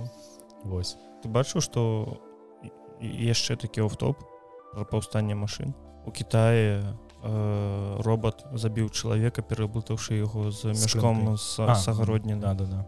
Вось. 0.63 0.97
Ты 1.23 1.29
бачыў 1.29 1.61
што 1.61 2.19
яшчэ 3.01 3.55
такі 3.55 3.87
офтоп 3.87 4.19
пра 4.73 4.83
паўстанне 4.83 5.35
машын? 5.35 5.73
У 6.05 6.11
Китае 6.11 6.83
э, 7.23 8.01
робот 8.03 8.45
забіў 8.53 8.89
чалавека 8.89 9.41
пераблытаўшы 9.41 10.19
яго 10.19 10.51
з 10.51 10.75
мяшком 10.75 11.37
з 11.37 11.59
агародні 11.59 12.35
надо 12.35 12.65
да 12.65 12.85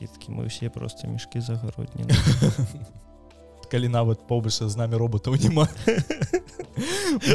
такі 0.00 0.32
мы 0.32 0.48
ўсе 0.48 0.70
просто 0.70 1.08
мешкі 1.10 1.40
загародні 1.44 2.08
калі 3.70 3.88
нават 3.88 4.26
побольш 4.26 4.66
з 4.66 4.76
намі 4.76 4.98
роботаў 4.98 5.38
няма. 5.38 5.68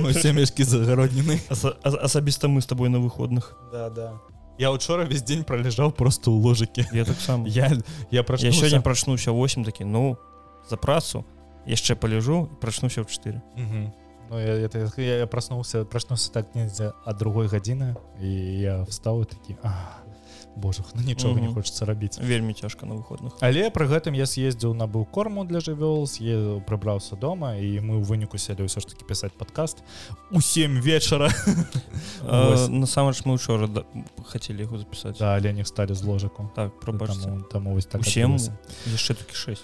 Усе 0.04 0.34
мешкі 0.36 0.68
загароднены 0.68 1.40
асабіста 1.50 2.48
мы 2.48 2.60
с 2.60 2.68
тобой 2.68 2.90
на 2.90 3.00
выходных. 3.00 3.56
Да 3.72 3.90
да 3.90 4.20
я 4.58 4.72
учора 4.72 5.04
весь 5.04 5.24
дзень 5.24 5.44
пролежаў 5.44 5.92
просто 5.92 6.32
ў 6.32 6.40
ложыкі 6.40 6.88
я 6.94 7.06
таксам 7.06 7.46
я 7.50 7.72
я 8.12 8.24
пра 8.24 8.38
сёння 8.38 8.82
прачнуўся 8.82 9.32
8 9.32 9.64
такі 9.64 9.86
ну 9.86 10.18
за 10.70 10.78
працу 10.78 11.26
яшчэ 11.66 11.96
палежу 11.96 12.50
прачнуўся 12.62 13.02
ў 13.02 13.08
4 13.10 13.42
Ну, 14.28 14.40
я, 14.40 14.56
я, 14.58 14.70
я, 14.98 15.16
я 15.22 15.28
праснуўся 15.28 15.86
прачнуўся 15.86 16.32
так 16.34 16.56
нельзя 16.56 16.94
ад 17.06 17.18
другой 17.18 17.46
гадзіны 17.46 17.94
і 18.18 18.30
я 18.58 18.82
встаў 18.90 19.26
такі 19.26 19.54
а 19.62 20.02
Божах 20.56 20.86
ну, 20.96 21.02
нічога 21.02 21.42
не 21.42 21.54
хочется 21.54 21.86
рабіць 21.86 22.20
вельмі 22.20 22.54
цяжка 22.54 22.86
на 22.86 22.96
выходных. 22.96 23.36
Але 23.42 23.70
пры 23.70 23.88
гэтым 23.88 24.16
я 24.16 24.26
съездзіў 24.26 24.74
набыў 24.74 25.06
корму 25.06 25.44
для 25.46 25.60
жывёл 25.60 26.08
съездил 26.08 26.62
прыбраўся 26.62 27.16
дома 27.16 27.56
і 27.60 27.80
мы 27.84 28.00
ў 28.00 28.04
выніку 28.08 28.38
селі 28.38 28.64
ўсё 28.64 28.80
ж 28.80 28.88
таки 28.88 29.04
пісаць 29.04 29.36
подкаст 29.36 29.84
у 30.32 30.40
7 30.40 30.80
вечара. 30.80 31.30
Насамрэч 32.72 33.26
мы 33.26 33.36
учора 33.36 33.68
хацелі 34.26 34.64
яго 34.64 34.78
запісаць. 34.78 35.20
Да, 35.20 35.36
але 35.36 35.54
не 35.54 35.66
сталі 35.66 35.94
з 35.94 36.04
ложаку 36.04 36.52
так 36.56 36.80
пробач 36.80 37.12
там, 37.20 37.44
там 37.52 37.68
вось 37.70 37.86
так 37.86 38.02
яшчэ 38.08 39.14
такі 39.14 39.36
6 39.36 39.64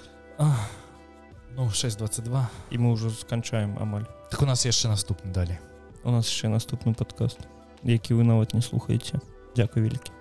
ну 1.58 1.70
622 1.70 2.50
і 2.72 2.78
мы 2.78 2.94
ўжо 2.96 3.12
сканчаем 3.12 3.76
амаль. 3.80 4.08
Так 4.32 4.42
у 4.42 4.46
нас 4.46 4.66
яшчэ 4.66 4.88
наступны 4.88 5.32
далі. 5.32 5.60
У 6.04 6.12
нас 6.12 6.28
яшчэ 6.28 6.48
наступны 6.48 6.94
подкаст 6.94 7.40
які 7.84 8.14
вы 8.14 8.24
нават 8.24 8.54
не 8.54 8.62
слухаеце. 8.62 9.20
Дякую 9.56 9.86
вялікі 9.86 10.21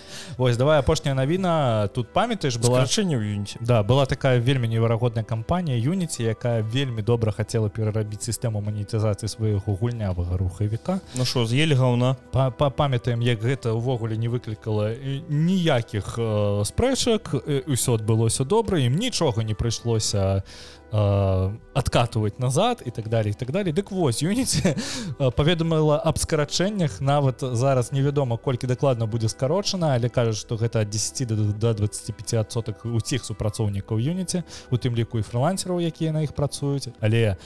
Вось 0.37 0.57
давай 0.57 0.79
апошняя 0.79 1.15
навіна. 1.15 1.87
Тут 1.87 2.13
памятаеш 2.13 2.57
была 2.57 2.83
рашэнне 2.83 3.15
ў 3.17 3.23
юніце. 3.35 3.57
Да 3.61 3.83
была 3.83 4.05
такая 4.05 4.39
вельмі 4.39 4.67
неверагодная 4.67 5.23
кампанія 5.23 5.77
юніці 5.77 6.23
якая 6.23 6.61
вельмі 6.61 7.01
добра 7.01 7.31
хацела 7.31 7.69
перарабіць 7.69 8.23
сістэму 8.23 8.61
манетызацыі 8.61 9.27
свайго 9.27 9.75
гульнявага 9.75 10.37
рухавіка. 10.37 10.99
Ну 11.15 11.25
що 11.25 11.45
з'елі 11.45 11.73
гаўна. 11.73 12.15
Памятаем 12.57 13.21
як 13.21 13.41
гэта 13.43 13.73
ўвогуле 13.73 14.17
не 14.17 14.29
выклікала 14.29 14.95
ніякіх 15.29 16.15
э, 16.17 16.63
спрэчак 16.65 17.33
ўсё 17.67 17.95
адбылося 17.99 18.43
добра 18.45 18.79
ім 18.79 18.95
нічога 18.95 19.43
не 19.43 19.53
прыйшлося 19.53 20.43
адкатывать 20.91 22.39
назад 22.39 22.83
і 22.85 22.91
так 22.91 23.07
далее 23.07 23.31
і 23.31 23.39
так 23.39 23.51
далее 23.51 23.71
дык 23.71 23.91
вось 23.91 24.21
юніці 24.21 24.75
паведаміла 25.37 26.01
аб 26.03 26.19
скарачэннях. 26.19 26.99
Нават 27.01 27.39
зараз 27.39 27.91
невядома 27.91 28.37
колькі 28.37 28.67
дакладна 28.67 29.05
будзе 29.05 29.29
скарочана 29.29 29.95
але 30.01 30.09
кажа 30.09 30.33
што 30.33 30.57
гэта 30.57 30.81
ад 30.81 30.89
10 30.89 31.29
до 31.61 31.73
25соток 31.77 32.89
усіх 32.89 33.21
супрацоўнікаў 33.21 34.01
юніці 34.01 34.41
у 34.73 34.81
тым 34.81 34.97
ліку 34.97 35.21
і 35.21 35.27
фрылансераў 35.27 35.77
якія 35.77 36.11
на 36.11 36.25
іх 36.25 36.33
працуюць. 36.33 36.89
Але 36.99 37.37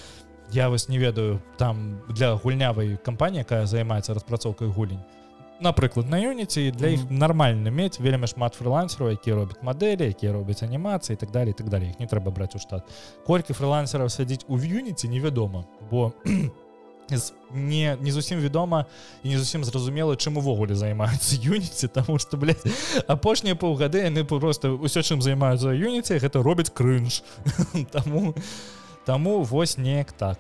я 0.56 0.70
вас 0.70 0.88
не 0.88 0.98
ведаю 0.98 1.44
там 1.60 2.00
для 2.08 2.40
гульнявай 2.40 2.96
кампаніі 3.04 3.44
якая 3.44 3.66
займаецца 3.68 4.16
распрацоўкай 4.16 4.72
гулень 4.72 5.04
напрыклад 5.60 6.10
на 6.10 6.20
юніці 6.20 6.72
для 6.72 6.88
іх 6.96 7.08
нармальна 7.10 7.72
мець 7.72 8.00
вельмі 8.00 8.28
шмат 8.28 8.56
фрылансераў 8.60 9.12
які 9.16 9.34
робяць 9.40 9.62
мадэлі 9.64 10.12
якія 10.12 10.34
робяць 10.36 10.64
анімацыі 10.64 11.16
так 11.16 11.32
далее 11.32 11.54
так 11.54 11.70
далее. 11.70 11.92
Іх 11.92 12.00
не 12.00 12.08
трэба 12.08 12.32
браць 12.32 12.56
у 12.56 12.60
штат. 12.60 12.84
Колькі 13.26 13.54
фрылансераў 13.54 14.10
сядзіць 14.10 14.46
у 14.48 14.60
юніці 14.60 15.08
невядома 15.08 15.66
бо 15.90 16.14
не 17.52 17.98
не 18.02 18.12
зусім 18.12 18.40
вядома 18.40 18.86
і 19.24 19.30
не 19.30 19.38
зусім 19.38 19.64
зразумела 19.64 20.16
чым 20.16 20.38
увогуле 20.38 20.76
займаюцца 20.76 21.36
юніці 21.42 21.88
тому 21.88 22.20
что 22.20 22.38
апошнія 23.08 23.56
паўгады 23.56 24.06
яны 24.06 24.24
просто 24.24 24.76
ўсё 24.76 25.02
чым 25.02 25.22
займаюцца 25.22 25.74
юніці 25.74 26.18
гэта 26.18 26.42
робяць 26.42 26.70
крынж 26.70 27.22
таму 27.92 28.34
Таму 29.06 29.44
вось 29.44 29.78
неяк 29.78 30.12
так. 30.12 30.40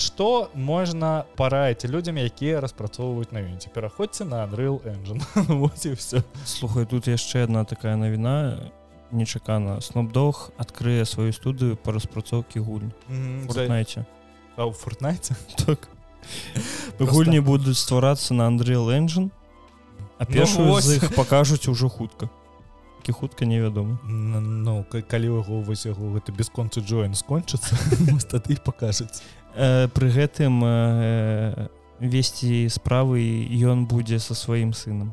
Что 0.00 0.50
можна 0.54 1.24
параіць 1.36 1.84
людзям 1.84 2.18
якія 2.18 2.58
распрацоўваюць 2.60 3.30
на 3.30 3.46
юніце 3.46 3.70
пераходзьце 3.70 4.24
на 4.24 4.42
Unreal 4.42 4.82
engine. 4.82 5.94
Все 5.94 6.22
слухай 6.44 6.84
тут 6.84 7.06
яшчэ 7.06 7.44
одна 7.44 7.64
такая 7.64 7.94
навіна. 7.94 8.72
Нечакана. 9.12 9.78
Снопдог 9.80 10.50
адкрые 10.58 11.06
сваю 11.06 11.30
студыю 11.30 11.76
по 11.76 11.92
распрацоўкі 11.92 12.58
гульні. 12.58 12.90
Знаете 13.46 14.04
а 14.56 14.66
ў 14.66 14.72
фортнайце 14.72 15.36
так 15.66 15.88
гульні 16.98 17.40
будуць 17.40 17.78
стварацца 17.78 18.34
на 18.34 18.48
Unreal 18.48 18.88
engine 18.90 19.30
а 20.18 20.24
першую 20.24 20.66
ну, 20.68 20.80
з 20.80 20.96
іх 20.96 21.14
пакажуць 21.14 21.68
ужо 21.68 21.88
хутка. 21.88 22.28
Такі 23.00 23.12
хутка 23.12 23.44
невядома 23.44 23.98
Ну 24.08 24.84
калі 24.88 25.26
яго 25.26 25.60
вось 25.60 25.84
яго 25.86 26.14
гэта 26.14 26.32
бесконцы 26.32 26.80
Джоін 26.80 27.12
скончыцца 27.14 27.76
тады 28.32 28.56
пакажуць 28.56 29.20
э, 29.56 29.88
пры 29.92 30.08
гэтым 30.08 30.64
э, 30.64 31.68
весці 32.00 32.68
справы 32.72 33.20
ён 33.60 33.84
будзе 33.84 34.18
са 34.18 34.34
сваім 34.34 34.72
сынам 34.72 35.12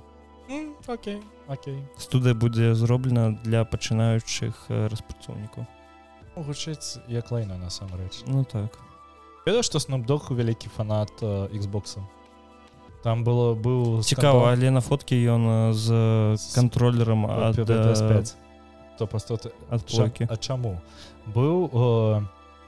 Окей 0.87 1.19
Окей. 1.47 1.83
Студыя 1.97 2.33
будзе 2.33 2.75
зроблена 2.75 3.35
для 3.43 3.65
пачынаючых 3.65 4.71
э, 4.71 4.87
распрацоўнікаў 4.87 5.67
гучыць 6.47 7.03
як 7.11 7.31
лайна 7.31 7.57
насамрэч 7.57 8.23
Ну 8.27 8.45
так 8.45 8.90
веда 9.45 9.63
што 9.63 9.79
снупдог 9.79 10.31
вялікі 10.31 10.69
фанат 10.69 11.11
Xбокса 11.51 12.03
там 13.03 13.23
было 13.23 13.55
быў 13.55 14.01
цікава 14.05 14.51
але 14.53 14.69
на 14.69 14.81
фоткі 14.81 15.17
ён 15.17 15.73
з 15.73 15.87
контроллером 16.53 17.25
ад 17.25 17.55
5 17.55 18.35
то 18.97 19.07
просто 19.07 19.39
адки 19.69 20.27
А 20.29 20.37
чаму 20.37 20.77
быў 21.33 21.71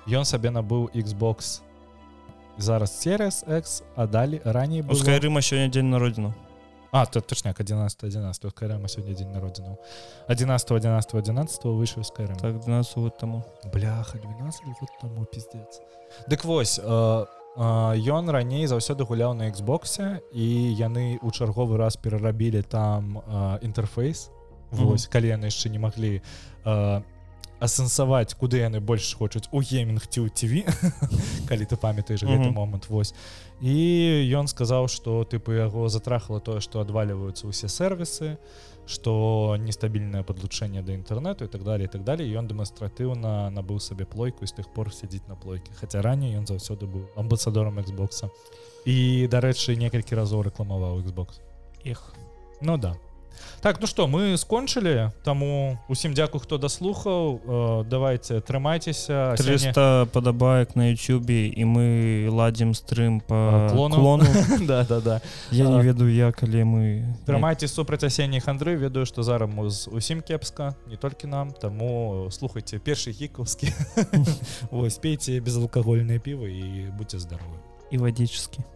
ён 0.07 0.25
сабе 0.25 0.49
набыў 0.49 0.89
Xbox. 0.93 1.61
Зараз 2.57 3.01
сервис 3.01 3.43
X 3.47 3.83
а 3.95 4.07
далі 4.07 4.41
раней 4.43 4.83
пускай 4.83 5.19
рыма 5.19 5.41
сёння 5.41 5.69
дзень 5.69 5.89
народзіну 5.89 6.33
А 6.93 7.05
то 7.05 7.21
точняк 7.21 7.59
11 7.59 8.03
11 8.03 8.53
карма 8.53 8.87
сёння 8.87 9.15
дзень 9.15 9.31
народзіну 9.33 9.77
11 10.27 10.71
11 10.71 11.13
11 11.13 11.65
выйшаў 11.65 12.03
скайрым 12.05 12.37
так 12.37 12.59
12 12.59 12.97
год 12.97 13.17
таму 13.17 13.43
бляха 13.73 14.19
12 14.19 14.61
год 14.79 14.89
таму 15.01 15.25
пиздец. 15.25 15.81
Дык 16.29 16.45
вось 16.45 16.79
а 17.55 17.93
ён 17.97 18.29
раней 18.29 18.67
заўсёды 18.67 19.05
гуляў 19.05 19.33
на 19.33 19.49
Xбосе 19.49 20.21
і 20.33 20.45
яны 20.77 21.17
ў 21.17 21.31
чарговы 21.33 21.77
раз 21.77 21.97
перарабілі 21.97 22.61
там 22.61 23.21
інтэрфейс. 23.61 24.29
Вось 24.71 25.05
mm 25.05 25.09
-hmm. 25.09 25.11
калі 25.11 25.27
яны 25.27 25.45
яшчэ 25.49 25.69
не 25.69 25.79
маглі 25.79 26.21
асэнсаваць 27.63 28.35
куды 28.35 28.59
яны 28.59 28.83
больш 28.83 29.13
хочуць 29.15 29.47
у 29.51 29.63
геймінг 29.63 30.03
ці 30.07 30.25
ў 30.25 30.29
TV 30.35 30.67
калі 31.49 31.63
ты 31.63 31.79
памятаеш 31.79 32.27
гэты 32.27 32.51
момант 32.51 32.89
вось. 32.91 33.15
І 33.63 34.27
ён 34.35 34.51
сказаў 34.51 34.91
што 34.91 35.23
тыпы 35.23 35.55
яго 35.55 35.87
затрахала 35.87 36.43
тое 36.43 36.59
што 36.59 36.83
адваліваюцца 36.83 37.47
ўсе 37.47 37.71
сервісы 37.71 38.35
что 38.85 39.55
нестабільнае 39.63 40.27
подлучэнне 40.27 40.83
да 40.83 40.91
інтэрнету 40.91 41.47
і 41.47 41.47
так 41.47 41.63
далее 41.63 41.87
так 41.87 42.03
далее 42.03 42.27
ён 42.35 42.51
дэманстратыўна 42.51 43.47
набыў 43.55 43.79
сабе 43.79 44.03
плойку 44.03 44.43
з 44.43 44.59
тых 44.59 44.67
пор 44.75 44.91
сядзіць 44.91 45.23
на 45.31 45.39
плойке 45.39 45.71
хаця 45.79 46.03
раней 46.03 46.35
ён 46.35 46.43
заўсёды 46.43 46.83
быў 46.83 47.07
амбасадором 47.15 47.79
Xбокса 47.79 48.27
і 48.83 49.27
дарэчы 49.31 49.79
некалькі 49.79 50.19
разоў 50.19 50.43
рэкламаваў 50.51 50.99
Xbox. 50.99 51.39
Іх. 51.87 52.11
Ну 52.59 52.75
да 52.75 52.99
так 53.61 53.81
ну 53.81 53.87
что 53.87 54.07
мы 54.07 54.37
скончылі 54.37 55.11
таму 55.23 55.79
усім 55.87 56.13
дзяку 56.13 56.39
хто 56.39 56.57
даслухаў 56.57 57.41
э, 57.43 57.83
давайте 57.89 58.41
трымайцеся 58.41 59.35
300 59.37 59.57
сёння... 59.57 60.05
падабаек 60.05 60.75
на 60.75 60.91
Ютубе 60.91 61.47
і 61.47 61.63
мы 61.65 62.27
ладзім 62.29 62.73
стрым 62.73 63.21
по 63.21 63.69
клону. 63.71 64.23
да 64.67 64.83
да 64.83 65.01
да. 65.01 65.21
Я 65.51 65.65
не 65.69 65.81
ведаю 65.81 66.13
я 66.13 66.31
калі 66.31 66.63
мы 66.63 66.83
трымайце 67.25 67.67
супраць 67.67 68.03
асенніх 68.03 68.47
Андрэй. 68.47 68.75
Ведаю 68.75 69.05
што 69.05 69.23
зараз 69.23 69.49
мы 69.49 69.69
з 69.69 69.87
усім 69.87 70.21
кепска 70.21 70.75
не 70.87 70.97
толькі 70.97 71.27
нам. 71.27 71.51
Таму 71.51 72.27
слухайте 72.31 72.79
першы 72.79 73.11
гікаўскі. 73.11 73.73
Вось 74.71 74.97
пейце 74.97 75.39
безалкагольныя 75.39 76.19
півы 76.19 76.51
і 76.51 76.91
будьце 76.97 77.19
здаровы. 77.19 77.57
І 77.91 77.97
вадзічскі 77.97 78.72